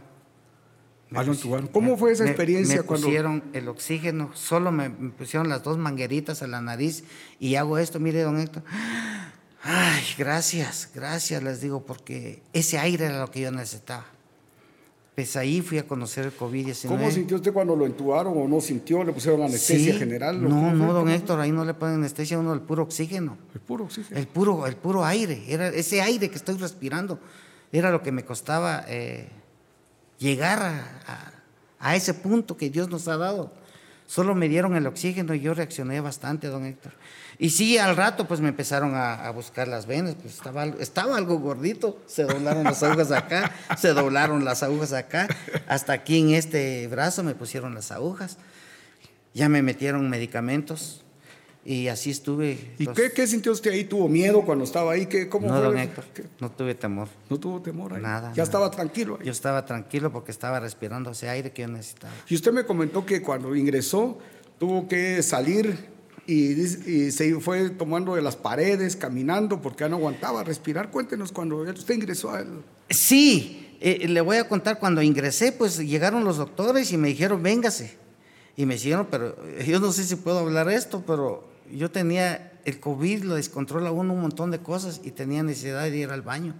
Me 1.09 1.21
entubaron. 1.21 1.67
¿Cómo 1.67 1.97
fue 1.97 2.11
esa 2.11 2.25
experiencia 2.25 2.77
me, 2.77 2.81
me 2.81 2.87
pusieron 2.87 3.43
el 3.53 3.67
oxígeno, 3.67 4.31
solo 4.33 4.71
me, 4.71 4.89
pusieron 4.89 5.47
las 5.47 5.63
dos 5.63 5.77
mangueritas 5.77 6.41
a 6.41 6.47
la 6.47 6.61
nariz 6.61 7.03
y 7.39 7.55
hago 7.55 7.77
esto, 7.77 7.99
mire, 7.99 8.21
don 8.21 8.39
Héctor. 8.39 8.63
Ay, 9.61 10.03
gracias, 10.17 10.89
gracias, 10.93 11.41
les 11.41 11.61
digo, 11.61 11.85
porque 11.85 12.43
ese 12.53 12.77
aire 12.77 13.05
era 13.05 13.19
lo 13.19 13.31
que 13.31 13.41
yo 13.41 13.51
necesitaba. 13.51 14.05
Pues 15.15 15.37
ahí 15.37 15.61
fui 15.61 15.77
a 15.77 15.87
conocer 15.87 16.25
el 16.25 16.37
COVID-19. 16.37 16.87
¿Cómo 16.89 17.09
sintió 17.09 17.37
usted 17.37 17.53
cuando 17.53 17.73
lo 17.73 17.85
entubaron 17.85 18.37
o 18.37 18.49
no 18.49 18.59
sintió? 18.59 19.01
¿Le 19.01 19.13
pusieron 19.13 19.43
anestesia 19.43 19.95
general? 19.95 20.43
No, 20.43 20.73
no, 20.73 20.91
don 20.91 21.09
Héctor, 21.09 21.39
ahí 21.39 21.53
no 21.53 21.63
le 21.63 21.73
ponen 21.73 21.95
anestesia, 21.95 22.37
uno 22.37 22.53
el 22.53 22.59
puro 22.59 22.83
oxígeno. 22.83 23.37
El 23.53 23.61
puro 23.61 23.85
oxígeno. 23.85 24.19
El 24.19 24.27
puro, 24.27 24.67
el 24.67 24.75
puro 24.75 25.05
aire, 25.05 25.45
era 25.47 25.69
ese 25.69 26.01
aire 26.01 26.29
que 26.29 26.35
estoy 26.35 26.57
respirando, 26.57 27.17
era 27.71 27.91
lo 27.91 28.03
que 28.03 28.11
me 28.11 28.25
costaba 28.25 28.83
eh, 28.89 29.29
llegar 30.19 30.61
a, 30.61 31.31
a 31.79 31.95
ese 31.95 32.13
punto 32.13 32.57
que 32.57 32.69
Dios 32.69 32.89
nos 32.89 33.07
ha 33.07 33.15
dado. 33.15 33.53
Solo 34.07 34.35
me 34.35 34.47
dieron 34.47 34.75
el 34.75 34.85
oxígeno 34.87 35.33
y 35.33 35.39
yo 35.39 35.53
reaccioné 35.53 35.99
bastante, 35.99 36.47
don 36.47 36.65
Héctor. 36.65 36.93
Y 37.37 37.49
sí, 37.49 37.77
al 37.77 37.95
rato 37.95 38.27
pues 38.27 38.39
me 38.39 38.49
empezaron 38.49 38.93
a, 38.95 39.29
buscar 39.31 39.67
las 39.67 39.85
venas, 39.85 40.15
pues 40.15 40.35
estaba, 40.35 40.65
estaba 40.65 41.17
algo 41.17 41.39
gordito, 41.39 41.99
se 42.07 42.23
doblaron 42.23 42.63
las 42.63 42.81
agujas 42.83 43.11
acá, 43.11 43.51
se 43.77 43.89
doblaron 43.93 44.45
las 44.45 44.63
agujas 44.63 44.93
acá, 44.93 45.27
hasta 45.67 45.93
aquí 45.93 46.19
en 46.19 46.29
este 46.31 46.87
brazo 46.87 47.23
me 47.23 47.35
pusieron 47.35 47.73
las 47.73 47.91
agujas, 47.91 48.37
ya 49.33 49.49
me 49.49 49.61
metieron 49.61 50.09
medicamentos 50.09 51.04
y 51.65 51.87
así 51.87 52.11
estuve. 52.11 52.75
¿Y 52.77 52.85
qué, 52.85 53.25
sintió 53.25 53.51
usted 53.51 53.71
ahí? 53.71 53.85
¿Tuvo 53.85 54.07
miedo 54.07 54.43
cuando 54.43 54.63
estaba 54.63 54.91
ahí? 54.91 55.07
¿Qué, 55.07 55.27
cómo 55.27 55.47
no, 55.47 55.59
don 55.59 55.75
Héctor, 55.75 56.05
no 56.39 56.51
tuve 56.51 56.75
temor. 56.75 57.07
¿No 57.27 57.39
tuvo 57.39 57.59
temor 57.59 57.95
ahí? 57.95 58.03
Nada. 58.03 58.31
¿Ya 58.35 58.43
estaba 58.43 58.69
tranquilo 58.69 59.17
ahí? 59.19 59.25
Yo 59.25 59.31
estaba 59.31 59.65
tranquilo 59.65 60.11
porque 60.11 60.29
estaba 60.29 60.59
respirando 60.59 61.09
ese 61.09 61.27
aire 61.27 61.51
que 61.51 61.63
yo 61.63 61.67
necesitaba. 61.67 62.13
Y 62.29 62.35
usted 62.35 62.51
me 62.51 62.65
comentó 62.65 63.03
que 63.03 63.23
cuando 63.23 63.55
ingresó 63.55 64.19
tuvo 64.59 64.87
que 64.87 65.23
salir 65.23 65.87
y, 66.27 67.11
se 67.11 67.39
fue 67.39 67.71
tomando 67.71 68.13
de 68.13 68.21
las 68.21 68.35
paredes, 68.35 68.95
caminando, 68.95 69.59
porque 69.59 69.85
ya 69.85 69.89
no 69.89 69.95
aguantaba 69.95 70.43
respirar. 70.43 70.91
Cuéntenos 70.91 71.31
cuando 71.31 71.57
usted 71.57 71.95
ingresó 71.95 72.31
a 72.31 72.41
él. 72.41 72.47
Sí, 72.91 73.75
eh, 73.81 74.07
le 74.07 74.21
voy 74.21 74.37
a 74.37 74.47
contar, 74.47 74.77
cuando 74.77 75.01
ingresé, 75.01 75.51
pues 75.51 75.79
llegaron 75.79 76.23
los 76.23 76.37
doctores 76.37 76.91
y 76.91 76.97
me 76.97 77.07
dijeron, 77.07 77.41
véngase. 77.41 77.97
Y 78.55 78.67
me 78.67 78.75
dijeron, 78.75 79.07
pero 79.09 79.35
yo 79.65 79.79
no 79.79 79.91
sé 79.91 80.03
si 80.03 80.15
puedo 80.15 80.39
hablar 80.39 80.69
esto, 80.69 81.03
pero 81.05 81.54
yo 81.71 81.91
tenía, 81.91 82.53
el 82.65 82.79
COVID 82.79 83.23
lo 83.23 83.35
descontrola 83.35 83.91
uno 83.91 84.13
un 84.13 84.21
montón 84.21 84.51
de 84.51 84.59
cosas 84.59 85.01
y 85.03 85.11
tenía 85.11 85.43
necesidad 85.43 85.83
de 85.83 85.97
ir 85.97 86.09
al 86.09 86.21
baño. 86.21 86.53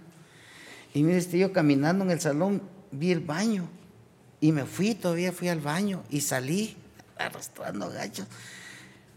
Y 0.94 1.02
mire, 1.02 1.18
estoy 1.18 1.40
yo 1.40 1.52
caminando 1.52 2.04
en 2.04 2.10
el 2.10 2.20
salón, 2.20 2.62
vi 2.90 3.12
el 3.12 3.20
baño 3.20 3.68
y 4.40 4.52
me 4.52 4.64
fui, 4.64 4.94
todavía 4.94 5.32
fui 5.32 5.48
al 5.48 5.60
baño 5.60 6.02
y 6.10 6.20
salí 6.20 6.76
arrastrando 7.18 7.90
gachos. 7.90 8.26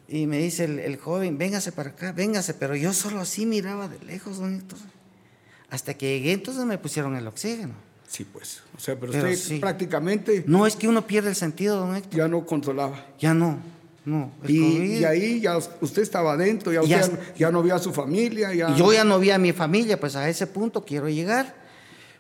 Y 0.08 0.26
me 0.26 0.40
dice 0.40 0.66
el, 0.66 0.98
joven, 0.98 1.38
véngase 1.38 1.72
para 1.72 1.92
acá, 1.92 2.12
véngase, 2.12 2.56
pero 2.56 2.76
yo 2.76 2.94
solo 2.94 3.20
así 3.20 3.46
miraba 3.46 3.88
de 3.88 4.04
lejos, 4.06 4.40
don 4.40 4.56
Héctor. 4.56 4.80
Hasta 5.70 5.94
que 5.94 6.18
llegué, 6.18 6.34
entonces 6.34 6.66
me 6.66 6.80
pusieron 6.80 7.16
el 7.16 7.28
oxígeno. 7.28 7.76
Sí, 8.08 8.26
pues. 8.26 8.64
O 8.76 8.80
sea, 8.80 9.00
pero, 9.00 9.12
usted 9.12 9.60
prácticamente. 9.60 10.44
No, 10.48 10.66
es 10.66 10.76
que 10.76 10.88
uno 10.88 11.06
pierde 11.06 11.30
el 11.30 11.36
sentido, 11.36 11.78
don 11.78 11.96
Héctor. 11.96 12.18
Ya 12.18 12.28
no 12.28 12.44
controlaba. 12.44 13.06
Ya 13.20 13.36
no, 13.36 13.60
no. 14.10 14.32
Y, 14.48 15.04
ahí 15.04 15.42
ya 15.42 15.58
usted 15.58 16.02
estaba 16.02 16.34
adentro, 16.34 16.74
ya, 16.74 16.82
ya, 16.84 17.10
ya, 17.38 17.52
no 17.52 17.62
vio 17.62 17.76
a 17.76 17.80
su 17.80 17.94
familia. 17.94 18.54
Ya... 18.54 18.76
Yo 18.76 18.92
ya 18.92 19.04
no 19.04 19.20
vi 19.20 19.32
a 19.32 19.38
mi 19.38 19.54
familia, 19.54 20.00
pues 20.00 20.16
a 20.16 20.28
ese 20.28 20.48
punto 20.48 20.84
quiero 20.84 21.08
llegar. 21.10 21.56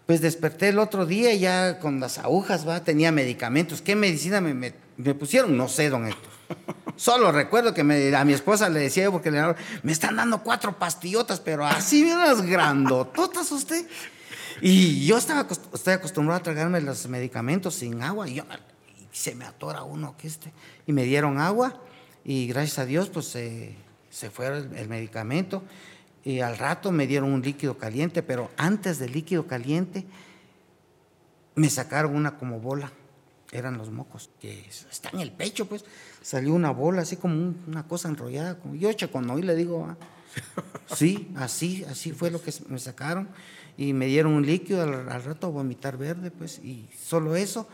Pues 0.05 0.21
desperté 0.21 0.69
el 0.69 0.79
otro 0.79 1.05
día 1.05 1.33
ya 1.35 1.79
con 1.79 1.99
las 1.99 2.17
agujas, 2.17 2.67
va, 2.67 2.83
tenía 2.83 3.11
medicamentos. 3.11 3.81
¿Qué 3.81 3.95
medicina 3.95 4.41
me, 4.41 4.53
me, 4.53 4.73
me 4.97 5.13
pusieron? 5.13 5.55
No 5.55 5.67
sé, 5.67 5.89
don 5.89 6.07
Héctor. 6.07 6.31
Solo 6.95 7.31
recuerdo 7.31 7.73
que 7.73 7.81
a 7.81 8.25
mi 8.25 8.33
esposa 8.33 8.69
le 8.69 8.81
decía, 8.81 9.09
porque 9.09 9.31
le, 9.31 9.41
me 9.83 9.91
están 9.91 10.15
dando 10.15 10.43
cuatro 10.43 10.77
pastillotas, 10.77 11.39
pero 11.39 11.65
así 11.65 12.03
unas 12.03 12.41
grandototas 12.41 13.51
usted. 13.51 13.85
Y 14.61 15.05
yo 15.05 15.17
estaba 15.17 15.47
estoy 15.73 15.93
acostumbrado 15.93 16.39
a 16.39 16.43
tragarme 16.43 16.81
los 16.81 17.07
medicamentos 17.07 17.75
sin 17.75 18.01
agua 18.01 18.27
y, 18.27 18.35
yo, 18.35 18.43
se 19.19 19.35
me 19.35 19.45
atora 19.45 19.83
uno 19.83 20.15
que 20.17 20.27
este. 20.27 20.51
Y 20.87 20.93
me 20.93 21.03
dieron 21.03 21.39
agua 21.39 21.81
y 22.23 22.47
gracias 22.47 22.79
a 22.79 22.85
Dios 22.85 23.09
pues 23.09 23.27
se 23.27 24.29
fue 24.31 24.47
el, 24.47 24.75
el 24.75 24.89
medicamento 24.89 25.63
y 26.23 26.39
al 26.39 26.57
rato 26.57 26.91
me 26.91 27.07
dieron 27.07 27.31
un 27.31 27.41
líquido 27.41 27.77
caliente, 27.77 28.23
pero 28.23 28.49
antes 28.57 28.99
del 28.99 29.13
líquido 29.13 29.47
caliente 29.47 30.05
me 31.55 31.69
sacaron 31.69 32.15
una 32.15 32.37
como 32.37 32.59
bola 32.59 32.91
eran 33.51 33.77
los 33.77 33.89
mocos, 33.89 34.29
que 34.39 34.65
está 34.91 35.09
en 35.13 35.19
el 35.19 35.31
pecho, 35.31 35.65
pues. 35.67 35.85
Salió 36.21 36.53
una 36.53 36.71
bola, 36.71 37.01
así 37.01 37.15
como 37.15 37.55
una 37.67 37.87
cosa 37.87 38.09
enrollada. 38.09 38.59
Como 38.59 38.75
yo, 38.75 38.89
cuando 39.11 39.33
hoy 39.33 39.41
le 39.41 39.55
digo, 39.55 39.87
ah, 39.89 39.97
sí, 40.95 41.31
así, 41.35 41.83
así 41.85 42.11
fue 42.11 42.29
lo 42.29 42.41
que 42.41 42.53
me 42.67 42.79
sacaron. 42.79 43.29
Y 43.77 43.93
me 43.93 44.07
dieron 44.07 44.33
un 44.33 44.45
líquido 44.45 44.83
al, 44.83 45.23
rato 45.23 45.51
vomitar 45.51 45.97
verde, 45.97 46.31
pues. 46.31 46.59
Y 46.59 46.89
solo 46.95 47.35
eso. 47.35 47.67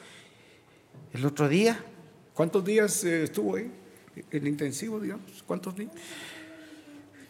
El 1.14 1.26
otro 1.26 1.48
día. 1.48 1.84
¿Cuántos 2.34 2.64
días 2.66 3.04
eh, 3.04 3.24
estuvo 3.24 3.56
ahí? 3.56 3.72
En 4.32 4.48
intensivo, 4.48 5.00
digamos. 5.00 5.44
¿Cuántos 5.46 5.76
días? 5.76 5.92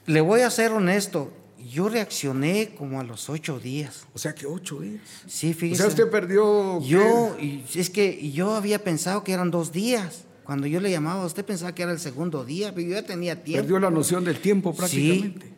Le 0.06 0.22
voy 0.22 0.42
a 0.42 0.50
ser 0.50 0.72
honesto. 0.72 1.32
Yo 1.58 1.90
reaccioné 1.90 2.76
como 2.78 3.00
a 3.00 3.04
los 3.04 3.30
ocho 3.30 3.60
días. 3.60 4.06
O 4.14 4.20
sea 4.20 4.36
que 4.36 4.46
ocho 4.46 4.80
días. 4.80 5.02
Sí, 5.28 5.54
fíjese. 5.54 5.84
O 5.84 5.86
sea, 5.86 5.88
usted 5.88 6.12
perdió. 6.12 6.80
Yo, 6.82 7.36
es 7.74 7.90
que 7.90 8.32
yo 8.32 8.54
había 8.54 8.84
pensado 8.84 9.24
que 9.24 9.34
eran 9.34 9.52
dos 9.52 9.72
días. 9.72 10.26
Cuando 10.44 10.68
yo 10.68 10.80
le 10.80 10.92
llamaba, 10.92 11.26
usted 11.26 11.44
pensaba 11.44 11.74
que 11.74 11.82
era 11.82 11.92
el 11.92 12.00
segundo 12.00 12.46
día, 12.46 12.74
pero 12.74 12.88
yo 12.88 12.94
ya 12.94 13.04
tenía 13.04 13.44
tiempo. 13.44 13.64
Perdió 13.64 13.80
la 13.80 13.90
noción 13.90 14.24
del 14.24 14.40
tiempo 14.40 14.76
prácticamente. 14.76 15.48
Sí. 15.48 15.54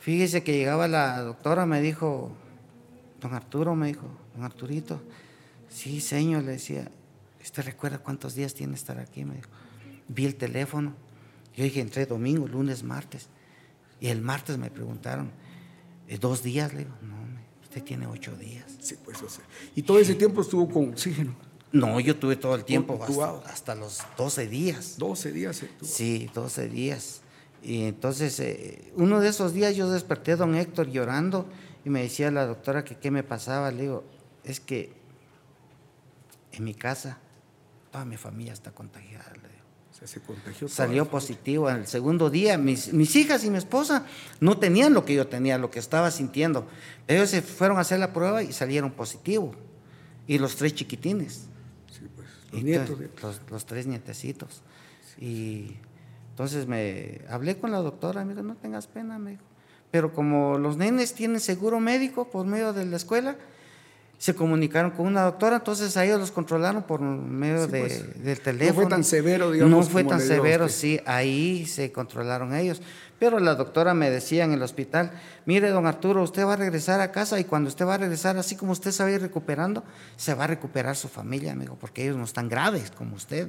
Fíjese 0.00 0.44
que 0.44 0.56
llegaba 0.56 0.86
la 0.86 1.20
doctora, 1.22 1.66
me 1.66 1.82
dijo, 1.82 2.30
don 3.20 3.34
Arturo, 3.34 3.74
me 3.74 3.88
dijo, 3.88 4.06
don 4.34 4.44
Arturito, 4.44 5.00
Sí, 5.68 6.00
señor, 6.00 6.44
le 6.44 6.52
decía, 6.52 6.90
¿usted 7.42 7.64
recuerda 7.64 7.98
cuántos 7.98 8.34
días 8.34 8.54
tiene 8.54 8.74
estar 8.74 8.98
aquí? 8.98 9.24
Me 9.24 9.36
dijo, 9.36 9.48
vi 10.08 10.26
el 10.26 10.34
teléfono. 10.34 10.94
Yo 11.56 11.64
dije, 11.64 11.80
entré 11.80 12.06
domingo, 12.06 12.46
lunes, 12.46 12.82
martes. 12.82 13.28
Y 14.00 14.08
el 14.08 14.20
martes 14.20 14.58
me 14.58 14.70
preguntaron, 14.70 15.30
¿Eh, 16.08 16.18
¿dos 16.18 16.42
días? 16.42 16.72
Le 16.72 16.80
digo, 16.80 16.94
no, 17.02 17.16
usted 17.62 17.82
tiene 17.82 18.06
ocho 18.06 18.34
días. 18.36 18.64
Sí, 18.80 18.96
pues, 19.04 19.22
o 19.22 19.28
sea, 19.28 19.44
¿Y 19.76 19.82
todo 19.82 19.98
ese 19.98 20.14
tiempo 20.14 20.40
estuvo 20.40 20.68
con 20.68 20.90
oxígeno? 20.90 21.34
No, 21.70 22.00
yo 22.00 22.16
tuve 22.16 22.36
todo 22.36 22.54
el 22.54 22.64
tiempo, 22.64 22.98
hasta, 23.02 23.50
hasta, 23.50 23.74
los 23.74 24.00
12 24.16 24.48
días. 24.48 24.94
12 24.96 25.32
días. 25.32 25.62
Sí, 25.82 26.30
12 26.32 26.68
días. 26.70 27.20
Y 27.62 27.82
entonces, 27.82 28.40
eh, 28.40 28.90
uno 28.96 29.20
de 29.20 29.28
esos 29.28 29.52
días 29.52 29.76
yo 29.76 29.90
desperté 29.90 30.32
a 30.32 30.36
don 30.36 30.54
Héctor 30.54 30.88
llorando 30.88 31.46
y 31.84 31.90
me 31.90 32.00
decía 32.00 32.30
la 32.30 32.46
doctora 32.46 32.84
que 32.84 32.96
qué 32.96 33.10
me 33.10 33.22
pasaba. 33.22 33.70
Le 33.70 33.82
digo, 33.82 34.04
es 34.44 34.60
que 34.60 34.92
en 36.52 36.64
mi 36.64 36.72
casa 36.72 37.18
toda 37.90 38.04
mi 38.04 38.16
familia 38.16 38.52
está 38.52 38.70
contagiada. 38.72 39.32
Le 39.34 39.48
digo. 39.48 40.06
se 40.06 40.20
contagió 40.20 40.68
Salió 40.68 41.08
positivo. 41.08 41.68
En 41.70 41.76
el 41.76 41.86
segundo 41.86 42.30
día, 42.30 42.58
mis, 42.58 42.92
mis, 42.92 43.14
hijas 43.16 43.44
y 43.44 43.50
mi 43.50 43.58
esposa 43.58 44.06
no 44.40 44.58
tenían 44.58 44.94
lo 44.94 45.04
que 45.04 45.14
yo 45.14 45.26
tenía, 45.26 45.58
lo 45.58 45.70
que 45.70 45.78
estaba 45.78 46.10
sintiendo. 46.10 46.66
Ellos 47.06 47.30
se 47.30 47.42
fueron 47.42 47.78
a 47.78 47.80
hacer 47.80 47.98
la 47.98 48.12
prueba 48.12 48.42
y 48.42 48.52
salieron 48.52 48.92
positivo. 48.92 49.54
Y 50.26 50.38
los 50.38 50.56
tres 50.56 50.74
chiquitines. 50.74 51.48
Los 52.52 52.62
nietos. 52.62 52.98
Los, 53.50 53.66
tres 53.66 53.86
nietecitos. 53.86 54.62
Y 55.18 55.76
entonces 56.30 56.66
me 56.66 57.22
hablé 57.28 57.58
con 57.58 57.72
la 57.72 57.78
doctora, 57.78 58.24
me 58.24 58.34
dijo, 58.34 58.44
no 58.44 58.56
tengas 58.56 58.86
pena, 58.86 59.18
me 59.18 59.32
dijo. 59.32 59.42
Pero 59.90 60.12
como 60.12 60.58
los 60.58 60.76
nenes 60.76 61.14
tienen 61.14 61.40
seguro 61.40 61.80
médico 61.80 62.30
por 62.30 62.46
medio 62.46 62.72
de 62.72 62.84
la 62.84 62.96
escuela, 62.96 63.36
se 64.18 64.34
comunicaron 64.34 64.90
con 64.90 65.06
una 65.06 65.22
doctora, 65.22 65.56
entonces 65.56 65.96
a 65.96 66.04
ellos 66.04 66.18
los 66.18 66.32
controlaron 66.32 66.82
por 66.82 67.00
medio 67.00 67.68
de, 67.68 67.80
pues, 67.80 68.24
del 68.24 68.40
teléfono. 68.40 68.72
No 68.72 68.74
fue 68.74 68.86
tan 68.90 69.04
severo, 69.04 69.52
digamos. 69.52 69.86
No 69.86 69.92
fue 69.92 70.02
tan 70.02 70.20
severo, 70.20 70.68
sí, 70.68 71.00
ahí 71.06 71.66
se 71.66 71.92
controlaron 71.92 72.52
ellos. 72.52 72.82
Pero 73.20 73.38
la 73.38 73.54
doctora 73.54 73.94
me 73.94 74.10
decía 74.10 74.44
en 74.44 74.52
el 74.52 74.62
hospital, 74.62 75.12
mire, 75.46 75.70
don 75.70 75.86
Arturo, 75.86 76.22
usted 76.22 76.44
va 76.44 76.54
a 76.54 76.56
regresar 76.56 77.00
a 77.00 77.12
casa 77.12 77.38
y 77.38 77.44
cuando 77.44 77.68
usted 77.68 77.86
va 77.86 77.94
a 77.94 77.98
regresar, 77.98 78.36
así 78.36 78.56
como 78.56 78.72
usted 78.72 78.90
se 78.90 79.04
va 79.04 79.08
a 79.08 79.12
ir 79.12 79.20
recuperando, 79.20 79.84
se 80.16 80.34
va 80.34 80.44
a 80.44 80.46
recuperar 80.48 80.96
su 80.96 81.08
familia, 81.08 81.52
amigo, 81.52 81.76
porque 81.80 82.02
ellos 82.02 82.16
no 82.16 82.24
están 82.24 82.48
graves 82.48 82.90
como 82.90 83.14
usted. 83.14 83.48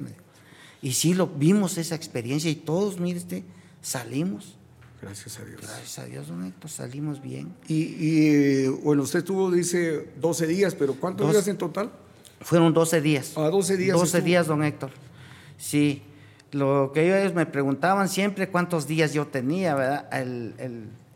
Y 0.82 0.92
sí, 0.92 1.14
lo, 1.14 1.26
vimos 1.26 1.78
esa 1.78 1.96
experiencia 1.96 2.48
y 2.48 2.54
todos, 2.54 3.00
mire 3.00 3.18
usted, 3.18 3.42
salimos. 3.82 4.56
Gracias 5.02 5.38
a 5.38 5.44
Dios. 5.44 5.60
Gracias 5.62 5.98
a 5.98 6.04
Dios, 6.04 6.28
don 6.28 6.44
Héctor, 6.44 6.70
salimos 6.70 7.22
bien. 7.22 7.54
Y, 7.68 8.66
bueno, 8.68 9.02
usted 9.02 9.24
tuvo, 9.24 9.50
dice, 9.50 10.08
12 10.20 10.46
días, 10.46 10.74
pero 10.74 10.94
¿cuántos 10.94 11.30
días 11.32 11.48
en 11.48 11.56
total? 11.56 11.90
Fueron 12.40 12.74
12 12.74 13.00
días. 13.00 13.32
Ah, 13.36 13.48
12 13.48 13.76
días. 13.76 13.98
12 13.98 14.20
días, 14.20 14.46
don 14.46 14.62
Héctor. 14.62 14.90
Sí. 15.56 16.02
Lo 16.52 16.90
que 16.92 17.06
ellos 17.06 17.34
me 17.34 17.46
preguntaban 17.46 18.08
siempre 18.08 18.48
cuántos 18.48 18.86
días 18.86 19.12
yo 19.12 19.26
tenía, 19.26 19.74
¿verdad? 19.74 20.08
El, 20.12 20.54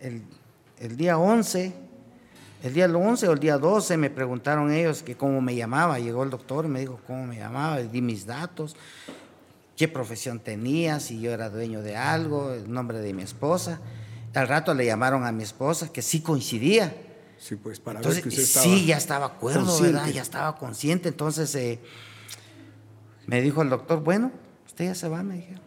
el, 0.00 0.22
el, 0.78 0.96
día 0.96 1.18
11, 1.18 1.72
el 2.62 2.72
día 2.72 2.86
11 2.86 3.28
o 3.28 3.32
el 3.32 3.40
día 3.40 3.58
12 3.58 3.96
me 3.96 4.10
preguntaron 4.10 4.72
ellos 4.72 5.02
que 5.02 5.16
cómo 5.16 5.40
me 5.40 5.56
llamaba. 5.56 5.98
Llegó 5.98 6.22
el 6.22 6.30
doctor 6.30 6.66
y 6.66 6.68
me 6.68 6.80
dijo 6.80 7.00
cómo 7.06 7.26
me 7.26 7.36
llamaba, 7.36 7.78
di 7.78 8.00
mis 8.00 8.26
datos, 8.26 8.76
qué 9.76 9.88
profesión 9.88 10.40
tenía, 10.40 11.00
si 11.00 11.20
yo 11.20 11.32
era 11.32 11.50
dueño 11.50 11.82
de 11.82 11.96
algo, 11.96 12.52
el 12.52 12.70
nombre 12.70 12.98
de 12.98 13.12
mi 13.12 13.22
esposa. 13.22 13.80
Al 14.34 14.48
rato 14.48 14.74
le 14.74 14.86
llamaron 14.86 15.24
a 15.24 15.32
mi 15.32 15.42
esposa, 15.42 15.92
que 15.92 16.02
sí 16.02 16.20
coincidía. 16.20 16.94
Sí, 17.38 17.56
pues 17.56 17.78
para 17.80 18.00
ver 18.00 18.22
que 18.22 18.28
usted 18.28 18.42
estaba 18.42 18.64
Sí, 18.64 18.86
ya 18.86 18.96
estaba 18.96 19.26
acuerdo, 19.26 19.80
¿verdad? 19.80 20.08
Ya 20.08 20.22
estaba 20.22 20.56
consciente. 20.56 21.08
Entonces 21.08 21.54
eh, 21.54 21.78
me 23.26 23.42
dijo 23.42 23.62
el 23.62 23.70
doctor, 23.70 24.02
bueno, 24.02 24.32
Usted 24.74 24.86
ya 24.86 24.94
se 24.96 25.08
va, 25.08 25.22
me 25.22 25.36
dijeron. 25.36 25.62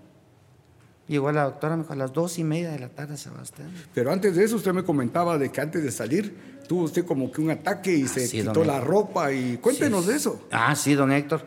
Llegó 1.08 1.32
la 1.32 1.46
doctora, 1.46 1.78
me 1.78 1.84
dijo, 1.84 1.94
a 1.94 1.96
las 1.96 2.12
dos 2.12 2.38
y 2.40 2.44
media 2.44 2.72
de 2.72 2.80
la 2.80 2.90
tarde 2.90 3.16
se 3.16 3.30
va 3.30 3.42
usted. 3.42 3.64
Pero 3.94 4.12
antes 4.12 4.36
de 4.36 4.44
eso, 4.44 4.58
usted 4.58 4.74
me 4.74 4.84
comentaba 4.84 5.38
de 5.38 5.50
que 5.50 5.62
antes 5.62 5.82
de 5.82 5.94
salir 5.94 6.58
tuvo 6.68 6.84
usted 6.84 7.06
como 7.06 7.32
que 7.32 7.40
un 7.40 7.52
ataque 7.52 7.96
y 7.96 8.04
ah, 8.04 8.08
se 8.10 8.30
quitó 8.30 8.66
la 8.66 8.82
ropa. 8.82 9.32
y 9.32 9.60
Cuéntenos 9.60 10.08
de 10.08 10.18
eso. 10.18 10.46
Ah, 10.52 10.76
sí, 10.76 10.94
don 10.94 11.14
Héctor. 11.14 11.46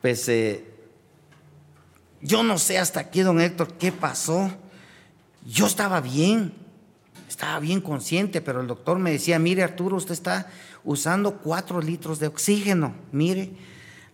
Pues 0.00 0.26
eh, 0.30 0.69
yo 2.20 2.42
no 2.42 2.58
sé 2.58 2.78
hasta 2.78 3.00
aquí, 3.00 3.20
don 3.20 3.40
Héctor, 3.40 3.74
qué 3.74 3.92
pasó. 3.92 4.50
Yo 5.46 5.66
estaba 5.66 6.00
bien, 6.00 6.52
estaba 7.28 7.58
bien 7.60 7.80
consciente, 7.80 8.40
pero 8.40 8.60
el 8.60 8.66
doctor 8.66 8.98
me 8.98 9.12
decía, 9.12 9.38
mire 9.38 9.62
Arturo, 9.62 9.96
usted 9.96 10.12
está 10.12 10.50
usando 10.84 11.38
cuatro 11.38 11.80
litros 11.80 12.18
de 12.18 12.26
oxígeno, 12.26 12.94
mire 13.12 13.52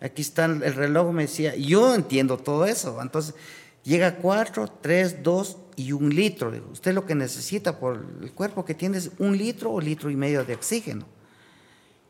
aquí 0.00 0.22
está 0.22 0.46
el 0.46 0.74
reloj, 0.74 1.12
me 1.12 1.22
decía, 1.22 1.54
yo 1.56 1.94
entiendo 1.94 2.38
todo 2.38 2.66
eso. 2.66 3.00
Entonces, 3.00 3.34
llega 3.82 4.16
cuatro, 4.16 4.68
tres, 4.68 5.22
dos 5.22 5.58
y 5.76 5.92
un 5.92 6.14
litro. 6.14 6.52
usted 6.72 6.94
lo 6.94 7.06
que 7.06 7.14
necesita 7.14 7.78
por 7.78 8.04
el 8.22 8.32
cuerpo 8.32 8.64
que 8.64 8.74
tiene 8.74 8.98
es 8.98 9.10
un 9.18 9.36
litro 9.36 9.72
o 9.72 9.80
litro 9.80 10.10
y 10.10 10.16
medio 10.16 10.44
de 10.44 10.54
oxígeno. 10.54 11.06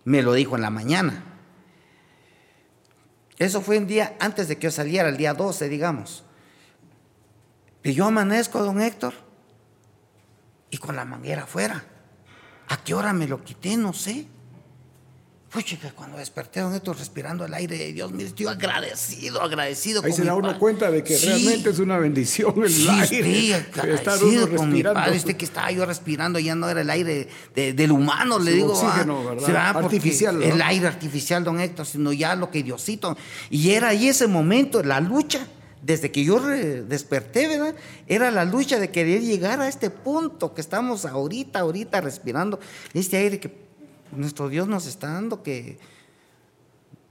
Me 0.05 0.23
lo 0.23 0.33
dijo 0.35 0.57
en 0.57 0.63
la 0.63 0.71
mañana. 0.71 1.36
Eso 3.39 3.61
fue 3.61 3.79
un 3.79 3.87
día 3.87 4.17
antes 4.19 4.49
de 4.49 4.57
que 4.57 4.65
yo 4.65 4.71
saliera, 4.71 5.09
el 5.09 5.17
día 5.17 5.35
12, 5.35 5.69
digamos. 5.69 6.25
Y 7.83 7.93
yo 7.93 8.07
amanezco, 8.07 8.63
don 8.63 8.81
Héctor, 8.81 9.15
y 10.71 10.79
con 10.79 10.97
la 10.97 11.05
manguera 11.05 11.45
afuera. 11.45 11.85
¿A 12.69 12.77
qué 12.79 12.95
hora 12.95 13.13
me 13.13 13.29
lo 13.29 13.45
quité? 13.45 13.77
No 13.77 13.93
sé. 13.93 14.27
Pues 15.51 15.65
chica, 15.65 15.93
cuando 15.95 16.19
desperté, 16.19 16.61
don 16.61 16.75
Héctor, 16.75 16.99
respirando 16.99 17.45
el 17.45 17.55
aire 17.55 17.79
de 17.79 17.93
Dios, 17.93 18.11
mire, 18.11 18.29
estoy 18.29 18.47
agradecido, 18.47 19.41
agradecido. 19.41 20.03
Ahí 20.05 20.13
se 20.13 20.25
da 20.25 20.35
uno 20.35 20.59
cuenta 20.59 20.91
de 20.91 21.05
que 21.05 21.17
realmente 21.17 21.71
es 21.71 21.79
una 21.79 21.99
bendición 21.99 22.53
el 22.65 22.71
sí, 22.71 22.89
aire. 22.89 23.07
Sí, 23.07 23.53
agradecido 23.53 24.55
con 24.55 24.73
mi 24.73 24.83
padre. 24.83 25.17
Este 25.17 25.37
que 25.37 25.45
estaba 25.45 25.71
yo 25.71 25.87
respirando 25.87 26.41
ya 26.41 26.57
no 26.57 26.69
era 26.69 26.81
el 26.81 26.91
aire 26.91 27.29
del 27.55 27.93
humano, 27.93 28.39
le 28.41 28.53
digo. 28.53 28.73
Oxígeno, 28.73 29.25
¿verdad? 29.25 29.77
Artificial. 29.77 30.43
El 30.43 30.61
aire 30.61 30.89
artificial, 30.89 31.45
don 31.45 31.61
Héctor, 31.61 31.87
sino 31.87 32.13
ya 32.13 32.35
lo 32.35 32.51
que 32.51 32.63
Diosito. 32.65 33.17
Y 33.49 33.71
era 33.71 33.89
ahí 33.89 34.09
ese 34.09 34.27
momento, 34.27 34.83
la 34.83 35.01
lucha 35.01 35.47
desde 35.81 36.11
que 36.11 36.25
yo 36.25 36.41
desperté, 36.41 37.47
¿verdad? 37.47 37.77
Era 38.09 38.33
la 38.33 38.45
lucha 38.45 38.81
de 38.81 38.91
querer 38.91 39.23
llegar 39.23 39.61
a 39.61 39.69
este 39.69 39.91
punto 39.91 40.53
que 40.53 40.61
estamos 40.61 41.05
ahorita, 41.07 41.61
ahorita 41.61 42.01
respirando, 42.01 42.59
este 42.93 43.19
aire 43.19 43.39
que 43.39 43.66
nuestro 44.13 44.49
Dios 44.49 44.69
nos 44.69 44.87
está 44.87 45.13
dando 45.13 45.43
que 45.43 45.79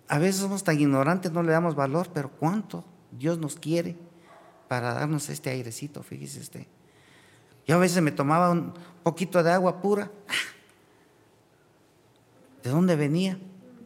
a 0.08 0.20
veces 0.20 0.42
somos 0.42 0.64
tan 0.64 0.80
ignorantes, 0.80 1.32
no 1.32 1.44
le 1.44 1.52
damos 1.52 1.76
valor, 1.76 2.10
pero 2.14 2.30
cuánto 2.30 2.84
Dios 3.12 3.40
nos 3.40 3.56
quiere 3.56 3.96
para 4.68 4.94
darnos 4.94 5.30
este 5.30 5.50
airecito, 5.50 6.04
fíjese 6.04 6.40
usted. 6.40 6.68
Yo 7.68 7.76
a 7.76 7.80
veces 7.80 8.02
me 8.02 8.12
tomaba 8.12 8.52
un 8.52 8.74
poquito 9.04 9.42
de 9.42 9.52
agua 9.52 9.82
pura. 9.82 10.12
¿De 12.64 12.70
dónde 12.70 12.96
venía? 12.96 13.40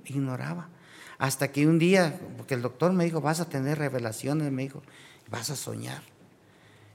Ignoraba. 0.05 0.69
Hasta 1.17 1.51
que 1.51 1.67
un 1.67 1.79
día, 1.79 2.19
porque 2.37 2.53
el 2.53 2.61
doctor 2.61 2.91
me 2.93 3.05
dijo, 3.05 3.21
vas 3.21 3.39
a 3.39 3.49
tener 3.49 3.77
revelaciones, 3.77 4.51
me 4.51 4.63
dijo, 4.63 4.81
vas 5.29 5.49
a 5.49 5.55
soñar. 5.55 6.01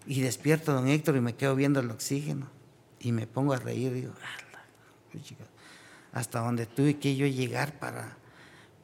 Y 0.07 0.21
despierto, 0.21 0.73
don 0.73 0.89
Héctor, 0.89 1.17
y 1.17 1.21
me 1.21 1.35
quedo 1.35 1.55
viendo 1.55 1.81
el 1.81 1.91
oxígeno. 1.91 2.49
Y 3.01 3.13
me 3.13 3.27
pongo 3.27 3.53
a 3.53 3.59
reír, 3.59 3.93
digo, 3.93 4.13
hasta 6.15 6.39
donde 6.39 6.65
tuve 6.65 6.97
que 6.99 7.17
yo 7.17 7.27
llegar 7.27 7.79
para, 7.79 8.17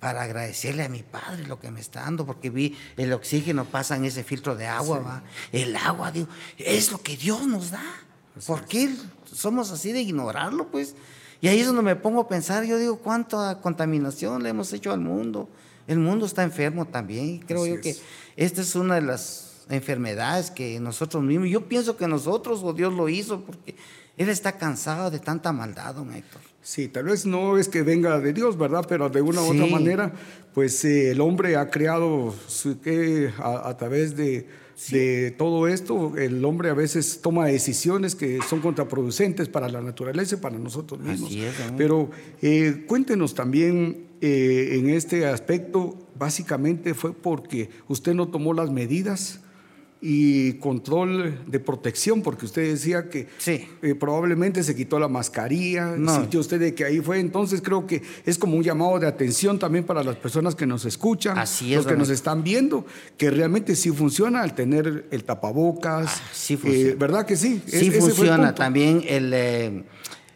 para 0.01 0.23
agradecerle 0.23 0.83
a 0.83 0.88
mi 0.88 1.03
padre 1.03 1.47
lo 1.47 1.61
que 1.61 1.71
me 1.71 1.81
está 1.81 2.03
dando, 2.03 2.27
porque 2.27 2.51
vi 2.51 2.77
el 2.97 3.12
oxígeno 3.12 3.64
pasa 3.64 3.97
en 3.97 4.05
ese 4.05 4.25
filtro 4.25 4.57
de 4.57 4.66
agua, 4.66 4.99
¿va? 4.99 5.23
el 5.53 5.75
agua, 5.77 6.11
digo, 6.11 6.27
es 6.59 6.90
lo 6.90 7.01
que 7.01 7.16
Dios 7.16 7.47
nos 7.47 7.71
da. 7.71 7.85
¿Por 8.47 8.64
qué 8.66 8.95
somos 9.33 9.71
así 9.71 9.93
de 9.93 10.01
ignorarlo, 10.01 10.69
pues? 10.71 10.95
Y 11.40 11.49
ahí 11.49 11.61
es 11.61 11.66
donde 11.66 11.83
me 11.83 11.97
pongo 11.97 12.21
a 12.21 12.29
pensar, 12.29 12.64
yo 12.64 12.77
digo, 12.79 12.99
cuánta 12.99 13.61
contaminación 13.61 14.43
le 14.43 14.51
hemos 14.51 14.73
hecho 14.73 14.93
al 14.93 15.01
mundo. 15.01 15.49
El 15.87 15.99
mundo 15.99 16.27
está 16.27 16.43
enfermo 16.43 16.85
también, 16.85 17.38
creo 17.40 17.66
yo 17.66 17.81
que 17.81 17.97
esta 18.37 18.61
es 18.61 18.75
una 18.75 18.97
de 18.97 19.03
las 19.03 19.66
enfermedades 19.69 20.51
que 20.51 20.81
nosotros 20.81 21.23
mismos, 21.23 21.49
yo 21.49 21.69
pienso 21.69 21.97
que 21.97 22.09
nosotros 22.09 22.61
o 22.64 22.73
Dios 22.73 22.93
lo 22.93 23.09
hizo, 23.09 23.40
porque 23.43 23.77
Él 24.16 24.29
está 24.29 24.59
cansado 24.59 25.11
de 25.11 25.18
tanta 25.18 25.53
maldad, 25.53 25.94
don 25.94 26.12
Héctor. 26.12 26.40
Sí, 26.62 26.88
tal 26.88 27.05
vez 27.05 27.25
no 27.25 27.57
es 27.57 27.68
que 27.68 27.83
venga 27.83 28.20
de 28.20 28.35
Dios, 28.35 28.59
¿verdad? 28.59 28.85
Pero 28.87 29.09
de 29.09 29.23
una 29.23 29.40
u 29.42 29.46
otra 29.46 29.66
manera, 29.66 30.12
pues 30.53 30.85
eh, 30.85 31.11
el 31.11 31.20
hombre 31.20 31.57
ha 31.57 31.70
creado 31.70 32.35
que 32.83 33.31
a, 33.38 33.75
través 33.79 34.14
de, 34.14 34.46
de, 34.90 35.31
todo 35.31 35.66
esto, 35.68 36.16
el 36.18 36.44
hombre 36.44 36.68
a 36.68 36.75
veces 36.75 37.20
toma 37.23 37.46
decisiones 37.46 38.14
que 38.14 38.40
son 38.46 38.61
contraproducentes 38.61 39.49
para 39.49 39.70
la 39.70 39.81
naturaleza 39.81 40.37
y 40.37 40.38
para 40.38 40.59
nosotros 40.59 41.01
mismos. 41.01 41.33
Pero 41.79 42.11
eh, 42.42 42.85
cuéntenos 42.87 43.35
también 43.35 44.09
eh, 44.20 44.73
en 44.73 44.90
este 44.90 45.27
aspecto, 45.27 45.96
básicamente 46.18 46.92
fue 46.92 47.14
porque 47.14 47.70
usted 47.88 48.12
no 48.12 48.29
tomó 48.29 48.53
las 48.53 48.70
medidas 48.70 49.40
y 50.03 50.55
control 50.55 51.45
de 51.47 51.61
protección, 51.61 52.23
porque 52.23 52.47
usted 52.47 52.63
decía 52.73 53.11
que 53.11 53.29
Sí. 53.37 53.69
eh, 53.83 53.95
probablemente 53.95 54.63
se 54.63 54.75
quitó 54.75 54.99
la 54.99 55.09
mascarilla, 55.09 55.95
No. 55.97 56.15
sintió 56.17 56.41
usted 56.41 56.59
de 56.59 56.75
que 56.75 56.87
ahí 56.87 57.01
fue, 57.01 57.21
entonces 57.21 57.61
creo 57.61 57.87
que 57.87 58.03
es 58.25 58.39
como 58.39 58.57
un 58.57 58.63
llamado 58.63 58.99
de 58.99 59.07
atención 59.07 59.59
también 59.59 59.85
para 59.85 60.03
las 60.03 60.17
personas 60.17 60.55
que 60.55 60.65
nos 60.65 60.87
escuchan, 60.87 61.37
Así 61.39 61.73
es, 61.75 61.79
los 61.79 61.87
que 61.87 61.97
nos 61.97 62.09
están 62.09 62.43
viendo, 62.43 62.87
que 63.19 63.31
realmente 63.31 63.77
sí 63.77 63.91
funciona 63.91 64.41
al 64.43 64.55
tener 64.55 65.05
el 65.11 65.25
tapabocas, 65.25 66.07
Ah, 66.09 66.23
sí 66.33 66.55
eh, 66.55 66.57
funciona. 66.57 66.95
¿verdad 66.97 67.27
que 67.27 67.37
sí? 67.37 67.63
Sí 67.67 67.89
el 67.89 67.93
funciona 67.93 68.55
también 68.55 69.03
el, 69.07 69.33
eh, 69.35 69.85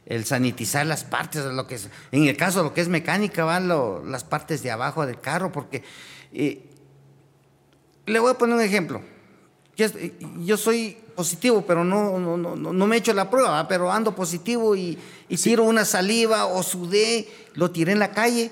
el 0.05 0.25
sanitizar 0.27 0.85
las 0.85 1.05
partes 1.05 1.43
lo 1.47 1.67
que 1.67 1.77
es, 1.77 1.89
en 2.13 2.25
el 2.27 2.37
caso 2.37 2.59
de 2.59 2.65
lo 2.69 2.75
que 2.75 2.83
es 2.83 2.89
mecánica 2.89 3.45
van 3.47 3.67
lo- 3.69 4.05
las 4.05 4.25
partes 4.25 4.63
de 4.63 4.71
abajo 4.71 5.07
del 5.07 5.19
carro 5.21 5.51
porque 5.53 5.83
eh, 6.35 6.67
le 8.05 8.19
voy 8.19 8.31
a 8.31 8.35
poner 8.37 8.57
un 8.57 8.61
ejemplo 8.63 9.01
yo, 9.77 10.57
soy 10.57 10.97
positivo 11.17 11.65
pero 11.67 11.85
no, 11.85 12.19
no, 12.19 12.37
no, 12.37 12.57
no- 12.57 12.73
no 12.73 12.87
me 12.87 12.97
he 12.97 12.99
hecho 12.99 13.13
la 13.13 13.31
prueba 13.31 13.67
pero 13.69 13.91
ando 13.93 14.15
positivo 14.15 14.75
y, 14.77 14.99
y 15.29 15.37
tiro 15.37 15.65
una 15.65 15.85
saliva 15.85 16.47
o 16.47 16.63
sudé 16.63 17.29
lo 17.55 17.71
tiré 17.71 17.93
en 17.93 17.99
la 17.99 18.11
calle 18.13 18.51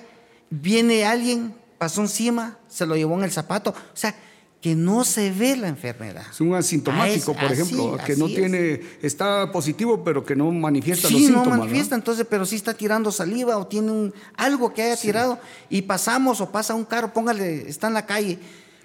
viene 0.50 1.04
alguien 1.04 1.54
pasó 1.78 2.00
encima 2.02 2.58
se 2.68 2.87
lo 2.87 2.96
llevó 2.96 3.16
en 3.18 3.24
el 3.24 3.30
zapato 3.32 3.70
o 3.70 3.96
sea 3.96 4.14
que 4.61 4.76
no 4.76 5.04
se 5.04 5.32
ve 5.32 5.56
la 5.56 5.66
enfermedad 5.66 6.22
Es 6.30 6.40
un 6.40 6.54
asintomático, 6.54 7.32
Ah, 7.32 7.35
es- 7.35 7.40
por 7.42 7.52
así, 7.52 7.62
ejemplo, 7.74 7.98
que 8.06 8.14
no 8.16 8.26
es. 8.26 8.35
tiene, 8.37 8.80
está 9.02 9.50
positivo, 9.50 10.04
pero 10.04 10.24
que 10.24 10.37
no 10.37 10.52
manifiesta 10.52 11.08
Sí, 11.08 11.14
los 11.14 11.22
síntomas. 11.24 11.44
no 11.46 11.50
¿verdad? 11.50 11.64
manifiesta, 11.66 11.94
entonces, 11.96 12.26
pero 12.30 12.46
sí 12.46 12.54
está 12.54 12.72
tirando 12.72 13.11
saliva 13.11 13.56
o 13.58 13.66
tiene 13.66 13.90
un, 13.90 14.14
algo 14.37 14.72
que 14.72 14.82
haya 14.82 14.96
tirado 14.96 15.40
y 15.68 15.82
pasamos 15.82 16.40
o 16.40 16.52
pasa 16.52 16.74
un 16.74 16.85
carro, 16.85 17.12
póngale, 17.12 17.68
está 17.68 17.88
en 17.88 17.94
la 17.94 18.06
calle, 18.06 18.38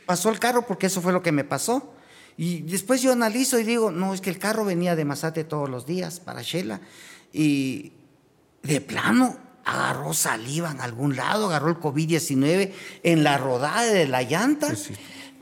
pasó 0.08 0.30
el 0.32 0.40
carro 0.40 0.66
porque 0.66 0.88
eso 0.88 1.00
fue 1.00 1.14
lo 1.14 1.22
que 1.22 1.32
me 1.32 1.44
pasó. 1.44 1.94
Y 2.38 2.62
después 2.62 3.02
yo 3.02 3.12
analizo 3.12 3.60
y 3.60 3.64
digo, 3.64 3.90
no, 3.90 4.14
es 4.14 4.22
que 4.22 4.30
el 4.30 4.38
carro 4.38 4.64
venía 4.64 4.96
de 4.96 5.06
Mazate 5.06 5.44
todos 5.44 5.70
los 5.70 5.88
días 5.88 6.20
para 6.20 6.44
Shela 6.44 6.80
y 7.34 7.92
de 8.62 8.80
plano 8.80 9.38
agarró 9.66 10.14
saliva 10.14 10.72
en 10.72 10.80
algún 10.80 11.16
lado, 11.16 11.48
agarró 11.48 11.70
el 11.70 11.78
COVID-19 11.78 12.72
en 13.04 13.24
la 13.24 13.38
rodada 13.38 13.84
de 13.86 14.08
la 14.08 14.22
llanta. 14.22 14.68
Pues 14.68 14.80
sí. 14.80 14.94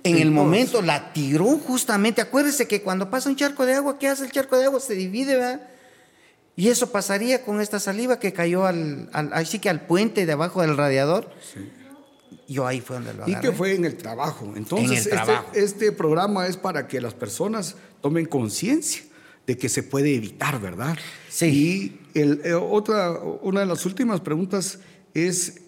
En 0.04 0.18
el 0.18 0.32
momento 0.32 0.82
la 0.82 1.14
tiró 1.14 1.46
justamente. 1.58 2.22
Acuérdese 2.22 2.68
que 2.68 2.82
cuando 2.82 3.10
pasa 3.10 3.28
un 3.28 3.36
charco 3.36 3.66
de 3.66 3.74
agua, 3.74 3.98
¿qué 3.98 4.08
hace 4.08 4.24
el 4.24 4.32
charco 4.32 4.56
de 4.58 4.66
agua? 4.66 4.80
Se 4.80 4.94
divide, 4.94 5.36
¿verdad? 5.36 5.62
Y 6.56 6.70
eso 6.70 6.92
pasaría 6.92 7.44
con 7.44 7.60
esta 7.60 7.80
saliva 7.80 8.20
que 8.20 8.32
cayó 8.32 8.66
al, 8.66 9.10
al 9.14 9.34
así 9.34 9.60
que 9.60 9.70
al 9.70 9.88
puente 9.88 10.26
de 10.26 10.32
abajo 10.32 10.62
del 10.62 10.78
radiador. 10.78 11.32
Yo 12.48 12.68
ahí 12.68 12.80
fue 12.82 12.98
donde 12.98 13.14
lo 13.14 13.28
Y 13.28 13.32
agarré. 13.34 13.50
que 13.50 13.56
fue 13.56 13.74
en 13.76 13.86
el 13.86 13.96
trabajo. 13.98 14.54
Entonces, 14.56 14.88
En 14.88 14.92
el 14.94 14.98
este- 15.00 15.10
trabajo. 15.12 15.52
Este, 15.54 15.92
programa 15.92 16.48
es 16.48 16.58
para 16.58 16.88
que 16.88 17.02
las 17.02 17.14
personas 17.14 17.76
tomen 18.02 18.26
conciencia 18.26 19.02
de 19.48 19.58
que 19.58 19.68
se 19.70 19.82
puede 19.84 20.14
evitar, 20.16 20.60
¿verdad? 20.62 20.98
Sí. 21.30 22.00
Y 22.14 22.20
el, 22.20 22.42
eh, 22.44 22.54
otra, 22.54 23.12
una 23.42 23.62
de 23.62 23.66
las 23.66 23.86
últimas 23.86 24.22
preguntas 24.22 24.80
es, 25.14 25.62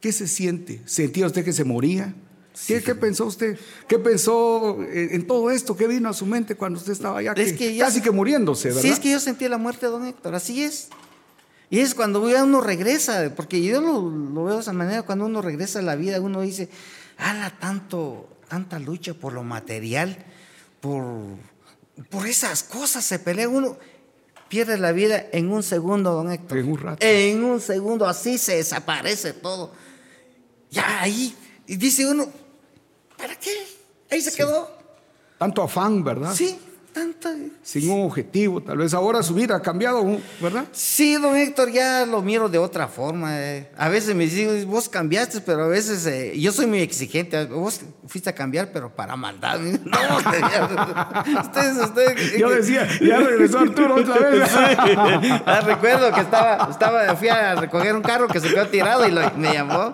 ¿qué 0.00 0.12
se 0.12 0.28
siente? 0.28 0.80
¿Sentía 0.86 1.26
usted 1.26 1.44
que 1.44 1.52
se 1.52 1.64
moría? 1.64 2.14
¿Qué, 2.66 2.82
qué 2.82 2.94
pensó 2.94 3.24
usted? 3.26 3.58
¿Qué 3.88 3.98
pensó 3.98 4.78
en, 4.82 5.14
en 5.14 5.26
todo 5.26 5.50
esto? 5.50 5.76
¿Qué 5.76 5.86
vino 5.86 6.08
a 6.08 6.12
su 6.12 6.26
mente 6.26 6.54
cuando 6.56 6.78
usted 6.78 6.92
estaba 6.92 7.22
ya 7.22 7.32
Es 7.32 7.52
que- 7.52 7.58
que 7.58 7.74
ya- 7.76 7.86
casi 7.86 8.00
que 8.02 8.10
muriéndose, 8.10 8.68
verdad? 8.68 8.82
Sí, 8.82 8.88
es 8.90 8.98
que 9.00 9.10
yo 9.10 9.20
sentí 9.20 9.48
la 9.48 9.56
muerte 9.58 9.86
don 9.86 10.04
Héctor, 10.06 10.34
así 10.34 10.62
es. 10.62 10.88
Y 11.70 11.78
es 11.78 11.94
cuando 11.94 12.20
uno 12.20 12.60
regresa, 12.60 13.32
porque 13.36 13.62
yo 13.62 13.80
lo, 13.80 14.02
lo 14.10 14.44
veo 14.44 14.56
de 14.56 14.60
esa 14.60 14.72
manera, 14.72 15.02
cuando 15.02 15.26
uno 15.26 15.40
regresa 15.40 15.78
a 15.78 15.82
la 15.82 15.94
vida, 15.94 16.20
uno 16.20 16.40
dice, 16.40 16.68
ala, 17.16 17.58
tanto, 17.60 18.28
tanta 18.48 18.80
lucha 18.80 19.14
por 19.14 19.32
lo 19.32 19.44
material, 19.44 20.18
por, 20.80 21.04
por 22.08 22.26
esas 22.26 22.64
cosas 22.64 23.04
se 23.04 23.20
pelea 23.20 23.48
uno. 23.48 23.78
Pierde 24.48 24.78
la 24.78 24.90
vida 24.90 25.26
en 25.30 25.52
un 25.52 25.62
segundo, 25.62 26.12
don 26.12 26.32
Héctor. 26.32 26.58
En 26.58 26.72
un 26.72 26.78
rato. 26.78 27.06
En 27.06 27.44
un 27.44 27.60
segundo, 27.60 28.08
así 28.08 28.36
se 28.36 28.56
desaparece 28.56 29.32
todo. 29.32 29.72
Ya 30.72 31.00
ahí, 31.00 31.36
y 31.68 31.76
dice 31.76 32.04
uno, 32.04 32.26
¿para 33.16 33.36
qué? 33.36 33.52
Ahí 34.10 34.20
se 34.20 34.32
quedó. 34.32 34.68
Tanto 35.38 35.62
afán, 35.62 36.02
¿verdad? 36.02 36.34
Sí, 36.34 36.58
tanta. 36.92 37.34
Sin 37.62 37.90
un 37.90 38.02
objetivo. 38.06 38.60
Tal 38.62 38.78
vez 38.78 38.92
ahora 38.94 39.22
su 39.22 39.34
vida 39.34 39.56
ha 39.56 39.62
cambiado, 39.62 40.04
¿verdad? 40.40 40.64
Sí, 40.72 41.14
don 41.14 41.36
Héctor, 41.36 41.70
ya 41.70 42.04
lo 42.06 42.22
miro 42.22 42.48
de 42.48 42.58
otra 42.58 42.88
forma. 42.88 43.40
eh. 43.40 43.70
A 43.76 43.88
veces 43.88 44.14
me 44.14 44.24
dicen, 44.24 44.68
vos 44.70 44.88
cambiaste, 44.88 45.40
pero 45.40 45.64
a 45.64 45.68
veces 45.68 46.06
eh, 46.06 46.32
yo 46.38 46.52
soy 46.52 46.66
muy 46.66 46.80
exigente. 46.80 47.44
Vos 47.46 47.80
fuiste 48.06 48.30
a 48.30 48.34
cambiar, 48.34 48.70
pero 48.72 48.90
para 48.94 49.16
maldad. 49.16 49.58
No, 49.60 50.16
usted, 50.16 50.40
ustedes, 51.42 51.76
ustedes. 51.78 52.38
Yo 52.38 52.50
decía, 52.50 52.88
ya 53.00 53.18
regresó 53.18 53.58
Arturo 53.60 53.94
otra 53.96 54.18
vez. 54.30 54.50
Ah, 55.46 55.60
recuerdo 55.60 56.12
que 56.12 56.20
estaba, 56.20 56.68
estaba, 56.70 57.16
fui 57.16 57.28
a 57.28 57.54
recoger 57.54 57.94
un 57.94 58.02
carro 58.02 58.28
que 58.28 58.40
se 58.40 58.48
quedó 58.48 58.66
tirado 58.68 59.06
y 59.06 59.10
lo- 59.10 59.30
me 59.36 59.52
llamó. 59.52 59.92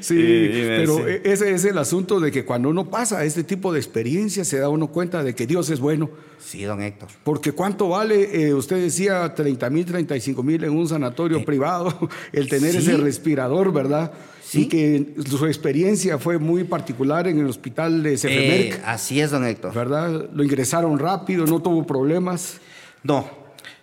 Sí, 0.00 0.50
pero 0.76 0.96
sí. 0.96 1.02
e- 1.06 1.22
ese 1.24 1.52
es 1.54 1.64
el 1.64 1.78
asunto 1.78 2.20
de 2.20 2.30
que 2.30 2.44
cuando 2.44 2.68
uno 2.68 2.88
pasa 2.90 3.24
este 3.24 3.44
tipo 3.44 3.72
de 3.72 3.78
experiencias 3.78 4.48
se 4.48 4.58
da 4.58 4.68
uno 4.68 4.88
cuenta 4.88 5.22
de 5.22 5.34
que 5.34 5.46
Dios 5.46 5.70
es 5.70 5.80
bueno. 5.80 5.95
Sí, 6.38 6.62
don 6.64 6.80
Héctor. 6.82 7.08
Porque 7.24 7.52
cuánto 7.52 7.88
vale, 7.88 8.46
eh, 8.48 8.54
usted 8.54 8.76
decía 8.76 9.34
30 9.34 9.68
mil, 9.70 9.84
35 9.84 10.42
mil 10.42 10.62
en 10.64 10.70
un 10.76 10.86
sanatorio 10.88 11.44
privado, 11.44 11.96
el 12.32 12.48
tener 12.48 12.72
Sí. 12.72 12.78
ese 12.78 12.96
respirador, 12.98 13.72
¿verdad? 13.72 14.12
Sí. 14.44 14.62
Y 14.62 14.68
que 14.68 15.14
su 15.28 15.44
experiencia 15.46 16.18
fue 16.18 16.38
muy 16.38 16.62
particular 16.64 17.26
en 17.26 17.40
el 17.40 17.46
hospital 17.46 18.02
de 18.02 18.14
Eh, 18.14 18.18
Cefemerc, 18.18 18.80
así 18.84 19.20
es, 19.20 19.30
don 19.32 19.44
Héctor. 19.44 19.74
¿verdad? 19.74 20.28
Lo 20.32 20.44
ingresaron 20.44 20.98
rápido, 20.98 21.46
no 21.46 21.60
tuvo 21.60 21.84
problemas. 21.86 22.60
No. 23.02 23.28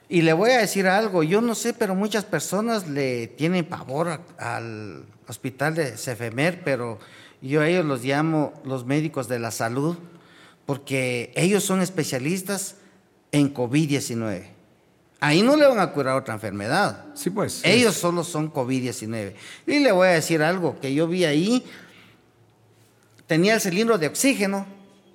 Y 0.07 0.21
le 0.21 0.31
voy 0.33 0.51
a 0.51 0.59
decir 0.59 0.85
algo, 0.87 1.23
yo 1.23 1.41
no 1.41 1.55
sé, 1.55 1.73
pero 1.73 1.95
muchas 1.95 2.23
personas 2.23 2.87
le 2.87 3.27
tienen 3.27 3.65
pavor 3.65 4.07
a- 4.09 4.21
al 4.57 5.03
hospital 5.27 5.75
de 5.75 5.97
Cefemer, 5.97 6.61
pero 6.63 6.99
yo 7.41 7.61
a 7.61 7.67
ellos 7.67 7.83
los 7.85 8.03
llamo 8.05 8.53
los 8.63 8.85
médicos 8.85 9.27
de 9.27 9.39
la 9.39 9.49
salud, 9.51 9.97
porque 10.65 11.31
ellos 11.35 11.63
son 11.63 11.81
especialistas 11.81 12.75
en 13.31 13.53
COVID-19. 13.53 14.53
Ahí 15.19 15.41
no 15.41 15.55
le 15.55 15.65
van 15.65 15.79
a 15.79 15.91
curar 15.91 16.17
otra 16.17 16.33
enfermedad. 16.33 17.05
Sí, 17.13 17.29
pues. 17.29 17.61
Ellos 17.63 17.95
solo 17.95 18.23
son 18.23 18.51
COVID-19. 18.51 19.33
Y 19.67 19.79
le 19.79 19.91
voy 19.91 20.09
a 20.09 20.11
decir 20.11 20.41
algo 20.41 20.79
que 20.81 20.93
yo 20.93 21.07
vi 21.07 21.23
ahí. 21.23 21.63
Tenía 23.25 23.55
el 23.55 23.61
cilindro 23.61 23.97
de 23.97 24.07
oxígeno 24.07 24.65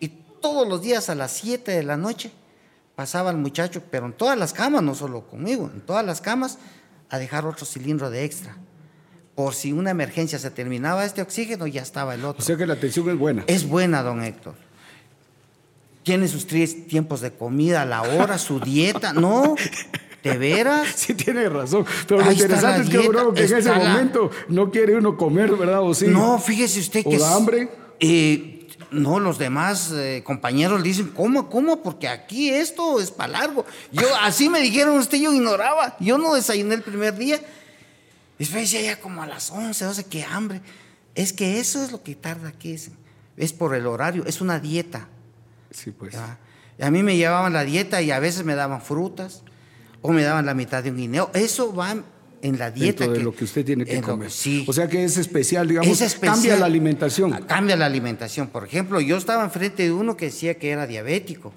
y 0.01 0.09
todos 0.41 0.67
los 0.67 0.81
días 0.81 1.11
a 1.11 1.15
las 1.15 1.33
7 1.33 1.73
de 1.73 1.83
la 1.83 1.99
noche 1.99 2.33
pasaba 2.97 3.31
el 3.31 3.37
muchacho, 3.37 3.83
pero 3.91 4.07
en 4.07 4.15
todas 4.15 4.39
las 4.39 4.55
camas, 4.55 4.83
no 4.83 4.95
solo 4.95 5.27
conmigo, 5.29 5.71
en 5.73 5.83
todas 5.83 6.05
las 6.05 6.21
camas, 6.21 6.59
a 7.11 7.19
dejar 7.19 7.47
otro 7.47 7.67
cilindro 7.67 8.11
de 8.11 8.25
extra. 8.25 8.57
Por 9.35 9.55
si 9.55 9.73
una 9.73 9.91
emergencia 9.91 10.39
se 10.39 10.51
terminaba 10.51 11.05
este 11.05 11.23
oxígeno, 11.23 11.67
ya 11.67 11.83
estaba 11.83 12.15
el 12.15 12.25
otro. 12.25 12.43
O 12.43 12.45
sea 12.45 12.57
que 12.57 12.67
la 12.67 12.75
atención 12.75 13.09
es 13.11 13.19
buena. 13.19 13.45
Es 13.47 13.69
buena, 13.69 14.03
don 14.03 14.23
Héctor. 14.23 14.55
Tiene 16.09 16.27
sus 16.27 16.47
tres 16.47 16.87
tiempos 16.87 17.21
de 17.21 17.33
comida, 17.33 17.85
la 17.85 18.01
hora, 18.01 18.39
su 18.39 18.61
dieta. 18.65 19.13
No, 19.13 19.57
¿de 20.25 20.39
veras? 20.39 20.89
Sí, 20.97 21.13
tiene 21.13 21.47
razón. 21.51 21.85
Pero 22.07 22.21
lo 22.23 22.31
Ahí 22.31 22.33
está 22.37 22.45
interesante 22.47 22.79
la 22.79 22.85
es 22.85 22.91
que, 22.91 22.97
dieta, 22.99 23.13
bro, 23.13 23.35
que 23.35 23.45
en 23.45 23.57
ese 23.59 23.69
la- 23.69 23.79
momento 23.79 24.31
no 24.49 24.71
quiere 24.71 24.97
uno 24.97 25.19
comer, 25.19 25.55
¿verdad? 25.55 25.83
¿O 25.83 25.93
sí? 25.93 26.07
No, 26.07 26.39
fíjese 26.39 26.81
usted 26.81 27.03
¿O 27.05 27.11
que... 27.11 27.19
da 27.19 27.35
hambre? 27.35 27.69
eh, 28.01 28.55
no, 28.91 29.21
los 29.21 29.37
demás 29.37 29.93
eh, 29.93 30.23
compañeros 30.25 30.83
dicen, 30.83 31.09
¿cómo, 31.15 31.51
cómo? 31.51 31.83
Porque 31.83 32.09
aquí 32.09 32.49
esto 32.49 33.01
es 33.01 33.11
para 33.11 33.33
largo. 33.35 33.67
Yo, 33.93 34.07
así 34.23 34.49
me 34.49 34.63
dijeron 34.63 34.97
usted, 34.97 35.19
yo 35.19 35.31
ignoraba. 35.35 35.95
Yo 36.01 36.17
no 36.17 36.33
desayuné 36.35 36.75
el 36.77 36.81
primer 36.83 37.15
día. 37.19 37.39
Después 38.39 38.63
decía 38.63 38.81
ya 38.81 38.99
como 38.99 39.23
a 39.23 39.27
las 39.27 39.51
11, 39.51 39.85
12, 39.85 40.05
qué 40.07 40.25
hambre. 40.25 40.63
Es 41.15 41.35
que 41.35 41.61
eso 41.61 41.85
es 41.85 41.93
lo 41.93 42.03
que 42.03 42.15
tarda 42.15 42.49
aquí. 42.49 42.73
Es, 42.73 42.91
es 43.37 43.53
por 43.53 43.75
el 43.75 43.87
horario, 43.87 44.25
es 44.27 44.41
una 44.41 44.59
dieta. 44.59 45.07
Sí, 45.71 45.91
pues. 45.91 46.15
Y 46.79 46.83
a 46.83 46.91
mí 46.91 47.03
me 47.03 47.17
llevaban 47.17 47.53
la 47.53 47.65
dieta 47.65 48.01
y 48.03 48.11
a 48.11 48.19
veces 48.21 48.45
me 48.45 48.55
daban 48.55 48.81
frutas 48.83 49.43
o 50.01 50.13
me 50.13 50.23
daban 50.23 50.47
la 50.47 50.55
mitad 50.55 50.83
de 50.83 50.91
un 50.91 50.97
guineo. 50.97 51.31
Eso 51.35 51.75
va 51.75 51.97
en 52.41 52.59
la 52.59 52.71
dieta. 52.71 53.05
Dentro 53.05 53.19
de 53.19 53.25
lo 53.25 53.35
que 53.35 53.45
usted 53.45 53.65
tiene 53.65 53.85
que 53.85 54.01
comer. 54.01 54.31
sí. 54.31 54.65
O 54.69 54.73
sea 54.73 54.89
que 54.89 55.03
es 55.05 55.17
especial, 55.17 55.67
digamos, 55.67 55.91
Es 55.91 56.01
especial. 56.01 56.35
cambia 56.35 56.57
la 56.57 56.67
alimentación. 56.67 57.33
Ah, 57.35 57.41
Cambia 57.47 57.77
la 57.77 57.87
alimentación. 57.87 58.49
Por 58.49 58.65
ejemplo, 58.65 59.01
yo 59.01 59.17
estaba 59.17 59.43
enfrente 59.45 59.83
de 59.83 59.93
uno 59.93 60.17
que 60.17 60.27
decía 60.27 60.55
que 60.55 60.71
era 60.71 60.87
diabético. 60.87 61.53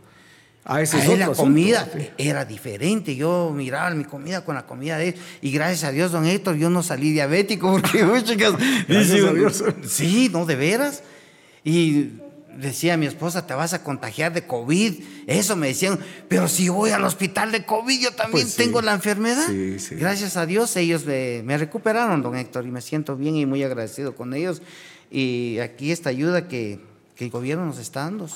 Ah, 0.64 0.82
ese 0.82 0.98
A 0.98 1.00
es 1.04 1.06
él 1.10 1.22
otro 1.22 1.32
la 1.32 1.36
comida 1.38 1.90
era 2.18 2.46
diferente. 2.46 3.16
Yo 3.16 3.52
miraba 3.56 3.90
mi 3.92 4.04
comida 4.04 4.44
con 4.46 4.56
la 4.56 4.66
comida 4.66 4.98
de 4.98 5.10
él. 5.10 5.16
Y 5.42 5.52
gracias 5.52 5.84
a 5.84 5.92
Dios, 5.92 6.12
don 6.12 6.26
Héctor, 6.26 6.56
yo 6.56 6.70
no 6.70 6.82
salí 6.84 7.12
diabético 7.12 7.72
porque, 7.72 8.04
chicas, 8.24 8.54
Gracias 8.88 9.12
dice 9.14 9.28
a 9.28 9.34
Dios. 9.34 9.64
Sí, 9.88 10.30
no, 10.34 10.46
de 10.46 10.56
veras. 10.56 11.04
Y 11.64 12.10
decía 12.58 12.98
mi 12.98 13.06
esposa, 13.06 13.46
te 13.48 13.54
vas 13.54 13.74
a 13.74 13.84
contagiar 13.84 14.34
de 14.34 14.46
COVID. 14.46 14.94
Eso 15.28 15.56
me 15.56 15.68
decían, 15.68 16.00
pero 16.28 16.48
si 16.48 16.70
voy 16.70 16.92
al 16.92 17.04
hospital 17.04 17.52
de 17.52 17.66
COVID, 17.66 18.00
yo 18.02 18.12
también 18.12 18.44
Pues 18.44 18.54
sí. 18.54 18.58
tengo 18.64 18.82
la 18.82 18.94
enfermedad. 18.94 19.48
Sí, 19.48 19.80
sí. 19.80 19.96
Gracias 19.96 20.38
a 20.38 20.46
Dios, 20.46 20.76
ellos 20.76 21.06
me, 21.06 21.42
me 21.44 21.58
recuperaron, 21.58 22.22
don 22.22 22.36
Héctor, 22.36 22.66
y 22.66 22.72
me 22.72 22.82
siento 22.82 23.16
bien 23.16 23.36
y 23.36 23.46
muy 23.46 23.64
agradecido 23.64 24.16
con 24.16 24.34
ellos. 24.34 24.62
Y 25.10 25.60
aquí 25.60 25.92
esta 25.92 26.10
ayuda 26.10 26.48
que, 26.48 26.80
que 27.16 27.26
el 27.26 27.32
gobierno 27.32 27.66
nos 27.66 27.78
está 27.80 28.02
dando. 28.02 28.28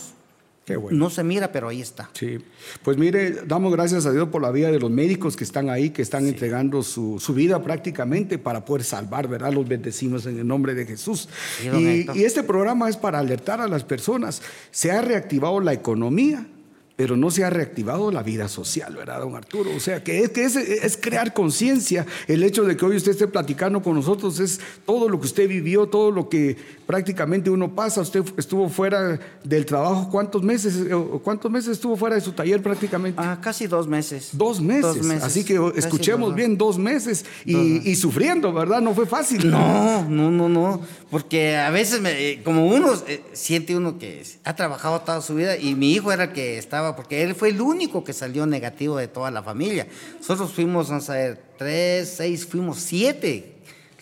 No 0.92 1.10
se 1.10 1.24
mira, 1.24 1.52
pero 1.52 1.68
ahí 1.68 1.82
está. 1.82 2.10
Sí. 2.14 2.40
Pues 2.84 2.98
mire, 2.98 3.44
damos 3.46 3.72
gracias 3.72 4.06
a 4.06 4.12
Dios 4.12 4.30
por 4.30 4.42
la 4.42 4.52
vida 4.52 4.72
de 4.72 4.80
los 4.80 4.90
médicos 4.90 5.36
que 5.36 5.44
están 5.44 5.70
ahí, 5.70 5.92
que 5.92 6.02
están 6.02 6.28
entregando 6.28 6.82
su, 6.82 7.20
vida 7.36 7.62
prácticamente 7.62 8.38
para 8.40 8.66
poder 8.66 8.84
salvar, 8.84 9.28
¿verdad? 9.28 9.54
Los 9.54 9.68
bendecimos 9.68 10.26
en 10.26 10.40
el 10.40 10.48
nombre 10.48 10.74
de 10.74 10.86
Jesús. 10.86 11.30
y, 11.64 12.10
y 12.18 12.24
este 12.24 12.42
programa 12.44 12.90
es 12.90 12.98
para 12.98 13.20
alertar 13.20 13.62
a 13.62 13.68
las 13.68 13.84
personas. 13.84 14.42
Se 14.72 14.92
ha 14.92 15.02
reactivado 15.02 15.60
la 15.60 15.74
economía 15.74 16.48
pero 16.96 17.18
no 17.18 17.30
se 17.30 17.44
ha 17.44 17.50
reactivado 17.50 18.10
la 18.10 18.24
vida 18.24 18.48
social, 18.48 18.96
¿verdad, 18.96 19.20
don 19.20 19.36
Arturo? 19.36 19.72
O 19.76 19.80
sea, 19.82 20.02
que 20.02 20.22
es, 20.22 20.30
que 20.30 20.46
es, 20.46 20.98
crear 20.98 21.34
conciencia. 21.34 22.06
El 22.28 22.42
hecho 22.42 22.64
de 22.64 22.78
que 22.78 22.86
hoy 22.86 22.96
usted 22.96 23.12
esté 23.12 23.28
platicando 23.28 23.82
con 23.82 23.96
nosotros 23.96 24.40
es 24.40 24.62
todo 24.86 25.10
lo 25.10 25.20
que 25.20 25.26
usted 25.26 25.50
vivió, 25.50 25.88
todo 25.88 26.10
lo 26.10 26.30
que 26.30 26.56
prácticamente 26.88 27.50
uno 27.50 27.76
pasa. 27.76 28.00
Usted 28.00 28.24
estuvo 28.38 28.70
fuera 28.70 29.20
del 29.44 29.66
trabajo, 29.66 30.10
¿cuántos 30.10 30.42
meses? 30.42 30.76
Eh, 30.78 30.96
¿Cuántos 31.22 31.52
meses 31.52 31.74
estuvo 31.74 31.98
fuera 31.98 32.16
de 32.16 32.22
su 32.22 32.32
taller 32.32 32.64
prácticamente? 32.64 33.22
Ah, 33.22 33.40
casi 33.42 33.68
dos 33.68 33.88
meses. 33.88 34.30
Dos 34.32 34.62
meses. 34.62 35.22
Así 35.22 35.44
que 35.44 35.60
escuchemos 35.76 36.34
bien, 36.34 36.58
dos 36.58 36.78
meses 36.78 37.26
y, 37.44 37.94
sufriendo, 37.96 38.54
¿verdad? 38.54 38.80
No 38.80 38.94
fue 38.94 39.06
fácil. 39.06 39.50
No, 39.50 40.08
no, 40.10 40.32
no, 40.32 40.48
no. 40.48 40.82
Porque 41.10 41.58
a 41.58 41.70
veces, 41.72 42.02
eh, 42.06 42.42
como 42.44 42.68
uno 42.68 42.94
eh, 43.08 43.22
siente 43.34 43.76
uno 43.76 43.98
que 43.98 44.24
ha 44.44 44.56
trabajado 44.56 45.02
toda 45.02 45.22
su 45.22 45.36
vida 45.36 45.58
y 45.58 45.76
mi 45.76 45.94
hijo 45.94 46.12
era 46.12 46.26
el 46.26 46.34
que 46.34 46.58
estaba 46.58 46.85
porque 46.94 47.24
él 47.24 47.36
fue 47.36 47.50
el 47.50 47.62
único 47.62 48.04
que 48.04 48.12
salió 48.12 48.46
negativo 48.46 48.98
de 48.98 49.08
toda 49.08 49.32
la 49.32 49.42
familia. 49.42 49.88
Nosotros 50.18 50.52
fuimos, 50.52 50.90
vamos 50.90 51.10
a 51.10 51.14
ver, 51.14 51.42
tres, 51.58 52.16
seis, 52.18 52.46
fuimos 52.46 52.80
siete 52.80 53.54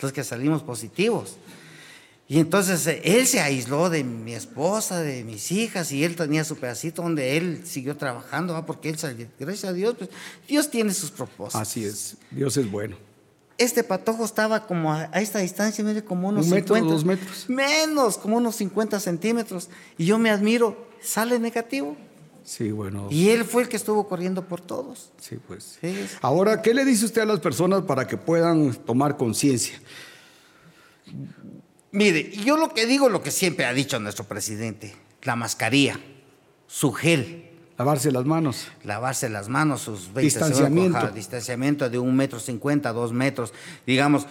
los 0.02 0.12
que 0.12 0.24
salimos 0.24 0.62
positivos. 0.62 1.38
Y 2.28 2.40
entonces 2.40 2.86
eh, 2.88 3.02
él 3.04 3.28
se 3.28 3.42
aisló 3.42 3.90
de 3.90 4.04
mi 4.04 4.34
esposa, 4.34 5.02
de 5.02 5.24
mis 5.24 5.52
hijas, 5.52 5.92
y 5.92 6.04
él 6.04 6.16
tenía 6.16 6.44
su 6.44 6.58
pedacito 6.58 7.02
donde 7.02 7.38
él 7.38 7.62
siguió 7.66 7.98
trabajando, 7.98 8.66
porque 8.66 8.90
él 8.90 8.98
salió. 8.98 9.28
Gracias 9.40 9.66
a 9.66 9.74
Dios, 9.74 9.96
pues 9.98 10.10
Dios 10.48 10.70
tiene 10.70 10.94
sus 10.94 11.12
propósitos. 11.12 11.62
Así 11.62 11.86
es, 11.86 12.18
Dios 12.32 12.56
es 12.58 12.70
bueno. 12.70 12.96
Este 13.58 13.84
patojo 13.84 14.26
estaba 14.26 14.66
como 14.66 14.92
a, 14.92 15.06
esta 15.14 15.40
distancia, 15.40 15.84
mire, 15.84 16.04
como 16.04 16.30
unos 16.30 16.48
Un 16.48 16.54
metro, 16.54 16.76
dos 16.82 17.06
metros. 17.06 17.48
Menos, 17.50 18.18
como 18.18 18.38
unos 18.38 18.56
50 18.56 19.00
centímetros. 19.00 19.70
Y 19.98 20.06
yo 20.06 20.18
me 20.18 20.32
admiro, 20.32 20.88
sale 21.02 21.38
negativo. 21.40 21.96
Sí, 22.44 22.72
bueno. 22.72 23.08
Y 23.10 23.30
él 23.30 23.46
fue 23.46 23.64
el 23.64 23.70
que 23.70 23.78
estuvo 23.78 24.08
corriendo 24.08 24.46
por 24.46 24.60
todos. 24.60 25.12
Sí, 25.20 25.38
pues. 25.48 25.80
Ahora, 26.22 26.62
¿qué 26.62 26.74
le 26.74 26.84
dice 26.86 27.06
usted 27.06 27.22
a 27.22 27.26
las 27.26 27.40
personas 27.40 27.84
para 27.84 28.06
que 28.06 28.18
puedan 28.18 28.74
tomar 28.74 29.18
conciencia? 29.18 29.80
Mire, 31.92 32.32
yo 32.32 32.58
lo 32.58 32.74
que 32.74 32.86
digo, 32.86 33.08
lo 33.08 33.22
que 33.22 33.32
siempre 33.32 33.66
ha 33.66 33.74
dicho 33.74 34.00
nuestro 34.00 34.26
presidente, 34.26 34.96
la 35.22 35.36
mascarilla, 35.36 36.00
su 36.68 36.92
gel. 36.92 37.50
Lavarse 37.78 38.12
las 38.12 38.26
manos. 38.26 38.68
Lavarse 38.84 39.30
las 39.30 39.48
manos, 39.48 39.82
sus 39.82 40.14
20 40.14 40.22
distanciamiento. 40.22 41.08
distanciamiento 41.10 41.90
de 41.90 42.00
un 42.00 42.16
metro 42.16 42.40
cincuenta, 42.40 42.92
dos 42.94 43.14
metros. 43.14 43.54
Digamos, 43.86 44.28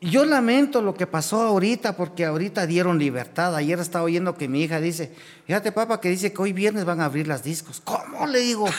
yo 0.00 0.24
lamento 0.24 0.80
lo 0.80 0.94
que 0.94 1.06
pasó 1.06 1.42
ahorita 1.42 1.96
porque 1.96 2.24
ahorita 2.24 2.66
dieron 2.66 2.98
libertad. 2.98 3.54
Ayer 3.56 3.80
estaba 3.80 4.04
oyendo 4.04 4.36
que 4.36 4.48
mi 4.48 4.62
hija 4.62 4.80
dice, 4.80 5.12
fíjate 5.46 5.72
papá 5.72 6.00
que 6.00 6.08
dice 6.08 6.32
que 6.32 6.42
hoy 6.42 6.52
viernes 6.52 6.84
van 6.84 7.00
a 7.00 7.06
abrir 7.06 7.26
las 7.26 7.42
discos. 7.42 7.80
¿Cómo? 7.84 8.26
Le 8.26 8.40
digo. 8.40 8.66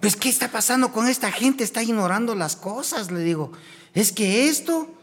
Pues 0.00 0.14
¿qué 0.14 0.28
está 0.28 0.48
pasando 0.48 0.92
con 0.92 1.08
esta 1.08 1.32
gente? 1.32 1.64
Está 1.64 1.82
ignorando 1.82 2.36
las 2.36 2.54
cosas, 2.54 3.10
le 3.10 3.20
digo. 3.20 3.50
Es 3.92 4.12
que 4.12 4.48
esto 4.48 4.94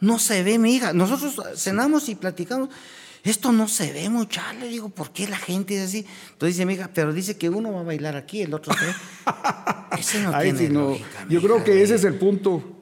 no 0.00 0.18
se 0.18 0.42
ve, 0.42 0.58
mi 0.58 0.74
hija. 0.74 0.92
Nosotros 0.92 1.40
cenamos 1.56 2.10
y 2.10 2.14
platicamos. 2.14 2.68
Esto 3.22 3.52
no 3.52 3.68
se 3.68 3.90
ve 3.90 4.10
mucho, 4.10 4.42
le 4.60 4.68
digo, 4.68 4.90
¿por 4.90 5.10
qué 5.10 5.26
la 5.26 5.38
gente 5.38 5.76
es 5.76 5.88
así? 5.88 6.06
Entonces 6.32 6.56
dice 6.56 6.66
mi 6.66 6.74
hija, 6.74 6.90
pero 6.92 7.10
dice 7.14 7.38
que 7.38 7.48
uno 7.48 7.72
va 7.72 7.80
a 7.80 7.84
bailar 7.84 8.16
aquí, 8.16 8.42
el 8.42 8.52
otro 8.52 8.74
se 8.74 8.84
Ese 9.98 10.20
no 10.20 10.38
tiene 10.38 11.00
Yo 11.30 11.40
creo 11.40 11.64
que 11.64 11.82
ese 11.82 11.94
es 11.94 12.04
el 12.04 12.16
punto 12.16 12.73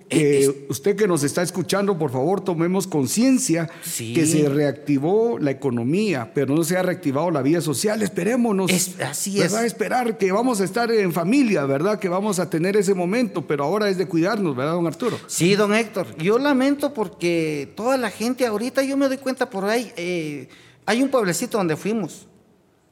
usted 0.69 0.97
que 0.97 1.07
nos 1.07 1.23
está 1.23 1.43
escuchando, 1.43 1.99
por 1.99 2.11
favor, 2.11 2.43
tomemos 2.43 2.87
conciencia 2.87 3.71
que 3.97 4.27
se 4.27 4.49
reactivó 4.49 5.39
la 5.39 5.51
economía, 5.51 6.33
pero 6.35 6.55
no 6.55 6.65
se 6.65 6.77
ha 6.77 6.83
reactivado 6.83 7.31
la 7.31 7.43
vida 7.43 7.61
social. 7.61 8.03
Esperémonos. 8.03 8.71
así 9.01 9.41
es. 9.41 9.55
Va 9.55 9.61
a 9.61 9.67
esperar 9.67 10.19
que 10.19 10.33
vamos 10.33 10.61
a 10.61 10.65
estar 10.65 10.91
en 10.91 11.13
familia, 11.13 11.65
¿verdad? 11.65 11.99
Que 11.99 12.09
vamos 12.09 12.39
a 12.39 12.51
tener 12.51 12.77
ese 12.77 12.95
momento, 12.95 13.47
pero 13.47 13.65
ahora 13.65 13.89
es 13.89 13.99
de 13.99 14.07
cuidarnos, 14.07 14.57
¿verdad, 14.57 14.73
don 14.73 14.87
Arturo? 14.87 15.19
Sí, 15.27 15.55
don 15.55 15.75
Héctor. 15.75 16.17
Yo 16.19 16.39
lamento 16.39 16.93
porque 16.93 17.73
toda 17.75 17.97
la 17.97 18.11
gente 18.11 18.47
ahorita, 18.47 18.83
yo 18.83 18.97
me 18.97 19.09
doy 19.09 19.19
cuenta 19.19 19.49
por 19.49 19.65
ahí, 19.65 19.93
eh, 19.97 20.49
hay 20.87 21.03
un 21.03 21.09
pueblecito 21.09 21.59
donde 21.59 21.77
fuimos 21.77 22.27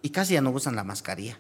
y 0.03 0.11
casi 0.11 0.35
ya 0.35 0.41
no 0.41 0.51
usan 0.51 0.77
la 0.77 0.85
mascarilla. 0.85 1.39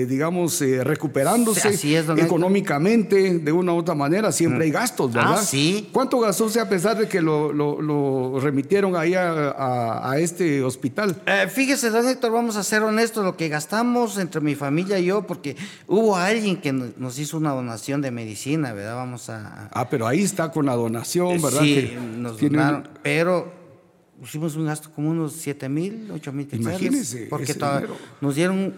eh, 0.02 0.06
digamos, 0.08 0.60
eh, 0.62 0.84
recuperándose 0.84 1.78
económicamente 2.18 3.38
de 3.38 3.52
una 3.52 3.74
u 3.74 3.78
otra 3.78 3.94
manera. 3.94 4.32
Siempre 4.32 4.66
hay 4.66 4.72
mm. 4.72 4.74
gastos, 4.74 5.12
ah, 5.14 5.18
¿verdad? 5.18 5.44
sí. 5.44 5.90
¿Cuánto 5.92 6.20
gastó 6.20 6.46
usted 6.46 6.62
a 6.62 6.70
pesar 6.70 6.98
de 6.98 7.08
que 7.08 7.22
lo, 7.22 8.40
remitieron 8.40 8.96
ahí 8.96 9.14
a, 9.16 10.16
este 10.18 10.64
hospital? 10.64 11.22
fíjese, 11.50 11.90
don 11.90 12.08
Héctor, 12.08 12.32
vamos 12.32 12.56
a 12.56 12.64
ser 12.64 12.82
honestos, 12.82 13.24
lo 13.24 13.38
que 13.38 13.50
gastamos 13.50 14.18
entre 14.18 14.42
mi 14.42 14.56
familia 14.56 14.98
y 15.00 15.06
yo, 15.06 15.28
porque 15.28 15.56
hubo 15.88 16.16
alguien 16.16 16.58
que 16.58 16.74
nos 16.74 17.20
hizo 17.20 17.38
una 17.38 17.52
donación 17.52 18.02
de 18.02 18.12
medicina, 18.12 18.74
¿verdad? 18.74 18.96
Vamos 18.96 19.30
a... 19.30 19.70
Ah, 19.72 19.90
pero 19.90 20.08
ahí 20.08 20.24
está 20.24 20.52
con 20.52 20.66
la 20.66 20.76
donación, 20.76 21.42
¿verdad? 21.42 21.62
Sí, 21.62 21.94
nos 22.18 22.40
donaron, 22.40 22.88
pero 23.04 23.63
hicimos 24.24 24.56
un 24.56 24.66
gasto 24.66 24.92
como 24.92 25.10
unos 25.10 25.34
7 25.34 25.70
mil, 25.70 26.10
8 26.12 26.32
mil 26.32 26.48
Imagínese. 26.52 27.28
Porque 27.30 27.56
nos 28.22 28.36
dieron 28.36 28.74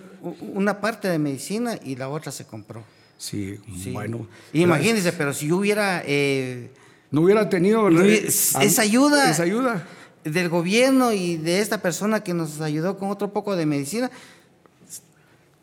una 0.54 0.82
parte 0.82 1.08
de 1.08 1.20
medicina 1.20 1.78
y 1.84 1.96
la 1.96 2.10
otra 2.10 2.32
se 2.32 2.46
compró. 2.46 2.84
Sí, 3.18 3.60
bueno. 3.92 4.28
Imagínese, 4.54 5.14
pero 5.14 5.34
si 5.34 5.48
yo 5.48 5.58
hubiera... 5.58 6.04
Eh, 6.06 6.72
no 7.12 7.22
hubiera 7.22 7.48
tenido 7.50 7.88
esa 7.90 8.82
ayuda, 8.82 9.30
esa 9.30 9.44
ayuda 9.44 9.88
del 10.26 10.50
gobierno 10.50 11.14
y 11.14 11.38
de 11.38 11.60
esta 11.60 11.82
persona 11.82 12.24
que 12.24 12.34
nos 12.34 12.60
ayudó 12.60 12.98
con 12.98 13.10
otro 13.10 13.32
poco 13.32 13.56
de 13.56 13.66
medicina, 13.66 14.10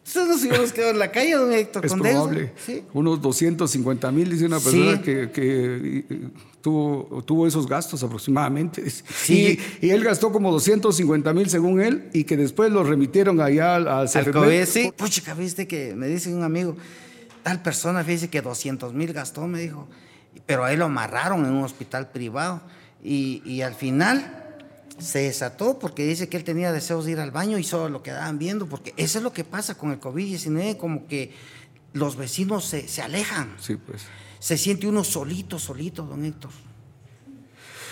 entonces 0.04 0.28
nos 0.28 0.42
hubiéramos 0.42 0.72
quedado 0.72 0.90
en 0.90 0.98
la 0.98 1.12
calle, 1.12 1.32
don 1.34 1.52
Héctor. 1.52 1.86
Es 1.86 1.94
probable. 1.94 2.52
Unos 2.92 3.22
250 3.22 4.10
mil, 4.10 4.30
dice 4.30 4.46
una 4.46 4.58
persona 4.58 5.00
que, 5.00 5.30
que 5.30 6.30
tuvo, 6.60 7.22
tuvo 7.22 7.46
esos 7.46 7.68
gastos 7.68 8.02
aproximadamente. 8.02 8.82
Sí. 9.22 9.58
Y, 9.80 9.90
él 9.90 10.02
gastó 10.02 10.32
como 10.32 10.50
250 10.50 11.32
mil 11.32 11.48
según 11.48 11.80
él 11.80 12.10
y 12.12 12.24
que 12.24 12.36
después 12.36 12.72
lo 12.72 12.82
remitieron 12.82 13.40
allá 13.40 13.76
al, 13.76 13.86
al 13.86 14.08
CFP. 14.08 14.66
sí. 14.66 14.92
Pucha, 14.96 15.34
viste 15.34 15.68
que 15.68 15.94
me 15.94 16.08
dice 16.08 16.34
un 16.34 16.42
amigo, 16.42 16.76
tal 17.44 17.62
persona, 17.62 18.02
dice 18.02 18.28
que 18.28 18.42
200 18.42 18.92
mil 18.94 19.12
gastó, 19.12 19.46
me 19.46 19.60
dijo, 19.60 19.86
pero 20.46 20.64
a 20.64 20.72
él 20.72 20.80
lo 20.80 20.86
amarraron 20.86 21.44
en 21.44 21.52
un 21.52 21.62
hospital 21.62 22.10
privado 22.10 22.60
y, 23.02 23.42
y 23.44 23.62
al 23.62 23.74
final 23.74 24.41
se 24.98 25.20
desató 25.20 25.78
porque 25.78 26.04
dice 26.06 26.28
que 26.28 26.36
él 26.36 26.44
tenía 26.44 26.72
deseos 26.72 27.04
de 27.04 27.12
ir 27.12 27.20
al 27.20 27.30
baño 27.30 27.58
y 27.58 27.64
solo 27.64 27.88
lo 27.88 28.02
quedaban 28.02 28.38
viendo, 28.38 28.66
porque 28.66 28.94
eso 28.96 29.18
es 29.18 29.24
lo 29.24 29.32
que 29.32 29.44
pasa 29.44 29.74
con 29.76 29.90
el 29.90 30.00
COVID-19, 30.00 30.76
como 30.76 31.06
que 31.06 31.32
los 31.92 32.16
vecinos 32.16 32.64
se, 32.66 32.86
se 32.88 33.02
alejan. 33.02 33.54
Sí, 33.60 33.76
pues. 33.76 34.02
Se 34.38 34.56
siente 34.58 34.86
uno 34.86 35.04
solito, 35.04 35.58
solito, 35.58 36.02
don 36.04 36.24
Héctor. 36.24 36.50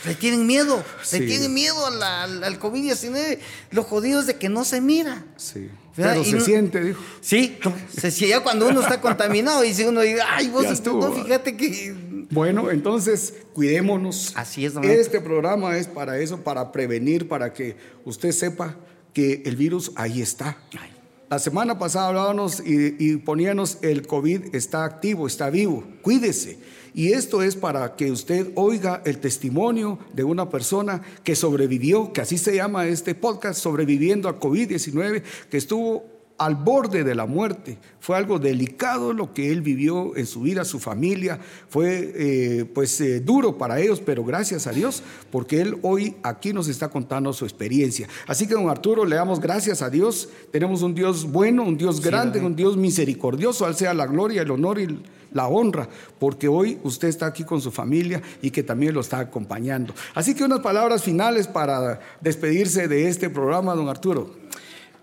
Le 0.06 0.14
tienen 0.14 0.46
miedo, 0.46 0.82
Sí. 1.02 1.20
le 1.20 1.26
tienen 1.26 1.52
miedo 1.52 1.84
a 1.86 1.90
la- 1.90 2.22
al, 2.22 2.42
al 2.42 2.58
COVID-19. 2.58 3.38
Lo 3.70 3.82
jodido 3.84 4.20
es 4.20 4.26
de 4.26 4.36
que 4.36 4.48
no 4.48 4.64
se 4.64 4.80
mira. 4.80 5.24
Sí. 5.36 5.68
¿Verdad? 5.96 6.12
Pero 6.14 6.22
Y 6.22 6.30
se 6.30 6.36
no- 6.38 6.44
siente, 6.44 6.80
dijo. 6.82 7.02
Sí, 7.20 7.58
se, 7.94 8.10
si 8.10 8.28
ya 8.28 8.40
cuando 8.40 8.66
uno 8.68 8.80
está 8.80 9.00
contaminado 9.00 9.62
y 9.64 9.74
si 9.74 9.84
uno 9.84 10.00
dice, 10.00 10.20
ay, 10.26 10.48
vos, 10.48 10.64
no, 10.86 11.12
fíjate 11.12 11.56
que... 11.56 11.94
Bueno, 12.30 12.70
entonces 12.70 13.34
cuidémonos. 13.52 14.32
Así 14.36 14.64
es, 14.64 14.74
don 14.74 14.84
Este 14.84 15.20
programa 15.20 15.76
es 15.76 15.88
para 15.88 16.18
eso, 16.20 16.38
para 16.38 16.70
prevenir, 16.70 17.28
para 17.28 17.52
que 17.52 17.76
usted 18.04 18.30
sepa 18.30 18.76
que 19.12 19.42
el 19.44 19.56
virus 19.56 19.90
ahí 19.96 20.22
está. 20.22 20.56
Ay, 20.78 20.90
La 21.28 21.40
semana 21.40 21.78
pasada 21.78 22.08
hablábamos 22.08 22.60
y, 22.64 22.94
y 22.98 23.16
poníamos 23.16 23.78
el 23.82 24.06
COVID 24.06 24.54
está 24.54 24.84
activo, 24.84 25.26
está 25.26 25.50
vivo, 25.50 25.84
cuídese. 26.02 26.58
Y 26.94 27.12
esto 27.12 27.42
es 27.42 27.56
para 27.56 27.96
que 27.96 28.10
usted 28.12 28.52
oiga 28.54 29.02
el 29.04 29.18
testimonio 29.18 29.98
de 30.12 30.24
una 30.24 30.48
persona 30.48 31.02
que 31.24 31.34
sobrevivió, 31.34 32.12
que 32.12 32.20
así 32.20 32.38
se 32.38 32.54
llama 32.54 32.86
este 32.86 33.14
podcast, 33.14 33.60
sobreviviendo 33.60 34.28
a 34.28 34.38
COVID-19, 34.38 35.22
que 35.50 35.56
estuvo 35.56 36.19
al 36.40 36.54
borde 36.54 37.04
de 37.04 37.14
la 37.14 37.26
muerte. 37.26 37.76
Fue 38.00 38.16
algo 38.16 38.38
delicado 38.38 39.12
lo 39.12 39.34
que 39.34 39.52
él 39.52 39.60
vivió 39.60 40.16
en 40.16 40.26
su 40.26 40.40
vida, 40.40 40.64
su 40.64 40.80
familia. 40.80 41.38
Fue 41.68 42.12
eh, 42.16 42.64
pues 42.64 42.98
eh, 43.02 43.20
duro 43.20 43.58
para 43.58 43.78
ellos, 43.78 44.00
pero 44.00 44.24
gracias 44.24 44.66
a 44.66 44.72
Dios, 44.72 45.02
porque 45.30 45.60
él 45.60 45.76
hoy 45.82 46.16
aquí 46.22 46.54
nos 46.54 46.68
está 46.68 46.88
contando 46.88 47.34
su 47.34 47.44
experiencia. 47.44 48.08
Así 48.26 48.46
que, 48.46 48.54
don 48.54 48.70
Arturo, 48.70 49.04
le 49.04 49.16
damos 49.16 49.38
gracias 49.38 49.82
a 49.82 49.90
Dios. 49.90 50.30
Tenemos 50.50 50.80
un 50.80 50.94
Dios 50.94 51.30
bueno, 51.30 51.62
un 51.62 51.76
Dios 51.76 52.00
grande, 52.00 52.40
un 52.40 52.56
Dios 52.56 52.74
misericordioso. 52.74 53.66
Al 53.66 53.76
sea 53.76 53.92
la 53.92 54.06
gloria, 54.06 54.40
el 54.40 54.50
honor 54.50 54.80
y 54.80 54.98
la 55.34 55.46
honra, 55.46 55.90
porque 56.18 56.48
hoy 56.48 56.78
usted 56.84 57.08
está 57.08 57.26
aquí 57.26 57.44
con 57.44 57.60
su 57.60 57.70
familia 57.70 58.22
y 58.40 58.50
que 58.50 58.62
también 58.62 58.94
lo 58.94 59.02
está 59.02 59.18
acompañando. 59.18 59.92
Así 60.14 60.34
que 60.34 60.42
unas 60.42 60.60
palabras 60.60 61.02
finales 61.02 61.46
para 61.46 62.00
despedirse 62.22 62.88
de 62.88 63.08
este 63.08 63.28
programa, 63.28 63.74
don 63.74 63.90
Arturo. 63.90 64.34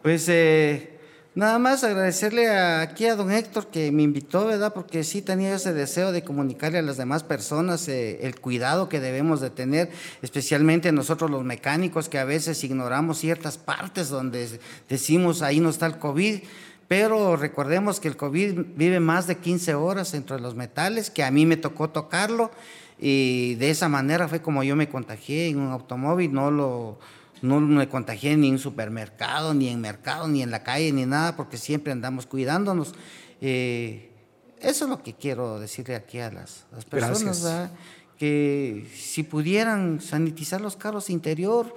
Pues 0.02 0.26
eh, 0.30 0.97
nada 1.38 1.60
más 1.60 1.84
agradecerle 1.84 2.50
aquí 2.50 3.06
a 3.06 3.16
don 3.16 3.32
Héctor 3.32 3.68
que 3.68 3.92
me 3.92 4.02
invitó, 4.02 4.48
¿verdad? 4.48 4.74
Porque 4.74 5.04
sí 5.04 5.22
tenía 5.22 5.54
ese 5.54 5.72
deseo 5.72 6.12
de 6.12 6.24
comunicarle 6.24 6.80
a 6.80 6.82
las 6.82 6.98
demás 6.98 7.22
personas 7.24 7.88
eh, 7.88 8.26
el 8.26 8.40
cuidado 8.40 8.90
que 8.90 9.00
debemos 9.00 9.40
de 9.40 9.52
tener, 9.52 9.92
especialmente 10.24 10.92
nosotros 10.92 11.30
los 11.30 11.44
mecánicos 11.44 12.10
que 12.10 12.18
a 12.18 12.26
veces 12.26 12.64
ignoramos 12.64 13.20
ciertas 13.20 13.60
partes 13.60 14.10
donde 14.10 14.60
decimos 14.90 15.44
ahí 15.44 15.60
no 15.60 15.70
está 15.70 15.86
el 15.86 16.00
COVID. 16.00 16.40
Pero 16.88 17.36
recordemos 17.36 18.00
que 18.00 18.08
el 18.08 18.18
COVID 18.18 18.60
vive 18.76 19.00
más 19.00 19.28
de 19.28 19.38
15 19.38 19.76
horas 19.76 20.16
entre 20.16 20.40
los 20.40 20.56
metales, 20.56 21.12
que 21.12 21.24
a 21.24 21.30
mí 21.30 21.46
me 21.46 21.58
tocó 21.58 21.90
tocarlo 21.90 22.50
y 22.98 23.54
de 23.56 23.70
esa 23.70 23.90
manera 23.90 24.28
fue 24.28 24.42
como 24.42 24.64
yo 24.64 24.76
me 24.76 24.90
contagié 24.90 25.50
en 25.50 25.60
un 25.60 25.72
automóvil, 25.72 26.34
no 26.34 26.50
lo, 26.50 26.98
no 27.42 27.60
me 27.60 27.88
contagié 27.90 28.38
ni 28.38 28.50
en 28.50 28.60
supermercado, 28.60 29.54
ni 29.54 29.70
en 29.70 29.82
mercado, 29.82 30.28
ni 30.28 30.42
en 30.42 30.52
la 30.52 30.64
calle, 30.64 30.92
ni 30.92 31.06
nada, 31.06 31.36
porque 31.36 31.58
siempre 31.58 31.92
andamos 31.92 32.26
cuidándonos. 32.26 32.94
Eh, 33.42 34.12
eso 34.60 34.86
es 34.86 34.90
lo 34.90 35.04
que 35.04 35.14
quiero 35.14 35.60
decirle 35.60 35.96
aquí 35.96 36.20
a 36.20 36.32
las, 36.32 36.66
las 36.72 36.86
personas, 36.86 37.72
que 38.18 38.90
si 38.96 39.24
pudieran 39.24 40.02
sanitizar 40.02 40.60
los 40.60 40.76
carros 40.76 41.10
interior, 41.10 41.76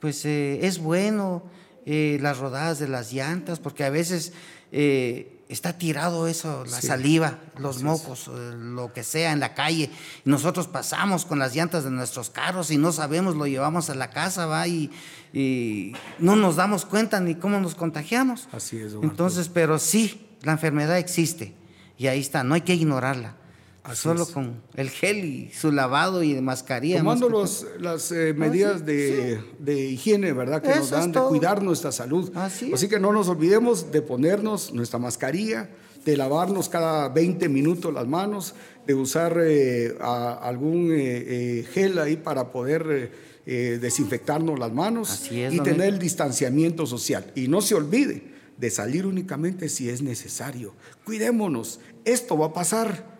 pues 0.00 0.24
eh, 0.24 0.66
es 0.66 0.78
bueno, 0.78 1.42
eh, 1.84 2.18
las 2.20 2.38
rodadas 2.38 2.78
de 2.78 2.88
las 2.88 3.12
llantas, 3.12 3.60
porque 3.60 3.84
a 3.84 3.90
veces 3.90 4.32
eh, 4.70 5.41
está 5.52 5.76
tirado 5.78 6.26
eso, 6.28 6.64
la 6.64 6.80
Sí. 6.80 6.86
saliva, 6.86 7.38
los 7.58 7.82
mocos, 7.82 8.28
eh, 8.28 8.54
lo 8.56 8.92
que 8.92 9.02
sea 9.04 9.32
en 9.32 9.40
la 9.40 9.54
calle. 9.54 9.90
Y 10.24 10.30
nosotros 10.30 10.66
pasamos 10.68 11.24
con 11.26 11.38
las 11.38 11.54
llantas 11.54 11.84
de 11.84 11.90
nuestros 11.90 12.30
carros 12.30 12.70
y 12.70 12.78
no 12.78 12.92
sabemos, 12.92 13.36
lo 13.36 13.46
llevamos 13.46 13.90
a 13.90 13.94
la 13.94 14.10
casa, 14.10 14.46
va, 14.46 14.66
y, 14.68 14.90
y 15.32 15.94
no 16.18 16.36
nos 16.36 16.56
damos 16.56 16.84
cuenta 16.84 17.20
ni 17.20 17.34
cómo 17.34 17.60
nos 17.60 17.74
contagiamos. 17.74 18.48
Así 18.52 18.78
es, 18.78 18.92
don 18.92 19.04
Entonces, 19.04 19.48
pero 19.48 19.78
sí, 19.78 20.26
la 20.42 20.52
enfermedad 20.52 20.98
existe 20.98 21.54
y 21.98 22.06
ahí 22.08 22.20
está, 22.20 22.42
no 22.44 22.54
hay 22.54 22.62
que 22.62 22.74
ignorarla. 22.74 23.36
Así 23.84 24.02
Solo 24.02 24.22
es. 24.22 24.28
con 24.30 24.62
el 24.74 24.90
gel 24.90 25.24
y 25.24 25.50
su 25.50 25.72
lavado 25.72 26.22
y 26.22 26.34
de 26.34 26.40
mascarilla. 26.40 26.98
Tomando 26.98 27.28
los, 27.28 27.66
las 27.80 28.12
eh, 28.12 28.32
medidas 28.32 28.86
de, 28.86 29.40
de 29.58 29.80
higiene, 29.86 30.32
¿verdad? 30.32 30.62
Que 30.62 30.68
nos 30.68 30.76
Eso 30.78 30.84
es 30.84 30.90
dan 31.00 31.12
de 31.12 31.20
cuidar 31.22 31.62
nuestra 31.62 31.90
salud. 31.90 32.30
Así 32.36 32.72
es. 32.72 32.84
que 32.86 33.00
no 33.00 33.12
nos 33.12 33.28
olvidemos 33.28 33.90
de 33.90 34.00
ponernos 34.02 34.72
nuestra 34.72 35.00
mascarilla, 35.00 35.68
de 36.04 36.16
lavarnos 36.16 36.68
cada 36.68 37.08
20 37.08 37.48
minutos 37.48 37.92
las 37.92 38.06
manos, 38.06 38.54
de 38.86 38.94
usar 38.94 39.36
eh, 39.42 39.96
a- 40.00 40.34
algún 40.42 40.92
eh, 40.92 40.98
eh, 41.00 41.66
gel 41.72 41.98
ahí 41.98 42.16
para 42.16 42.52
poder 42.52 42.86
eh, 42.88 43.10
eh, 43.46 43.78
desinfectarnos 43.82 44.60
las 44.60 44.72
manos 44.72 45.10
Así 45.10 45.40
es, 45.42 45.52
y 45.54 45.58
tener 45.58 45.88
el 45.88 45.98
distanciamiento 45.98 46.86
social. 46.86 47.32
Y 47.34 47.48
no 47.48 47.60
se 47.60 47.74
olvide 47.74 48.30
de 48.58 48.70
salir 48.70 49.06
únicamente 49.06 49.68
si 49.68 49.88
es 49.88 50.02
necesario. 50.02 50.72
Cuidémonos, 51.04 51.80
esto 52.04 52.38
va 52.38 52.46
a 52.46 52.52
pasar. 52.52 53.10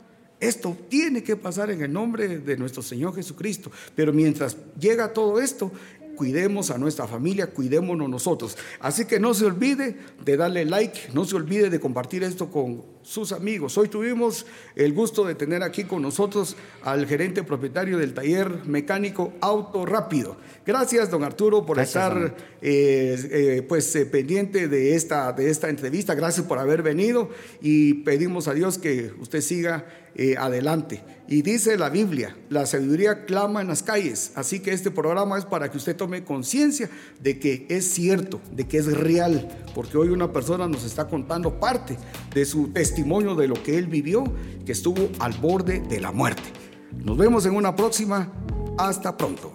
Esto 0.43 0.77
tiene 0.89 1.23
que 1.23 1.37
pasar 1.37 1.71
en 1.71 1.83
el 1.83 1.93
nombre 1.93 2.41
de 2.41 2.57
nuestro 2.57 2.83
Señor 2.83 3.15
Jesucristo. 3.15 3.71
Pero 3.95 4.13
mientras 4.13 4.57
llega 4.77 5.13
todo 5.13 5.41
esto, 5.41 5.71
cuidemos 6.17 6.71
a 6.71 6.79
nuestra 6.79 7.07
familia, 7.07 7.49
cuidémonos 7.49 8.09
nosotros. 8.09 8.57
Así 8.81 9.05
que 9.05 9.21
no 9.21 9.35
se 9.35 9.47
olvide 9.47 9.97
de 10.25 10.37
darle 10.37 10.65
like, 10.65 11.11
no 11.13 11.25
se 11.25 11.37
olvide 11.37 11.71
de 11.71 11.81
compartir 11.81 12.23
esto 12.23 12.51
con 12.51 12.83
sus 13.03 13.33
amigos. 13.33 13.77
Hoy 13.79 13.89
tuvimos 13.89 14.47
el 14.77 14.93
gusto 14.93 15.25
de 15.25 15.35
tener 15.35 15.63
aquí 15.63 15.85
con 15.85 16.03
nosotros 16.03 16.57
al 16.83 17.07
gerente 17.07 17.43
propietario 17.43 17.99
del 17.99 18.15
taller 18.15 18.65
mecánico 18.65 19.33
Auto 19.41 19.85
Rápido. 19.85 20.37
Gracias, 20.65 21.11
don 21.11 21.25
Arturo, 21.25 21.67
por 21.67 21.77
Gracias, 21.77 22.05
estar 22.05 22.37
eh, 22.61 23.29
eh, 23.31 23.67
pues 23.69 23.95
eh, 23.97 24.07
pendiente 24.07 24.69
de 24.69 24.95
esta, 24.95 25.33
de 25.33 25.51
esta 25.51 25.69
entrevista. 25.69 26.15
Gracias 26.15 26.47
por 26.47 26.59
haber 26.59 26.83
venido 26.83 27.29
y 27.61 27.95
pedimos 27.95 28.49
a 28.49 28.55
Dios 28.55 28.79
que 28.79 29.13
usted 29.21 29.41
siga 29.41 29.87
adelante. 30.39 31.03
Y 31.33 31.41
dice 31.41 31.79
la 31.79 31.89
Biblia, 31.89 32.37
la 32.51 32.67
sabiduría 32.67 33.25
clama 33.25 33.63
en 33.63 33.69
las 33.69 33.83
calles. 33.83 34.33
Así 34.35 34.61
que 34.61 34.75
este 34.75 34.91
programa 34.91 35.39
es 35.39 35.47
para 35.47 35.71
que 35.71 35.79
usted 35.79 35.97
tome 35.97 36.25
conciencia 36.25 36.91
de 37.23 37.39
que 37.39 37.65
es 37.71 37.91
cierto, 37.91 38.39
de 38.51 38.69
que 38.69 38.77
es 38.77 38.87
real, 38.93 39.49
porque 39.75 39.97
hoy 39.97 40.09
una 40.09 40.31
persona 40.31 40.69
nos 40.69 40.85
está 40.85 41.09
contando 41.09 41.59
parte 41.59 41.97
de 42.35 42.45
su 42.45 42.69
testimonio 42.69 43.35
de 43.35 43.49
lo 43.49 43.55
que 43.55 43.79
él 43.79 43.87
vivió, 43.87 44.25
que 44.67 44.73
estuvo 44.73 45.09
al 45.21 45.33
borde 45.33 45.81
de 45.81 46.01
la 46.03 46.13
muerte. 46.13 46.43
Nos 47.03 47.17
vemos 47.17 47.47
en 47.47 47.57
una 47.57 47.75
próxima. 47.75 48.31
Hasta 48.77 49.17
pronto. 49.17 49.53